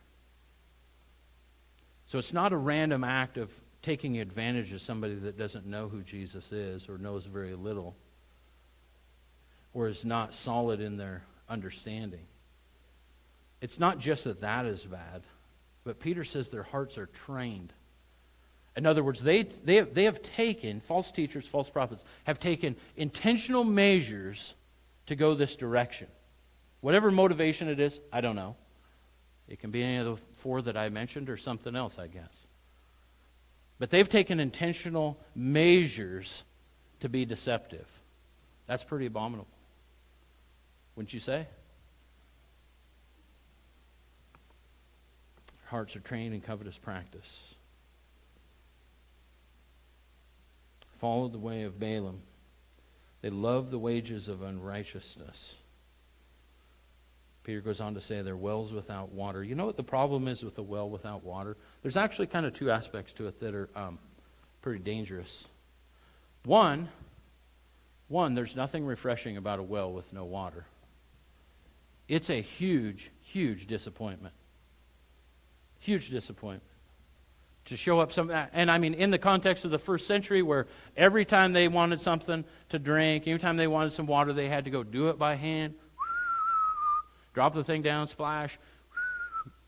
So 2.06 2.18
it's 2.18 2.32
not 2.32 2.52
a 2.52 2.56
random 2.56 3.04
act 3.04 3.36
of 3.36 3.52
taking 3.82 4.18
advantage 4.18 4.72
of 4.72 4.80
somebody 4.80 5.14
that 5.14 5.36
doesn't 5.36 5.66
know 5.66 5.88
who 5.88 6.02
Jesus 6.02 6.52
is 6.52 6.88
or 6.88 6.98
knows 6.98 7.26
very 7.26 7.54
little 7.54 7.96
or 9.74 9.88
is 9.88 10.04
not 10.04 10.32
solid 10.34 10.80
in 10.80 10.96
their 10.96 11.22
understanding. 11.48 12.26
It's 13.60 13.78
not 13.78 13.98
just 13.98 14.24
that 14.24 14.40
that 14.40 14.66
is 14.66 14.84
bad, 14.84 15.22
but 15.84 16.00
Peter 16.00 16.24
says 16.24 16.48
their 16.48 16.62
hearts 16.62 16.98
are 16.98 17.06
trained. 17.06 17.72
In 18.76 18.84
other 18.84 19.02
words, 19.02 19.22
they, 19.22 19.42
they, 19.42 19.76
have, 19.76 19.94
they 19.94 20.04
have 20.04 20.22
taken, 20.22 20.80
false 20.80 21.10
teachers, 21.10 21.46
false 21.46 21.70
prophets, 21.70 22.04
have 22.24 22.38
taken 22.38 22.76
intentional 22.96 23.64
measures 23.64 24.54
to 25.06 25.16
go 25.16 25.34
this 25.34 25.56
direction. 25.56 26.08
Whatever 26.82 27.10
motivation 27.10 27.68
it 27.68 27.80
is, 27.80 27.98
I 28.12 28.20
don't 28.20 28.36
know. 28.36 28.54
It 29.48 29.60
can 29.60 29.70
be 29.70 29.82
any 29.82 29.96
of 29.96 30.04
the 30.04 30.16
four 30.38 30.60
that 30.62 30.76
I 30.76 30.90
mentioned 30.90 31.30
or 31.30 31.36
something 31.36 31.74
else, 31.74 31.98
I 31.98 32.06
guess. 32.06 32.46
But 33.78 33.90
they've 33.90 34.08
taken 34.08 34.40
intentional 34.40 35.18
measures 35.34 36.44
to 37.00 37.08
be 37.08 37.24
deceptive. 37.24 37.86
That's 38.66 38.84
pretty 38.84 39.06
abominable. 39.06 39.48
Wouldn't 40.96 41.14
you 41.14 41.20
say? 41.20 41.46
Hearts 45.66 45.96
are 45.96 46.00
trained 46.00 46.34
in 46.34 46.40
covetous 46.40 46.78
practice. 46.78 47.54
Followed 50.98 51.32
the 51.32 51.38
way 51.38 51.62
of 51.62 51.78
Balaam. 51.78 52.20
They 53.22 53.30
love 53.30 53.70
the 53.70 53.78
wages 53.78 54.28
of 54.28 54.42
unrighteousness. 54.42 55.56
Peter 57.42 57.60
goes 57.60 57.80
on 57.80 57.94
to 57.94 58.00
say 58.00 58.22
they're 58.22 58.36
wells 58.36 58.72
without 58.72 59.12
water. 59.12 59.42
You 59.42 59.54
know 59.54 59.66
what 59.66 59.76
the 59.76 59.84
problem 59.84 60.26
is 60.26 60.42
with 60.42 60.58
a 60.58 60.62
well 60.62 60.90
without 60.90 61.22
water? 61.22 61.56
There's 61.82 61.96
actually 61.96 62.26
kind 62.26 62.44
of 62.44 62.54
two 62.54 62.70
aspects 62.70 63.12
to 63.14 63.28
it 63.28 63.38
that 63.40 63.54
are 63.54 63.68
um, 63.76 63.98
pretty 64.62 64.80
dangerous. 64.80 65.46
One, 66.44 66.88
one, 68.08 68.34
there's 68.34 68.56
nothing 68.56 68.84
refreshing 68.84 69.36
about 69.36 69.60
a 69.60 69.62
well 69.62 69.92
with 69.92 70.12
no 70.12 70.24
water. 70.24 70.66
It's 72.08 72.30
a 72.30 72.40
huge, 72.40 73.10
huge 73.22 73.66
disappointment. 73.66 74.34
Huge 75.78 76.10
disappointment. 76.10 76.62
To 77.66 77.76
show 77.76 77.98
up 77.98 78.12
some, 78.12 78.30
uh, 78.30 78.46
and 78.52 78.70
I 78.70 78.78
mean, 78.78 78.94
in 78.94 79.10
the 79.10 79.18
context 79.18 79.64
of 79.64 79.70
the 79.70 79.78
first 79.78 80.06
century, 80.06 80.40
where 80.40 80.66
every 80.96 81.24
time 81.24 81.52
they 81.52 81.66
wanted 81.66 82.00
something 82.00 82.44
to 82.68 82.78
drink, 82.78 83.26
every 83.26 83.40
time 83.40 83.56
they 83.56 83.66
wanted 83.66 83.92
some 83.92 84.06
water, 84.06 84.32
they 84.32 84.48
had 84.48 84.66
to 84.66 84.70
go 84.70 84.84
do 84.84 85.08
it 85.08 85.18
by 85.18 85.34
hand 85.34 85.74
drop 87.36 87.52
the 87.52 87.62
thing 87.62 87.82
down, 87.82 88.08
splash, 88.08 88.58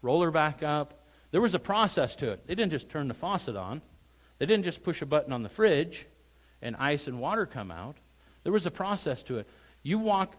roll 0.01 0.22
her 0.22 0.30
back 0.30 0.62
up. 0.62 1.05
There 1.32 1.40
was 1.42 1.55
a 1.55 1.59
process 1.59 2.16
to 2.16 2.30
it. 2.30 2.46
They 2.46 2.55
didn't 2.55 2.72
just 2.72 2.88
turn 2.88 3.09
the 3.09 3.14
faucet 3.14 3.57
on, 3.57 3.82
they 4.38 4.46
didn't 4.46 4.64
just 4.64 4.82
push 4.82 5.03
a 5.03 5.07
button 5.07 5.34
on 5.34 5.42
the 5.42 5.51
fridge 5.51 6.07
and 6.62 6.74
ice 6.76 7.07
and 7.09 7.20
water 7.20 7.44
come 7.44 7.70
out. 7.70 7.96
There 8.42 8.53
was 8.53 8.64
a 8.64 8.70
process 8.70 9.22
to 9.24 9.38
it. 9.38 9.49
You 9.82 9.99
walk 9.99 10.34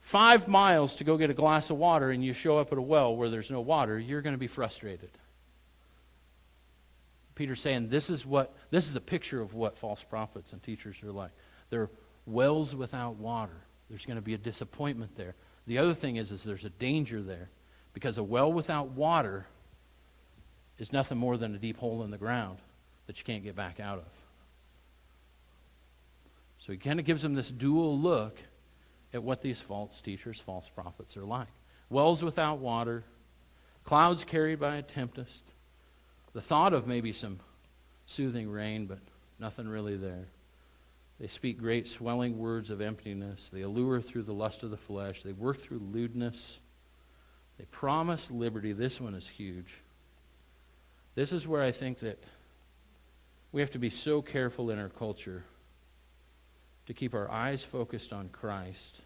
five 0.00 0.48
miles 0.48 0.96
to 0.96 1.04
go 1.04 1.16
get 1.16 1.30
a 1.30 1.34
glass 1.34 1.70
of 1.70 1.78
water 1.78 2.10
and 2.10 2.22
you 2.22 2.34
show 2.34 2.58
up 2.58 2.72
at 2.72 2.78
a 2.78 2.82
well 2.82 3.16
where 3.16 3.30
there's 3.30 3.50
no 3.50 3.62
water, 3.62 3.98
you're 3.98 4.20
going 4.20 4.34
to 4.34 4.38
be 4.38 4.46
frustrated. 4.46 5.08
Peter's 7.36 7.60
saying 7.60 7.88
this 7.90 8.10
is 8.10 8.26
what 8.26 8.52
this 8.70 8.88
is 8.88 8.96
a 8.96 9.00
picture 9.00 9.40
of 9.40 9.54
what 9.54 9.76
false 9.76 10.02
prophets 10.02 10.52
and 10.52 10.62
teachers 10.62 10.96
are 11.04 11.12
like. 11.12 11.30
They're 11.70 11.90
wells 12.24 12.74
without 12.74 13.16
water. 13.16 13.56
There's 13.88 14.04
going 14.04 14.16
to 14.16 14.22
be 14.22 14.34
a 14.34 14.38
disappointment 14.38 15.14
there. 15.14 15.36
The 15.68 15.78
other 15.78 15.94
thing 15.94 16.16
is, 16.16 16.32
is 16.32 16.42
there's 16.42 16.64
a 16.64 16.70
danger 16.70 17.22
there 17.22 17.50
because 17.92 18.18
a 18.18 18.22
well 18.22 18.52
without 18.52 18.88
water 18.90 19.46
is 20.78 20.92
nothing 20.92 21.18
more 21.18 21.36
than 21.36 21.54
a 21.54 21.58
deep 21.58 21.76
hole 21.76 22.02
in 22.02 22.10
the 22.10 22.18
ground 22.18 22.58
that 23.06 23.18
you 23.18 23.24
can't 23.24 23.44
get 23.44 23.54
back 23.54 23.78
out 23.80 23.98
of. 23.98 24.22
So 26.58 26.72
he 26.72 26.78
kind 26.78 26.98
of 26.98 27.06
gives 27.06 27.22
them 27.22 27.34
this 27.34 27.50
dual 27.50 27.98
look 27.98 28.38
at 29.12 29.22
what 29.22 29.42
these 29.42 29.60
false 29.60 30.00
teachers, 30.00 30.40
false 30.40 30.68
prophets 30.68 31.16
are 31.16 31.24
like. 31.24 31.48
Wells 31.90 32.22
without 32.22 32.58
water, 32.58 33.04
clouds 33.84 34.24
carried 34.24 34.58
by 34.58 34.76
a 34.76 34.82
tempest, 34.82 35.44
the 36.36 36.42
thought 36.42 36.74
of 36.74 36.86
maybe 36.86 37.14
some 37.14 37.40
soothing 38.04 38.50
rain, 38.50 38.84
but 38.84 38.98
nothing 39.38 39.66
really 39.66 39.96
there. 39.96 40.26
They 41.18 41.28
speak 41.28 41.56
great 41.56 41.88
swelling 41.88 42.36
words 42.36 42.68
of 42.68 42.82
emptiness. 42.82 43.48
They 43.48 43.62
allure 43.62 44.02
through 44.02 44.24
the 44.24 44.34
lust 44.34 44.62
of 44.62 44.70
the 44.70 44.76
flesh. 44.76 45.22
They 45.22 45.32
work 45.32 45.62
through 45.62 45.78
lewdness. 45.78 46.58
They 47.56 47.64
promise 47.64 48.30
liberty. 48.30 48.74
This 48.74 49.00
one 49.00 49.14
is 49.14 49.26
huge. 49.26 49.82
This 51.14 51.32
is 51.32 51.48
where 51.48 51.62
I 51.62 51.72
think 51.72 52.00
that 52.00 52.22
we 53.50 53.62
have 53.62 53.70
to 53.70 53.78
be 53.78 53.88
so 53.88 54.20
careful 54.20 54.68
in 54.68 54.78
our 54.78 54.90
culture 54.90 55.42
to 56.84 56.92
keep 56.92 57.14
our 57.14 57.30
eyes 57.30 57.64
focused 57.64 58.12
on 58.12 58.28
Christ. 58.28 59.00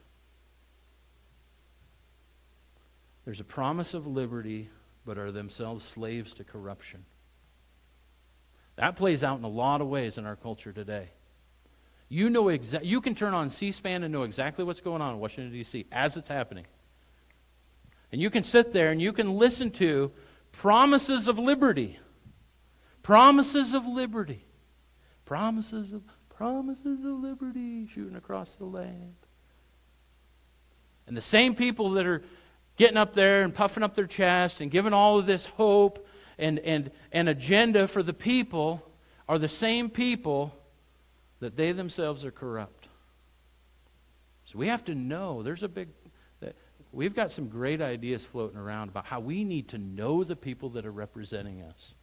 There's 3.25 3.39
a 3.39 3.45
promise 3.45 3.95
of 3.95 4.09
liberty, 4.09 4.69
but 5.07 5.17
are 5.17 5.31
themselves 5.31 5.85
slaves 5.85 6.35
to 6.35 6.43
corruption. 6.43 7.05
That 8.81 8.97
plays 8.97 9.23
out 9.23 9.37
in 9.37 9.45
a 9.45 9.49
lot 9.49 9.83
of 9.83 9.89
ways 9.89 10.17
in 10.17 10.25
our 10.25 10.37
culture 10.37 10.73
today. 10.73 11.11
You 12.09 12.31
know 12.31 12.45
exa- 12.45 12.83
you 12.83 13.03
can 13.03 13.15
turn 13.15 13.35
on 13.35 13.51
C-SPAN 13.51 14.03
and 14.05 14.11
know 14.11 14.23
exactly 14.23 14.65
what's 14.65 14.81
going 14.81 15.03
on 15.03 15.11
in 15.11 15.19
Washington 15.19 15.53
D.C. 15.53 15.85
as 15.93 16.17
it's 16.17 16.29
happening. 16.29 16.65
And 18.11 18.23
you 18.23 18.31
can 18.31 18.43
sit 18.43 18.73
there 18.73 18.91
and 18.91 19.01
you 19.01 19.13
can 19.13 19.35
listen 19.35 19.71
to 19.73 20.13
promises 20.53 21.29
of 21.29 21.39
liberty. 21.39 21.99
Promises 23.03 23.75
of 23.75 23.87
liberty. 23.87 24.47
Promises 25.27 25.93
of 25.93 26.01
promises 26.31 27.05
of 27.05 27.21
liberty 27.21 27.87
shooting 27.87 28.17
across 28.17 28.55
the 28.55 28.65
land. 28.65 29.15
And 31.07 31.15
the 31.15 31.21
same 31.21 31.55
people 31.55 31.91
that 31.91 32.07
are 32.07 32.23
getting 32.79 32.97
up 32.97 33.13
there 33.13 33.43
and 33.43 33.53
puffing 33.55 33.83
up 33.83 33.95
their 33.95 34.07
chest 34.07 34.63
and 34.63 34.71
giving 34.71 34.95
all 34.95 35.19
of 35.19 35.27
this 35.27 35.45
hope 35.45 36.07
and, 36.41 36.59
and, 36.61 36.91
and 37.13 37.29
agenda 37.29 37.87
for 37.87 38.03
the 38.03 38.13
people 38.13 38.83
are 39.29 39.39
the 39.39 39.49
same 39.49 39.91
people 39.91 40.53
that 41.39 41.57
they 41.57 41.73
themselves 41.73 42.25
are 42.25 42.31
corrupt. 42.31 42.89
So 44.45 44.59
we 44.59 44.67
have 44.69 44.85
to 44.87 44.95
know 44.95 45.43
there's 45.43 45.63
a 45.63 45.69
big 45.69 45.89
we've 46.93 47.15
got 47.15 47.31
some 47.31 47.49
great 47.49 47.81
ideas 47.81 48.25
floating 48.25 48.59
around 48.59 48.89
about 48.89 49.07
how 49.07 49.21
we 49.21 49.45
need 49.45 49.69
to 49.69 49.79
know 49.79 50.25
the 50.25 50.37
people 50.37 50.71
that 50.71 50.87
are 50.87 50.93
representing 50.93 51.63
us. 51.63 51.95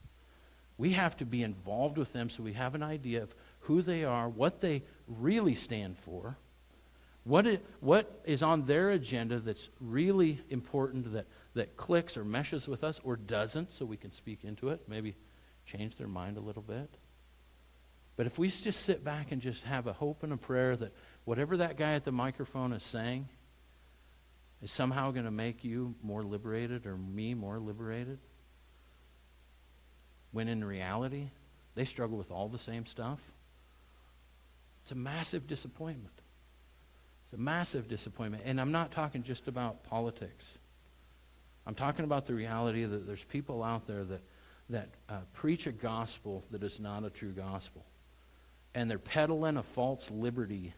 We 0.78 0.92
have 0.92 1.18
to 1.18 1.26
be 1.26 1.44
involved 1.44 1.98
with 1.98 2.14
them 2.14 2.30
so 2.30 2.44
we 2.44 2.54
have 2.54 2.76
an 2.76 2.84
idea 2.84 3.24
of 3.24 3.36
who 3.62 3.82
they 3.82 4.04
are, 4.04 4.30
what 4.30 4.62
they 4.62 4.84
really 5.08 5.56
stand 5.56 5.98
for, 5.98 6.38
what 7.24 7.46
what 7.80 8.22
is 8.26 8.42
on 8.42 8.66
their 8.66 8.92
agenda 8.92 9.40
that's 9.40 9.70
really 9.82 10.40
important 10.50 11.12
that, 11.14 11.26
that 11.58 11.78
clicks 11.78 12.18
or 12.18 12.24
meshes 12.24 12.68
with 12.68 12.84
us 12.84 13.00
or 13.04 13.16
doesn't 13.16 13.72
so 13.72 13.86
we 13.86 13.98
can 13.98 14.12
speak 14.12 14.44
into 14.44 14.70
it, 14.70 14.82
maybe 14.88 15.16
change 15.66 15.96
their 15.98 16.08
mind 16.08 16.38
a 16.38 16.42
little 16.42 16.62
bit. 16.62 16.90
But 18.16 18.26
if 18.26 18.40
we 18.40 18.50
just 18.50 18.82
sit 18.82 19.04
back 19.04 19.32
and 19.32 19.42
just 19.42 19.64
have 19.64 19.86
a 19.86 19.94
hope 19.94 20.24
and 20.24 20.34
a 20.34 20.38
prayer 20.38 20.76
that 20.76 20.94
whatever 21.26 21.58
that 21.58 21.78
guy 21.78 21.94
at 21.94 22.04
the 22.04 22.12
microphone 22.12 22.74
is 22.74 22.84
saying 22.84 23.28
is 24.62 24.72
somehow 24.72 25.12
going 25.12 25.26
to 25.26 25.32
make 25.32 25.64
you 25.64 25.94
more 26.02 26.24
liberated 26.24 26.88
or 26.88 26.98
me 26.98 27.34
more 27.34 27.60
liberated, 27.60 28.18
when 30.32 30.48
in 30.48 30.64
reality, 30.64 31.30
they 31.76 31.86
struggle 31.86 32.18
with 32.18 32.32
all 32.32 32.50
the 32.50 32.60
same 32.60 32.86
stuff, 32.86 33.20
it's 34.84 34.92
a 34.92 34.96
massive 34.96 35.48
disappointment. 35.48 36.22
It's 37.26 37.34
a 37.34 37.38
massive 37.38 37.88
disappointment. 37.88 38.44
And 38.46 38.60
I'm 38.60 38.72
not 38.72 38.92
talking 38.92 39.22
just 39.22 39.48
about 39.48 39.84
politics. 39.84 40.58
I'm 41.68 41.76
talking 41.76 42.06
about 42.06 42.26
the 42.26 42.34
reality 42.34 42.86
that 42.86 43.06
there's 43.06 43.26
people 43.26 43.62
out 43.62 43.86
there 43.86 44.06
that, 44.06 44.22
that 44.70 44.90
uh, 45.10 45.18
preach 45.34 45.68
a 45.68 45.72
gospel 45.72 46.46
that 46.50 46.64
is 46.64 46.80
not 46.80 47.04
a 47.04 47.10
true 47.10 47.32
gospel 47.32 47.84
and 48.74 48.90
they're 48.90 48.98
peddling 49.00 49.58
a 49.58 49.64
false 49.64 50.10
liberty 50.10 50.74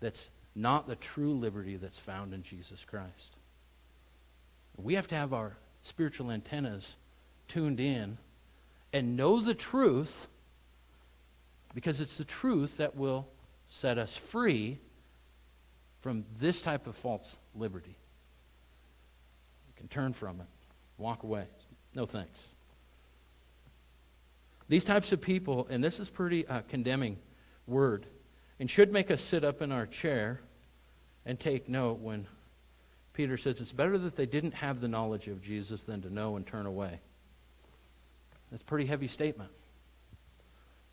that's 0.00 0.28
not 0.54 0.86
the 0.86 0.96
true 0.96 1.34
liberty 1.34 1.76
that's 1.76 1.98
found 1.98 2.34
in 2.34 2.42
Jesus 2.42 2.84
Christ. 2.84 3.36
We 4.76 4.94
have 4.94 5.06
to 5.08 5.14
have 5.14 5.32
our 5.32 5.56
spiritual 5.82 6.30
antennas 6.30 6.96
tuned 7.46 7.80
in 7.80 8.18
and 8.92 9.16
know 9.16 9.40
the 9.40 9.54
truth 9.54 10.26
because 11.74 12.00
it's 12.00 12.16
the 12.16 12.24
truth 12.24 12.78
that 12.78 12.96
will 12.96 13.28
set 13.70 13.98
us 13.98 14.16
free 14.16 14.78
from 16.00 16.24
this 16.40 16.60
type 16.60 16.86
of 16.86 16.96
false 16.96 17.36
liberty. 17.54 17.96
Can 19.78 19.88
turn 19.88 20.12
from 20.12 20.40
it, 20.40 20.46
walk 20.98 21.22
away. 21.22 21.44
No 21.94 22.04
thanks. 22.04 22.46
These 24.68 24.84
types 24.84 25.12
of 25.12 25.20
people, 25.20 25.66
and 25.70 25.82
this 25.82 26.00
is 26.00 26.10
pretty 26.10 26.46
uh, 26.46 26.62
condemning 26.68 27.16
word, 27.66 28.04
and 28.60 28.68
should 28.68 28.92
make 28.92 29.10
us 29.10 29.20
sit 29.20 29.44
up 29.44 29.62
in 29.62 29.72
our 29.72 29.86
chair 29.86 30.40
and 31.24 31.38
take 31.38 31.68
note 31.68 32.00
when 32.00 32.26
Peter 33.12 33.36
says 33.36 33.60
it's 33.60 33.72
better 33.72 33.96
that 33.98 34.16
they 34.16 34.26
didn't 34.26 34.54
have 34.54 34.80
the 34.80 34.88
knowledge 34.88 35.28
of 35.28 35.42
Jesus 35.42 35.82
than 35.82 36.02
to 36.02 36.12
know 36.12 36.36
and 36.36 36.46
turn 36.46 36.66
away. 36.66 37.00
That's 38.50 38.62
a 38.62 38.66
pretty 38.66 38.86
heavy 38.86 39.06
statement. 39.06 39.50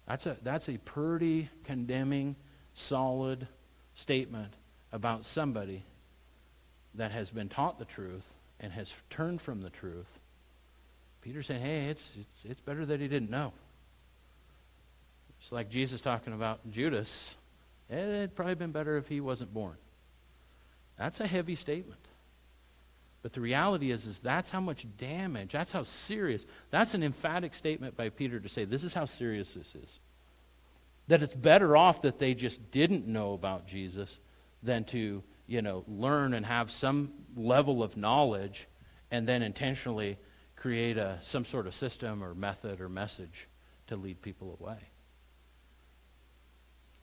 That's 0.08 0.28
a, 0.28 0.38
that's 0.44 0.70
a 0.70 0.78
pretty 0.78 1.50
condemning, 1.64 2.36
solid 2.76 3.48
statement 3.96 4.54
about 4.92 5.26
somebody 5.26 5.84
that 6.94 7.12
has 7.12 7.32
been 7.32 7.50
taught 7.50 7.80
the 7.80 7.86
truth 7.86 8.26
and 8.60 8.72
has 8.74 8.94
turned 9.10 9.42
from 9.42 9.62
the 9.62 9.70
truth. 9.70 10.20
Peter's 11.22 11.48
saying, 11.48 11.62
hey, 11.62 11.88
it's, 11.88 12.12
it's, 12.20 12.46
it's 12.46 12.62
better 12.62 12.86
that 12.86 13.00
he 13.00 13.08
didn't 13.08 13.30
know. 13.30 13.52
It's 15.40 15.52
like 15.52 15.70
Jesus 15.70 16.02
talking 16.02 16.34
about 16.34 16.60
Judas. 16.72 17.36
It'd 17.90 18.36
probably 18.36 18.56
been 18.56 18.72
better 18.72 18.98
if 18.98 19.08
he 19.08 19.22
wasn't 19.22 19.54
born. 19.54 19.76
That's 20.98 21.20
a 21.20 21.28
heavy 21.28 21.56
statement. 21.56 22.00
But 23.22 23.34
the 23.34 23.42
reality 23.42 23.90
is, 23.90 24.06
is 24.06 24.20
that's 24.20 24.52
how 24.52 24.60
much 24.60 24.86
damage, 24.98 25.52
that's 25.52 25.72
how 25.72 25.84
serious, 25.84 26.46
that's 26.70 26.94
an 26.94 27.02
emphatic 27.02 27.56
statement 27.56 27.98
by 27.98 28.10
Peter 28.10 28.40
to 28.40 28.48
say, 28.48 28.66
this 28.66 28.84
is 28.84 28.94
how 28.94 29.06
serious 29.06 29.54
this 29.56 29.74
is. 29.74 30.00
That 31.08 31.24
it's 31.24 31.34
better 31.34 31.76
off 31.76 32.04
that 32.04 32.20
they 32.20 32.36
just 32.36 32.72
didn't 32.72 33.08
know 33.08 33.34
about 33.34 33.68
Jesus 33.68 34.20
than 34.62 34.84
to, 34.86 35.24
you 35.48 35.62
know, 35.62 35.84
learn 35.88 36.34
and 36.34 36.46
have 36.46 36.72
some 36.72 37.12
level 37.36 37.84
of 37.84 37.98
knowledge 37.98 38.68
and 39.12 39.28
then 39.28 39.42
intentionally 39.42 40.18
create 40.56 40.98
a, 40.98 41.20
some 41.22 41.46
sort 41.46 41.68
of 41.68 41.76
system 41.76 42.24
or 42.24 42.34
method 42.34 42.82
or 42.82 42.90
message 42.90 43.48
to 43.88 43.96
lead 43.96 44.22
people 44.22 44.58
away. 44.60 44.78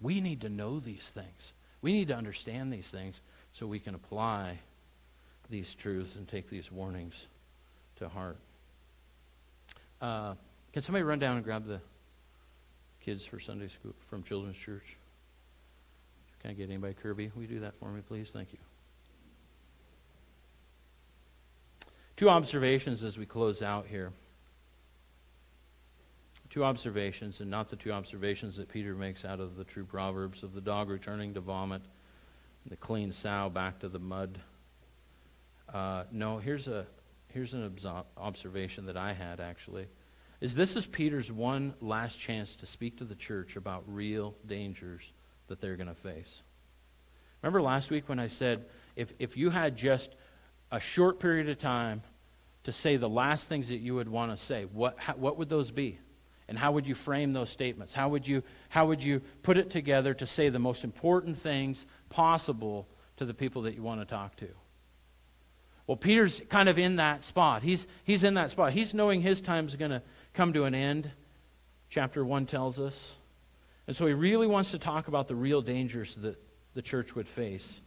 We 0.01 0.21
need 0.21 0.41
to 0.41 0.49
know 0.49 0.81
these 0.81 1.11
things. 1.11 1.53
We 1.81 1.93
need 1.93 2.09
to 2.09 2.17
understand 2.17 2.73
these 2.73 2.89
things 2.89 3.21
so 3.53 3.67
we 3.67 3.79
can 3.79 3.95
apply 3.95 4.59
these 5.49 5.75
truths 5.75 6.17
and 6.17 6.27
take 6.27 6.49
these 6.51 6.73
warnings 6.73 7.27
to 7.97 8.09
heart. 8.09 8.39
Uh, 10.01 10.35
can 10.73 10.83
somebody 10.83 11.05
run 11.05 11.19
down 11.19 11.37
and 11.37 11.45
grab 11.45 11.67
the 11.67 11.81
kids 13.01 13.25
for 13.25 13.39
Sunday 13.39 13.69
school 13.69 13.95
from 14.09 14.23
Children's 14.23 14.57
Church? 14.57 14.97
Can 16.43 16.51
I 16.51 16.55
get 16.55 16.65
anybody, 16.65 16.95
Kirby? 16.95 17.31
Will 17.35 17.43
you 17.43 17.49
do 17.49 17.61
that 17.61 17.75
for 17.79 17.91
me, 17.91 18.03
please? 18.07 18.31
Thank 18.31 18.53
you. 18.53 18.59
Two 22.17 22.29
observations 22.29 23.03
as 23.03 23.17
we 23.17 23.25
close 23.27 23.63
out 23.63 23.87
here 23.87 24.13
two 26.53 26.65
observations, 26.65 27.41
and 27.41 27.51
not 27.51 27.71
the 27.71 27.77
two 27.77 27.91
observations 27.91 28.57
that 28.57 28.69
Peter 28.69 28.95
makes 28.95 29.25
out 29.25 29.41
of 29.41 29.57
the 29.57 29.65
true 29.65 29.87
Proverbs 29.87 30.43
of 30.43 30.53
the 30.53 30.61
dog 30.61 30.91
returning 30.91 31.33
to 31.33 31.41
vomit, 31.41 31.81
the 32.67 32.77
clean 32.77 33.11
sow 33.11 33.49
back 33.49 33.79
to 33.79 33.89
the 33.89 33.99
mud. 33.99 34.39
Uh, 35.73 36.05
no, 36.13 36.37
here's 36.37 36.69
a 36.69 36.87
here's 37.29 37.55
an 37.55 37.75
observation 38.19 38.85
that 38.85 38.99
I 38.99 39.15
had 39.15 39.41
actually. 39.41 39.87
Is 40.43 40.55
this 40.55 40.77
is 40.77 40.87
Peter's 40.87 41.33
one 41.33 41.73
last 41.81 42.21
chance 42.21 42.55
to 42.57 42.67
speak 42.67 42.99
to 42.99 43.05
the 43.05 43.15
church 43.15 43.57
about 43.57 43.85
real 43.87 44.35
dangers 44.47 45.11
that 45.49 45.61
they're 45.61 45.77
going 45.77 45.89
to 45.89 45.95
face. 45.95 46.43
Remember 47.43 47.61
last 47.61 47.91
week 47.91 48.09
when 48.09 48.19
I 48.19 48.29
said 48.29 48.65
if, 48.97 49.13
if 49.19 49.37
you 49.37 49.51
had 49.51 49.77
just 49.77 50.15
a 50.71 50.81
short 50.81 51.21
period 51.21 51.49
of 51.49 51.59
time 51.59 52.03
to 52.65 52.73
say 52.73 52.97
the 52.97 53.09
last 53.09 53.49
things 53.49 53.69
that 53.69 53.79
you 53.79 53.95
would 53.97 54.09
want 54.09 54.37
to 54.37 54.43
say, 54.43 54.65
what, 54.65 54.97
what 55.19 55.37
would 55.37 55.49
those 55.49 55.71
be? 55.71 55.99
And 56.49 56.59
how 56.59 56.73
would 56.73 56.87
you 56.87 56.95
frame 56.95 57.33
those 57.33 57.51
statements? 57.51 57.93
How 57.93 58.09
would 58.11 58.27
you, 58.27 58.43
how 58.69 58.87
would 58.87 59.03
you 59.03 59.23
put 59.43 59.57
it 59.57 59.71
together 59.71 60.15
to 60.15 60.27
say 60.27 60.49
the 60.49 60.59
most 60.59 60.85
important 60.85 61.39
things 61.39 61.87
possible 62.09 62.87
to 63.17 63.25
the 63.25 63.35
people 63.35 63.63
that 63.63 63.75
you 63.75 63.83
want 63.83 64.01
to 64.01 64.05
talk 64.05 64.37
to? 64.37 64.49
Well, 65.87 65.97
Peter's 65.97 66.41
kind 66.49 66.69
of 66.69 66.79
in 66.79 66.97
that 66.97 67.25
spot. 67.25 67.63
He's, 67.63 67.87
he's 68.05 68.23
in 68.23 68.35
that 68.35 68.51
spot. 68.51 68.73
He's 68.73 68.95
knowing 68.95 69.23
his 69.23 69.41
time's 69.41 69.75
going 69.75 69.91
to 69.91 70.03
come 70.35 70.53
to 70.53 70.65
an 70.65 70.75
end, 70.75 71.11
chapter 71.89 72.25
1 72.25 72.47
tells 72.47 72.79
us. 72.79 73.17
And 73.87 73.97
so 73.97 74.07
he 74.07 74.13
really 74.13 74.47
wants 74.47 74.71
to 74.71 74.79
talk 74.79 75.09
about 75.09 75.29
the 75.29 75.35
real 75.35 75.61
dangers 75.61 76.15
that 76.17 76.37
the 76.75 76.83
church 76.83 77.15
would 77.15 77.29
face. 77.29 77.81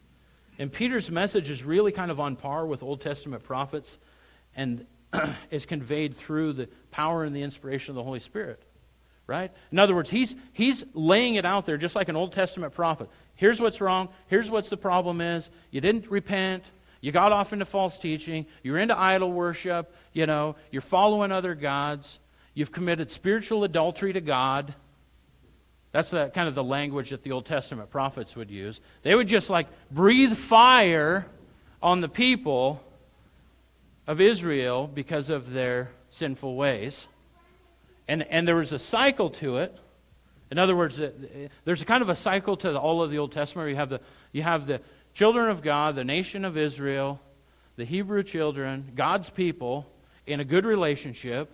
And 0.58 0.72
Peter's 0.72 1.12
message 1.12 1.50
is 1.50 1.64
really 1.64 1.92
kind 1.92 2.12
of 2.12 2.20
on 2.20 2.36
par 2.36 2.66
with 2.66 2.84
Old 2.84 3.02
Testament 3.02 3.44
prophets 3.44 3.98
and 4.56 4.86
is 5.52 5.66
conveyed 5.66 6.16
through 6.16 6.54
the 6.54 6.70
power 6.92 7.24
and 7.24 7.36
the 7.36 7.42
inspiration 7.42 7.92
of 7.92 7.96
the 7.96 8.04
Holy 8.04 8.20
Spirit. 8.20 8.62
Right? 9.28 9.52
In 9.72 9.80
other 9.80 9.96
words, 9.96 10.10
he's, 10.10 10.36
he's 10.54 10.86
laying 10.94 11.36
it 11.36 11.46
out 11.46 11.66
there 11.66 11.78
just 11.78 11.96
like 11.96 12.10
an 12.10 12.16
Old 12.16 12.32
Testament 12.32 12.74
prophet. 12.74 13.10
Here's 13.34 13.60
what's 13.60 13.82
wrong. 13.82 14.10
Here's 14.28 14.52
what 14.52 14.70
the 14.70 14.78
problem 14.78 15.20
is. 15.20 15.50
You 15.72 15.82
didn't 15.82 16.10
repent. 16.12 16.64
You 17.02 17.12
got 17.12 17.32
off 17.32 17.52
into 17.52 17.66
false 17.66 17.98
teaching. 17.98 18.46
You're 18.64 18.78
into 18.78 18.98
idol 18.98 19.32
worship. 19.32 19.94
You 20.14 20.28
know, 20.28 20.56
you're 20.72 20.82
following 20.82 21.32
other 21.32 21.56
gods. 21.56 22.20
You've 22.54 22.72
committed 22.72 23.10
spiritual 23.10 23.64
adultery 23.64 24.14
to 24.14 24.22
God. 24.22 24.76
That's 25.96 26.10
the, 26.10 26.28
kind 26.28 26.50
of 26.50 26.56
the 26.56 26.64
language 26.64 27.12
that 27.12 27.24
the 27.24 27.32
Old 27.32 27.46
Testament 27.46 27.90
prophets 27.90 28.36
would 28.36 28.52
use. 28.52 28.82
They 29.04 29.16
would 29.16 29.30
just 29.30 29.50
like 29.50 29.68
breathe 29.90 30.36
fire 30.36 31.26
on 31.82 32.02
the 32.02 32.10
people 32.10 32.84
of 34.06 34.20
Israel 34.20 34.92
because 34.94 35.30
of 35.30 35.54
their 35.54 35.92
sinful 36.10 36.58
ways. 36.58 37.08
And, 38.10 38.24
and 38.24 38.46
there 38.46 38.58
was 38.58 38.74
a 38.74 38.78
cycle 38.78 39.30
to 39.40 39.56
it. 39.60 39.74
In 40.52 40.60
other 40.60 40.76
words, 40.76 41.00
there's 41.64 41.82
a 41.82 41.86
kind 41.86 42.02
of 42.02 42.10
a 42.10 42.16
cycle 42.16 42.58
to 42.58 42.78
all 42.78 43.02
of 43.02 43.10
the 43.10 43.20
Old 43.20 43.32
Testament. 43.32 43.70
You 43.70 43.78
have 43.78 43.88
the, 43.88 44.02
you 44.34 44.44
have 44.44 44.68
the 44.68 44.82
children 45.14 45.50
of 45.50 45.62
God, 45.62 45.96
the 45.96 46.04
nation 46.04 46.44
of 46.44 46.58
Israel, 46.58 47.22
the 47.78 47.86
Hebrew 47.86 48.22
children, 48.22 48.92
God's 48.98 49.30
people, 49.30 49.90
in 50.28 50.42
a 50.42 50.44
good 50.44 50.66
relationship 50.66 51.50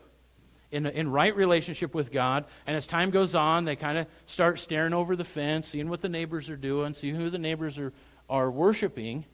in, 0.72 0.86
in 0.86 1.12
right 1.12 1.36
relationship 1.36 1.94
with 1.94 2.12
God. 2.12 2.46
And 2.66 2.76
as 2.76 2.88
time 2.88 3.12
goes 3.12 3.36
on, 3.36 3.66
they 3.66 3.76
kind 3.76 3.98
of 3.98 4.08
start 4.26 4.60
staring 4.60 4.94
over 4.94 5.16
the 5.16 5.26
fence, 5.26 5.68
seeing 5.68 5.90
what 5.90 6.02
the 6.02 6.10
neighbors 6.10 6.50
are 6.50 6.58
doing, 6.58 6.94
seeing 6.94 7.16
who 7.16 7.30
the 7.30 7.38
neighbors 7.38 7.78
are, 7.78 7.94
are 8.30 8.50
worshiping. 8.50 9.26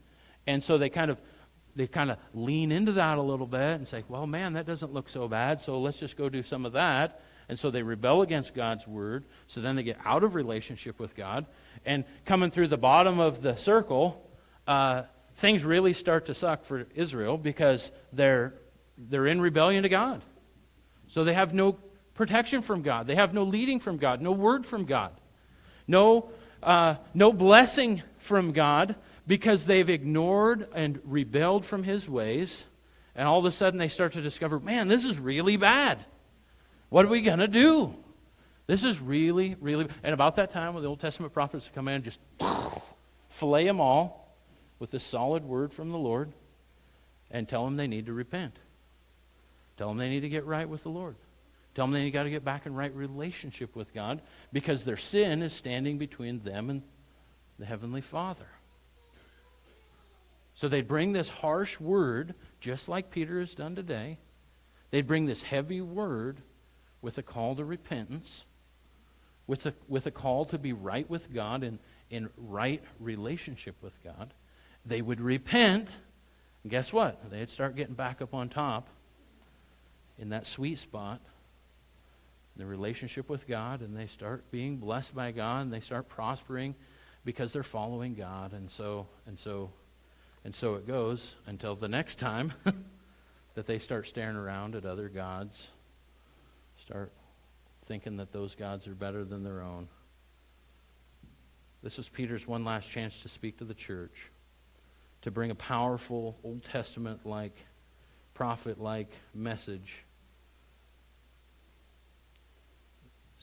And 0.45 0.63
so 0.63 0.77
they 0.77 0.89
kind 0.89 1.11
of 1.11 1.19
they 1.75 1.85
kind 1.85 2.09
of 2.09 2.17
lean 2.33 2.71
into 2.71 2.93
that 2.93 3.19
a 3.19 3.21
little 3.21 3.45
bit 3.45 3.75
and 3.75 3.87
say, 3.87 4.03
well, 4.09 4.25
man, 4.25 4.53
that 4.53 4.65
doesn't 4.65 4.93
look 4.93 5.07
so 5.07 5.27
bad, 5.27 5.61
so 5.61 5.79
let's 5.79 5.99
just 5.99 6.17
go 6.17 6.27
do 6.27 6.41
some 6.41 6.65
of 6.65 6.73
that. 6.73 7.21
And 7.49 7.57
so 7.57 7.69
they 7.69 7.83
rebel 7.83 8.23
against 8.23 8.53
God's 8.53 8.87
word. 8.87 9.25
So 9.47 9.61
then 9.61 9.75
they 9.75 9.83
get 9.83 9.97
out 10.03 10.23
of 10.23 10.35
relationship 10.35 10.99
with 10.99 11.15
God. 11.15 11.45
And 11.85 12.03
coming 12.25 12.51
through 12.51 12.67
the 12.67 12.77
bottom 12.77 13.19
of 13.19 13.41
the 13.41 13.55
circle, 13.55 14.27
uh, 14.67 15.03
things 15.35 15.63
really 15.63 15.93
start 15.93 16.25
to 16.25 16.33
suck 16.33 16.65
for 16.65 16.87
Israel 16.95 17.37
because 17.37 17.91
they're, 18.11 18.55
they're 18.97 19.27
in 19.27 19.39
rebellion 19.39 19.83
to 19.83 19.89
God. 19.89 20.23
So 21.07 21.23
they 21.23 21.33
have 21.33 21.53
no 21.53 21.77
protection 22.13 22.61
from 22.61 22.81
God. 22.81 23.07
They 23.07 23.15
have 23.15 23.33
no 23.33 23.43
leading 23.43 23.79
from 23.79 23.97
God, 23.97 24.21
no 24.21 24.31
word 24.31 24.65
from 24.65 24.85
God, 24.85 25.11
no, 25.87 26.29
uh, 26.61 26.95
no 27.13 27.31
blessing 27.31 28.01
from 28.17 28.51
God 28.51 28.95
because 29.25 29.65
they've 29.65 29.89
ignored 29.89 30.67
and 30.73 30.99
rebelled 31.05 31.65
from 31.65 31.83
His 31.83 32.09
ways. 32.09 32.65
And 33.15 33.27
all 33.27 33.39
of 33.39 33.45
a 33.45 33.51
sudden 33.51 33.77
they 33.77 33.87
start 33.87 34.13
to 34.13 34.21
discover, 34.21 34.59
man, 34.59 34.87
this 34.87 35.05
is 35.05 35.17
really 35.19 35.57
bad. 35.57 36.03
What 36.89 37.05
are 37.05 37.09
we 37.09 37.21
going 37.21 37.39
to 37.39 37.47
do? 37.47 37.95
This 38.67 38.83
is 38.83 38.99
really, 38.99 39.55
really. 39.59 39.87
And 40.03 40.13
about 40.13 40.35
that 40.35 40.51
time, 40.51 40.73
when 40.73 40.83
the 40.83 40.89
Old 40.89 40.99
Testament 40.99 41.33
prophets 41.33 41.69
come 41.73 41.87
in 41.87 41.95
and 41.95 42.03
just 42.03 42.19
fillet 43.29 43.65
them 43.65 43.79
all 43.79 44.35
with 44.79 44.93
a 44.93 44.99
solid 44.99 45.43
word 45.43 45.73
from 45.73 45.91
the 45.91 45.97
Lord 45.97 46.31
and 47.31 47.47
tell 47.47 47.65
them 47.65 47.77
they 47.77 47.87
need 47.87 48.05
to 48.05 48.13
repent. 48.13 48.57
Tell 49.77 49.89
them 49.89 49.97
they 49.97 50.09
need 50.09 50.21
to 50.21 50.29
get 50.29 50.45
right 50.45 50.67
with 50.67 50.83
the 50.83 50.89
Lord. 50.89 51.15
Tell 51.75 51.85
them 51.85 51.93
they 51.93 52.09
got 52.09 52.23
to 52.23 52.31
get 52.31 52.43
back 52.43 52.65
in 52.65 52.73
right 52.73 52.93
relationship 52.95 53.75
with 53.75 53.93
God 53.93 54.21
because 54.51 54.83
their 54.83 54.97
sin 54.97 55.43
is 55.43 55.53
standing 55.53 55.99
between 55.99 56.39
them 56.39 56.71
and 56.71 56.81
the 57.59 57.65
Heavenly 57.65 58.01
Father. 58.01 58.47
So 60.55 60.67
they'd 60.67 60.87
bring 60.87 61.13
this 61.13 61.29
harsh 61.29 61.79
word, 61.79 62.33
just 62.59 62.89
like 62.89 63.11
Peter 63.11 63.39
has 63.39 63.53
done 63.53 63.75
today. 63.75 64.17
They'd 64.89 65.05
bring 65.05 65.27
this 65.27 65.43
heavy 65.43 65.81
word 65.81 66.41
with 67.03 67.19
a 67.19 67.21
call 67.21 67.55
to 67.55 67.63
repentance, 67.63 68.45
with 69.45 69.67
a, 69.67 69.73
with 69.87 70.07
a 70.07 70.11
call 70.11 70.45
to 70.45 70.57
be 70.57 70.73
right 70.73 71.07
with 71.07 71.31
God 71.31 71.63
and 71.63 71.77
in 72.09 72.29
right 72.37 72.83
relationship 72.99 73.75
with 73.83 73.93
God. 74.03 74.33
They 74.83 75.03
would 75.03 75.21
repent, 75.21 75.95
and 76.63 76.71
guess 76.71 76.91
what? 76.91 77.29
They'd 77.29 77.49
start 77.49 77.75
getting 77.75 77.93
back 77.93 78.19
up 78.19 78.33
on 78.33 78.49
top 78.49 78.89
in 80.19 80.29
that 80.29 80.47
sweet 80.47 80.79
spot, 80.79 81.21
the 82.55 82.65
relationship 82.65 83.29
with 83.29 83.47
God, 83.47 83.81
and 83.81 83.95
they 83.95 84.07
start 84.07 84.49
being 84.51 84.77
blessed 84.77 85.15
by 85.15 85.31
God, 85.31 85.61
and 85.61 85.73
they 85.73 85.79
start 85.79 86.09
prospering 86.09 86.75
because 87.23 87.53
they're 87.53 87.63
following 87.63 88.15
God, 88.15 88.53
and 88.53 88.69
so 88.69 89.07
and 89.27 89.37
so 89.37 89.69
and 90.43 90.55
so 90.55 90.75
it 90.75 90.87
goes 90.87 91.35
until 91.45 91.75
the 91.75 91.87
next 91.87 92.19
time 92.19 92.53
that 93.53 93.67
they 93.67 93.79
start 93.79 94.07
staring 94.07 94.35
around 94.35 94.75
at 94.75 94.85
other 94.85 95.09
gods, 95.09 95.69
start 96.77 97.11
thinking 97.85 98.17
that 98.17 98.31
those 98.31 98.55
gods 98.55 98.87
are 98.87 98.95
better 98.95 99.23
than 99.23 99.43
their 99.43 99.61
own. 99.61 99.87
This 101.83 101.97
was 101.97 102.09
Peter's 102.09 102.47
one 102.47 102.65
last 102.65 102.89
chance 102.89 103.21
to 103.21 103.29
speak 103.29 103.57
to 103.59 103.65
the 103.65 103.73
church, 103.73 104.31
to 105.21 105.31
bring 105.31 105.51
a 105.51 105.55
powerful 105.55 106.37
Old 106.43 106.63
Testament 106.63 107.25
like, 107.25 107.65
prophet 108.33 108.79
like 108.79 109.11
message 109.33 110.05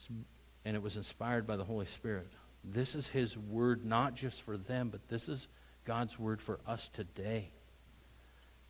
and 0.09 0.75
it 0.75 0.81
was 0.81 0.97
inspired 0.97 1.45
by 1.45 1.55
the 1.55 1.63
Holy 1.63 1.85
Spirit. 1.85 2.27
This 2.63 2.95
is 2.95 3.07
His 3.07 3.37
word, 3.37 3.85
not 3.85 4.15
just 4.15 4.41
for 4.41 4.57
them, 4.57 4.89
but 4.89 5.07
this 5.07 5.29
is 5.29 5.47
God's 5.85 6.17
word 6.17 6.41
for 6.41 6.59
us 6.67 6.89
today. 6.91 7.49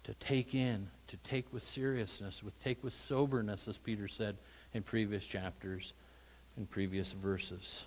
To 0.04 0.14
take 0.16 0.54
in, 0.54 0.90
to 1.08 1.18
take 1.18 1.52
with 1.52 1.64
seriousness, 1.64 2.44
with 2.44 2.62
take 2.64 2.84
with 2.84 2.94
soberness, 2.94 3.68
as 3.68 3.78
Peter 3.78 4.08
said 4.08 4.38
in 4.74 4.84
previous 4.84 5.26
chapters, 5.26 5.94
in 6.58 6.68
previous 6.68 7.14
verses. 7.14 7.86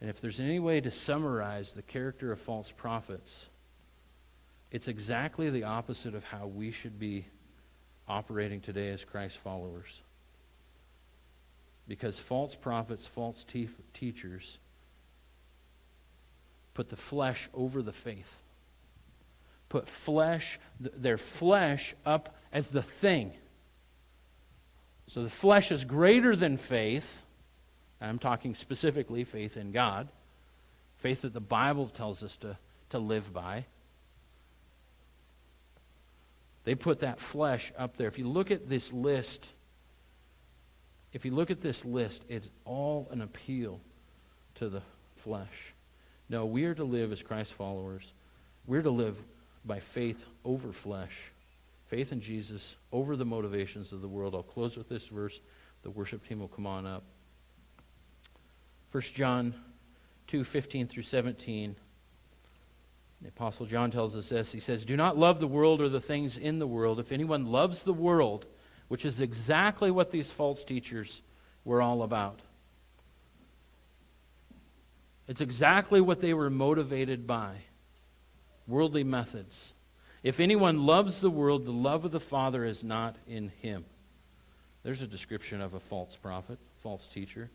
And 0.00 0.08
if 0.08 0.20
there's 0.20 0.40
any 0.40 0.60
way 0.60 0.80
to 0.80 0.90
summarize 0.90 1.72
the 1.72 1.82
character 1.82 2.30
of 2.32 2.40
false 2.40 2.72
prophets, 2.74 3.48
it's 4.70 4.88
exactly 4.88 5.50
the 5.50 5.64
opposite 5.64 6.14
of 6.14 6.24
how 6.24 6.46
we 6.46 6.70
should 6.70 6.98
be 6.98 7.26
operating 8.06 8.60
today 8.60 8.90
as 8.90 9.04
Christ 9.04 9.36
followers 9.38 10.02
because 11.88 12.18
false 12.18 12.54
prophets, 12.54 13.06
false 13.06 13.42
te- 13.44 13.70
teachers 13.94 14.58
put 16.74 16.90
the 16.90 16.96
flesh 16.96 17.48
over 17.54 17.82
the 17.82 17.92
faith. 17.92 18.38
Put 19.68 19.88
flesh, 19.88 20.60
their 20.78 21.18
flesh 21.18 21.94
up 22.06 22.36
as 22.52 22.68
the 22.68 22.82
thing. 22.82 23.32
So 25.08 25.22
the 25.22 25.30
flesh 25.30 25.72
is 25.72 25.84
greater 25.84 26.36
than 26.36 26.56
faith. 26.56 27.22
I'm 28.00 28.18
talking 28.18 28.54
specifically 28.54 29.24
faith 29.24 29.56
in 29.56 29.72
God, 29.72 30.08
faith 30.98 31.22
that 31.22 31.34
the 31.34 31.40
Bible 31.40 31.88
tells 31.88 32.22
us 32.22 32.36
to, 32.38 32.56
to 32.90 32.98
live 32.98 33.32
by. 33.32 33.64
They 36.64 36.74
put 36.74 37.00
that 37.00 37.18
flesh 37.18 37.72
up 37.76 37.96
there. 37.96 38.08
If 38.08 38.18
you 38.18 38.28
look 38.28 38.50
at 38.50 38.68
this 38.68 38.92
list 38.92 39.52
if 41.12 41.24
you 41.24 41.32
look 41.32 41.50
at 41.50 41.60
this 41.60 41.84
list, 41.84 42.24
it's 42.28 42.48
all 42.64 43.08
an 43.10 43.22
appeal 43.22 43.80
to 44.56 44.68
the 44.68 44.82
flesh. 45.16 45.74
No, 46.28 46.44
we 46.44 46.64
are 46.64 46.74
to 46.74 46.84
live 46.84 47.12
as 47.12 47.22
Christ 47.22 47.54
followers. 47.54 48.12
We're 48.66 48.82
to 48.82 48.90
live 48.90 49.22
by 49.64 49.80
faith 49.80 50.26
over 50.44 50.72
flesh, 50.72 51.32
faith 51.86 52.12
in 52.12 52.20
Jesus 52.20 52.76
over 52.92 53.16
the 53.16 53.24
motivations 53.24 53.92
of 53.92 54.02
the 54.02 54.08
world. 54.08 54.34
I'll 54.34 54.42
close 54.42 54.76
with 54.76 54.88
this 54.88 55.06
verse. 55.06 55.40
The 55.82 55.90
worship 55.90 56.26
team 56.26 56.40
will 56.40 56.48
come 56.48 56.66
on 56.66 56.86
up. 56.86 57.04
1 58.92 59.02
John 59.14 59.54
2 60.26 60.44
15 60.44 60.88
through 60.88 61.02
17. 61.02 61.76
The 63.20 63.28
Apostle 63.28 63.66
John 63.66 63.90
tells 63.90 64.14
us 64.14 64.28
this. 64.28 64.52
He 64.52 64.60
says, 64.60 64.84
Do 64.84 64.96
not 64.96 65.16
love 65.16 65.40
the 65.40 65.48
world 65.48 65.80
or 65.80 65.88
the 65.88 66.00
things 66.00 66.36
in 66.36 66.58
the 66.58 66.66
world. 66.66 67.00
If 67.00 67.10
anyone 67.10 67.46
loves 67.46 67.82
the 67.82 67.92
world, 67.92 68.46
which 68.88 69.04
is 69.04 69.20
exactly 69.20 69.90
what 69.90 70.10
these 70.10 70.30
false 70.30 70.64
teachers 70.64 71.22
were 71.64 71.80
all 71.80 72.02
about. 72.02 72.40
It's 75.28 75.42
exactly 75.42 76.00
what 76.00 76.20
they 76.20 76.32
were 76.32 76.48
motivated 76.48 77.26
by 77.26 77.56
worldly 78.66 79.04
methods. 79.04 79.74
If 80.22 80.40
anyone 80.40 80.86
loves 80.86 81.20
the 81.20 81.30
world, 81.30 81.66
the 81.66 81.70
love 81.70 82.04
of 82.04 82.12
the 82.12 82.20
Father 82.20 82.64
is 82.64 82.82
not 82.82 83.16
in 83.26 83.50
him. 83.60 83.84
there's 84.82 85.02
a 85.02 85.06
description 85.06 85.60
of 85.60 85.74
a 85.74 85.80
false 85.80 86.16
prophet, 86.16 86.58
false 86.78 87.08
teacher, 87.08 87.50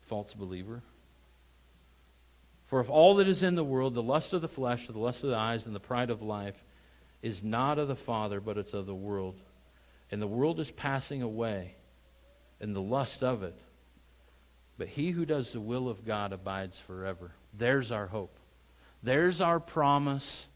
false 0.00 0.34
believer. 0.34 0.82
For 2.66 2.80
if 2.80 2.90
all 2.90 3.16
that 3.16 3.28
is 3.28 3.42
in 3.42 3.54
the 3.54 3.62
world, 3.62 3.94
the 3.94 4.02
lust 4.02 4.32
of 4.32 4.40
the 4.40 4.48
flesh, 4.48 4.86
the 4.88 4.98
lust 4.98 5.22
of 5.22 5.30
the 5.30 5.36
eyes, 5.36 5.66
and 5.66 5.74
the 5.74 5.80
pride 5.80 6.10
of 6.10 6.22
life, 6.22 6.64
is 7.20 7.44
not 7.44 7.78
of 7.78 7.86
the 7.86 7.94
Father, 7.94 8.40
but 8.40 8.58
it's 8.58 8.74
of 8.74 8.86
the 8.86 8.94
world. 8.94 9.38
And 10.12 10.22
the 10.22 10.28
world 10.28 10.60
is 10.60 10.70
passing 10.70 11.22
away, 11.22 11.74
and 12.60 12.76
the 12.76 12.82
lust 12.82 13.24
of 13.24 13.42
it. 13.42 13.58
But 14.78 14.88
he 14.88 15.10
who 15.10 15.24
does 15.24 15.52
the 15.52 15.60
will 15.60 15.88
of 15.88 16.04
God 16.04 16.32
abides 16.32 16.78
forever. 16.78 17.32
There's 17.52 17.90
our 17.90 18.06
hope. 18.06 18.38
There's 19.02 19.40
our 19.40 19.58
promise. 19.58 20.46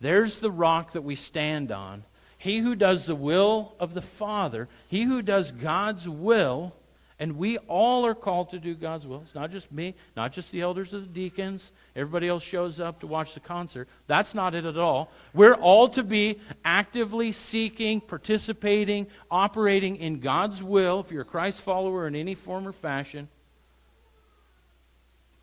There's 0.00 0.38
the 0.38 0.50
rock 0.50 0.92
that 0.92 1.02
we 1.02 1.16
stand 1.16 1.72
on. 1.72 2.04
He 2.38 2.58
who 2.58 2.74
does 2.74 3.06
the 3.06 3.14
will 3.14 3.74
of 3.78 3.92
the 3.92 4.02
Father, 4.02 4.68
he 4.88 5.02
who 5.02 5.22
does 5.22 5.52
God's 5.52 6.08
will, 6.08 6.74
and 7.18 7.36
we 7.36 7.58
all 7.58 8.04
are 8.06 8.14
called 8.14 8.50
to 8.50 8.58
do 8.58 8.74
God's 8.74 9.06
will. 9.06 9.22
It's 9.22 9.34
not 9.34 9.50
just 9.50 9.70
me, 9.70 9.94
not 10.16 10.32
just 10.32 10.50
the 10.50 10.60
elders 10.60 10.92
or 10.92 11.00
the 11.00 11.06
deacons. 11.06 11.72
Everybody 11.94 12.28
else 12.28 12.42
shows 12.42 12.80
up 12.80 13.00
to 13.00 13.06
watch 13.06 13.34
the 13.34 13.40
concert. 13.40 13.88
That's 14.06 14.34
not 14.34 14.54
it 14.54 14.64
at 14.64 14.78
all. 14.78 15.10
We're 15.32 15.54
all 15.54 15.88
to 15.90 16.02
be 16.02 16.40
actively 16.64 17.32
seeking, 17.32 18.00
participating, 18.00 19.06
operating 19.30 19.96
in 19.96 20.20
God's 20.20 20.62
will. 20.62 21.00
If 21.00 21.12
you're 21.12 21.22
a 21.22 21.26
Christ 21.26 21.60
follower 21.60 22.06
in 22.06 22.16
any 22.16 22.34
form 22.34 22.66
or 22.66 22.72
fashion, 22.72 23.28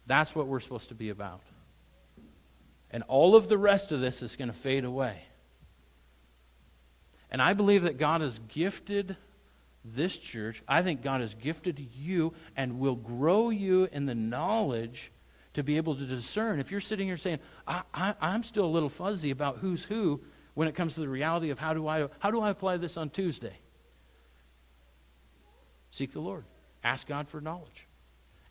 that's 0.05 0.35
what 0.35 0.47
we're 0.47 0.59
supposed 0.59 0.89
to 0.89 0.95
be 0.95 1.09
about. 1.09 1.41
And 2.91 3.03
all 3.07 3.35
of 3.35 3.47
the 3.47 3.57
rest 3.57 3.91
of 3.91 4.01
this 4.01 4.23
is 4.23 4.35
going 4.35 4.47
to 4.47 4.53
fade 4.53 4.83
away. 4.83 5.21
And 7.31 7.41
I 7.41 7.53
believe 7.53 7.83
that 7.83 7.97
God 7.97 8.21
has 8.21 8.39
gifted 8.47 9.15
this 9.83 10.17
church. 10.17 10.61
I 10.67 10.81
think 10.81 11.01
God 11.01 11.21
has 11.21 11.33
gifted 11.33 11.79
you 11.79 12.33
and 12.55 12.79
will 12.79 12.95
grow 12.95 13.49
you 13.49 13.87
in 13.91 14.05
the 14.05 14.15
knowledge 14.15 15.11
to 15.53 15.63
be 15.63 15.77
able 15.77 15.95
to 15.95 16.05
discern. 16.05 16.59
If 16.59 16.71
you're 16.71 16.81
sitting 16.81 17.07
here 17.07 17.17
saying, 17.17 17.39
I, 17.67 18.13
I'm 18.21 18.43
still 18.43 18.65
a 18.65 18.67
little 18.67 18.89
fuzzy 18.89 19.31
about 19.31 19.57
who's 19.57 19.83
who 19.83 20.21
when 20.53 20.67
it 20.67 20.75
comes 20.75 20.93
to 20.95 20.99
the 20.99 21.09
reality 21.09 21.49
of 21.49 21.59
how 21.59 21.73
do 21.73 21.87
I, 21.87 22.07
how 22.19 22.31
do 22.31 22.41
I 22.41 22.49
apply 22.49 22.77
this 22.77 22.97
on 22.97 23.09
Tuesday? 23.09 23.57
Seek 25.91 26.13
the 26.13 26.19
Lord. 26.19 26.45
Ask 26.83 27.07
God 27.07 27.27
for 27.27 27.41
knowledge. 27.41 27.87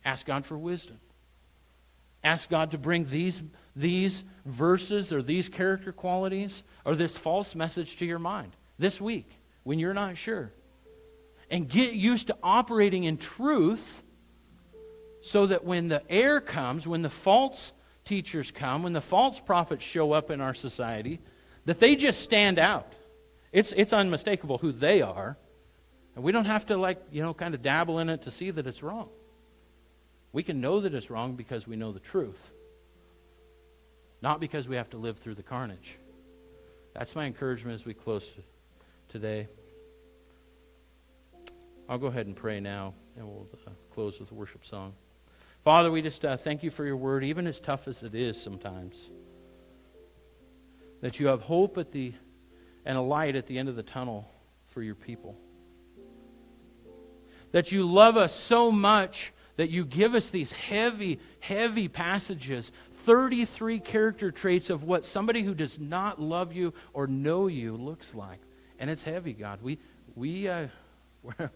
Ask 0.03 0.25
God 0.25 0.45
for 0.45 0.57
wisdom. 0.57 0.99
Ask 2.23 2.49
God 2.49 2.71
to 2.71 2.77
bring 2.77 3.05
these, 3.05 3.41
these 3.75 4.23
verses 4.45 5.13
or 5.13 5.21
these 5.21 5.47
character 5.47 5.91
qualities 5.91 6.63
or 6.83 6.95
this 6.95 7.17
false 7.17 7.55
message 7.55 7.95
to 7.97 8.05
your 8.05 8.19
mind 8.19 8.51
this 8.77 8.99
week 8.99 9.29
when 9.63 9.79
you're 9.79 9.93
not 9.93 10.17
sure 10.17 10.51
and 11.49 11.67
get 11.67 11.93
used 11.93 12.27
to 12.27 12.37
operating 12.43 13.03
in 13.03 13.17
truth 13.17 14.03
so 15.21 15.47
that 15.47 15.63
when 15.63 15.87
the 15.87 16.01
air 16.09 16.39
comes, 16.39 16.87
when 16.87 17.01
the 17.01 17.09
false 17.09 17.71
teachers 18.05 18.51
come, 18.51 18.83
when 18.83 18.93
the 18.93 19.01
false 19.01 19.39
prophets 19.39 19.83
show 19.83 20.11
up 20.11 20.31
in 20.31 20.41
our 20.41 20.53
society, 20.53 21.19
that 21.65 21.79
they 21.79 21.95
just 21.95 22.21
stand 22.21 22.57
out. 22.57 22.93
It's, 23.51 23.73
it's 23.75 23.93
unmistakable 23.93 24.57
who 24.57 24.71
they 24.71 25.01
are. 25.01 25.37
And 26.15 26.23
we 26.23 26.31
don't 26.31 26.45
have 26.45 26.65
to, 26.67 26.77
like, 26.77 27.01
you 27.11 27.21
know, 27.21 27.33
kind 27.33 27.53
of 27.53 27.61
dabble 27.61 27.99
in 27.99 28.09
it 28.09 28.23
to 28.23 28.31
see 28.31 28.51
that 28.51 28.67
it's 28.67 28.83
wrong. 28.83 29.09
We 30.31 30.43
can 30.43 30.61
know 30.61 30.81
that 30.81 30.93
it's 30.93 31.09
wrong 31.09 31.35
because 31.35 31.67
we 31.67 31.75
know 31.75 31.91
the 31.91 31.99
truth, 31.99 32.51
not 34.21 34.39
because 34.39 34.67
we 34.67 34.75
have 34.75 34.89
to 34.91 34.97
live 34.97 35.17
through 35.17 35.35
the 35.35 35.43
carnage. 35.43 35.97
That's 36.93 37.15
my 37.15 37.25
encouragement 37.25 37.75
as 37.75 37.85
we 37.85 37.93
close 37.93 38.29
today. 39.07 39.47
I'll 41.89 41.97
go 41.97 42.05
ahead 42.05 42.27
and 42.27 42.35
pray 42.35 42.59
now, 42.59 42.93
and 43.17 43.27
we'll 43.27 43.47
uh, 43.65 43.71
close 43.95 44.19
with 44.19 44.29
a 44.31 44.35
worship 44.35 44.63
song. 44.63 44.93
Father, 45.63 45.89
we 45.89 46.03
just 46.03 46.23
uh, 46.23 46.37
thank 46.37 46.61
you 46.61 46.69
for 46.69 46.85
your 46.85 46.95
word, 46.95 47.23
even 47.23 47.47
as 47.47 47.59
tough 47.59 47.87
as 47.87 48.03
it 48.03 48.13
is 48.13 48.39
sometimes. 48.39 49.09
That 51.01 51.19
you 51.19 51.27
have 51.27 51.41
hope 51.41 51.79
at 51.79 51.91
the 51.91 52.13
and 52.85 52.95
a 52.95 53.01
light 53.01 53.35
at 53.35 53.47
the 53.47 53.57
end 53.57 53.69
of 53.69 53.75
the 53.75 53.81
tunnel 53.81 54.29
for 54.67 54.83
your 54.83 54.93
people. 54.93 55.35
That 57.53 57.71
you 57.71 57.87
love 57.87 58.17
us 58.17 58.35
so 58.35 58.71
much 58.71 59.33
that 59.55 59.71
you 59.71 59.83
give 59.83 60.13
us 60.13 60.29
these 60.29 60.51
heavy, 60.51 61.19
heavy 61.39 61.87
passages 61.87 62.71
33 63.05 63.79
character 63.79 64.29
traits 64.29 64.69
of 64.69 64.83
what 64.83 65.05
somebody 65.05 65.41
who 65.41 65.55
does 65.55 65.79
not 65.79 66.21
love 66.21 66.53
you 66.53 66.71
or 66.93 67.07
know 67.07 67.47
you 67.47 67.75
looks 67.75 68.13
like. 68.13 68.41
And 68.77 68.91
it's 68.91 69.03
heavy, 69.03 69.33
God. 69.33 69.59
We, 69.63 69.79
we, 70.15 70.47
uh, 70.47 70.67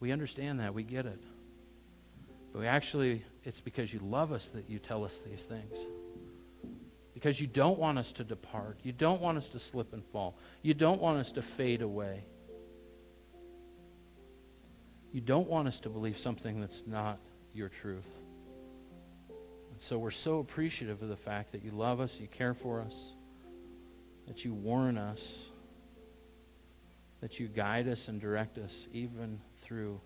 we 0.00 0.12
understand 0.12 0.60
that. 0.60 0.74
We 0.74 0.82
get 0.82 1.06
it. 1.06 1.20
But 2.52 2.60
we 2.60 2.66
actually, 2.66 3.24
it's 3.44 3.60
because 3.60 3.92
you 3.92 4.00
love 4.00 4.32
us 4.32 4.48
that 4.48 4.68
you 4.70 4.78
tell 4.78 5.04
us 5.04 5.20
these 5.26 5.44
things. 5.44 5.76
Because 7.14 7.40
you 7.40 7.46
don't 7.46 7.78
want 7.78 7.98
us 7.98 8.12
to 8.12 8.24
depart. 8.24 8.78
You 8.82 8.92
don't 8.92 9.20
want 9.20 9.38
us 9.38 9.48
to 9.50 9.58
slip 9.58 9.92
and 9.92 10.04
fall. 10.04 10.38
You 10.62 10.74
don't 10.74 11.00
want 11.00 11.18
us 11.18 11.32
to 11.32 11.42
fade 11.42 11.82
away. 11.82 12.24
You 15.12 15.20
don't 15.20 15.48
want 15.48 15.66
us 15.66 15.80
to 15.80 15.88
believe 15.88 16.16
something 16.16 16.60
that's 16.60 16.82
not 16.86 17.18
your 17.52 17.68
truth. 17.68 18.08
And 19.28 19.80
so 19.80 19.98
we're 19.98 20.10
so 20.10 20.38
appreciative 20.38 21.02
of 21.02 21.08
the 21.08 21.16
fact 21.16 21.52
that 21.52 21.64
you 21.64 21.72
love 21.72 22.00
us, 22.00 22.20
you 22.20 22.28
care 22.28 22.54
for 22.54 22.80
us, 22.80 23.14
that 24.26 24.44
you 24.44 24.54
warn 24.54 24.96
us, 24.96 25.46
that 27.20 27.40
you 27.40 27.48
guide 27.48 27.88
us 27.88 28.06
and 28.08 28.20
direct 28.20 28.58
us 28.58 28.86
even 28.92 29.40
through 29.68 30.00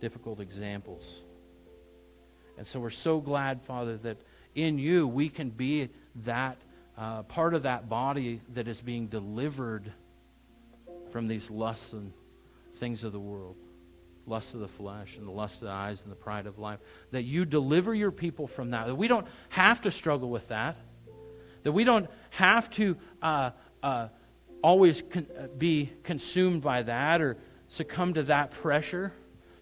difficult 0.00 0.38
examples. 0.38 1.24
And 2.56 2.64
so 2.64 2.78
we're 2.78 2.90
so 2.90 3.20
glad, 3.20 3.60
Father, 3.60 3.96
that 3.98 4.18
in 4.54 4.78
you 4.78 5.08
we 5.08 5.28
can 5.28 5.50
be 5.50 5.88
that 6.24 6.56
uh, 6.96 7.24
part 7.24 7.54
of 7.54 7.64
that 7.64 7.88
body 7.88 8.40
that 8.54 8.68
is 8.68 8.80
being 8.80 9.08
delivered 9.08 9.92
from 11.10 11.26
these 11.26 11.50
lusts 11.50 11.92
and 11.92 12.12
things 12.76 13.02
of 13.02 13.12
the 13.12 13.20
world 13.20 13.56
lust 14.28 14.54
of 14.54 14.60
the 14.60 14.68
flesh 14.68 15.18
and 15.18 15.26
the 15.26 15.30
lust 15.30 15.62
of 15.62 15.68
the 15.68 15.72
eyes 15.72 16.02
and 16.02 16.10
the 16.10 16.16
pride 16.16 16.46
of 16.46 16.58
life. 16.58 16.80
That 17.12 17.22
you 17.22 17.44
deliver 17.44 17.94
your 17.94 18.10
people 18.10 18.48
from 18.48 18.70
that. 18.72 18.86
That 18.86 18.96
we 18.96 19.06
don't 19.06 19.26
have 19.50 19.82
to 19.82 19.90
struggle 19.92 20.30
with 20.30 20.48
that. 20.48 20.76
That 21.62 21.70
we 21.70 21.84
don't 21.84 22.08
have 22.30 22.68
to 22.70 22.96
uh, 23.22 23.50
uh, 23.84 24.08
always 24.62 25.02
con- 25.08 25.28
uh, 25.38 25.46
be 25.46 25.92
consumed 26.02 26.62
by 26.62 26.82
that 26.82 27.20
or 27.20 27.36
succumb 27.68 28.14
to 28.14 28.22
that 28.24 28.50
pressure. 28.50 29.12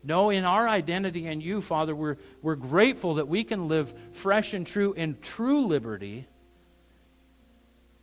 No, 0.02 0.30
in 0.30 0.44
our 0.44 0.68
identity 0.68 1.26
in 1.26 1.40
you, 1.40 1.62
Father, 1.62 1.94
we're, 1.94 2.16
we're 2.42 2.56
grateful 2.56 3.14
that 3.14 3.26
we 3.26 3.42
can 3.42 3.68
live 3.68 3.94
fresh 4.12 4.52
and 4.52 4.66
true 4.66 4.92
in 4.92 5.18
true 5.20 5.66
liberty 5.66 6.26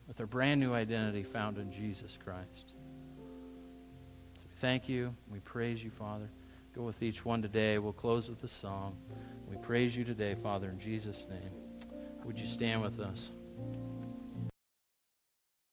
with 0.08 0.20
our 0.20 0.26
brand 0.26 0.60
new 0.60 0.74
identity 0.74 1.24
found 1.24 1.58
in 1.58 1.72
Jesus 1.72 2.18
Christ. 2.24 2.74
So 4.36 4.44
thank 4.58 4.90
you. 4.90 5.16
We 5.32 5.40
praise 5.40 5.84
you, 5.84 5.92
Father. 5.92 6.30
Go 6.76 6.84
with 6.84 7.04
each 7.04 7.24
one 7.24 7.42
today. 7.42 7.78
We'll 7.78 7.94
close 7.94 8.30
with 8.30 8.44
a 8.44 8.48
song. 8.48 8.98
We 9.50 9.58
praise 9.58 9.96
you 9.96 10.04
today, 10.04 10.36
Father, 10.36 10.70
in 10.70 10.80
Jesus' 10.80 11.28
name. 11.30 11.52
Would 12.26 12.40
you 12.40 12.48
stand 12.48 12.82
with 12.82 13.00
us? 13.00 13.30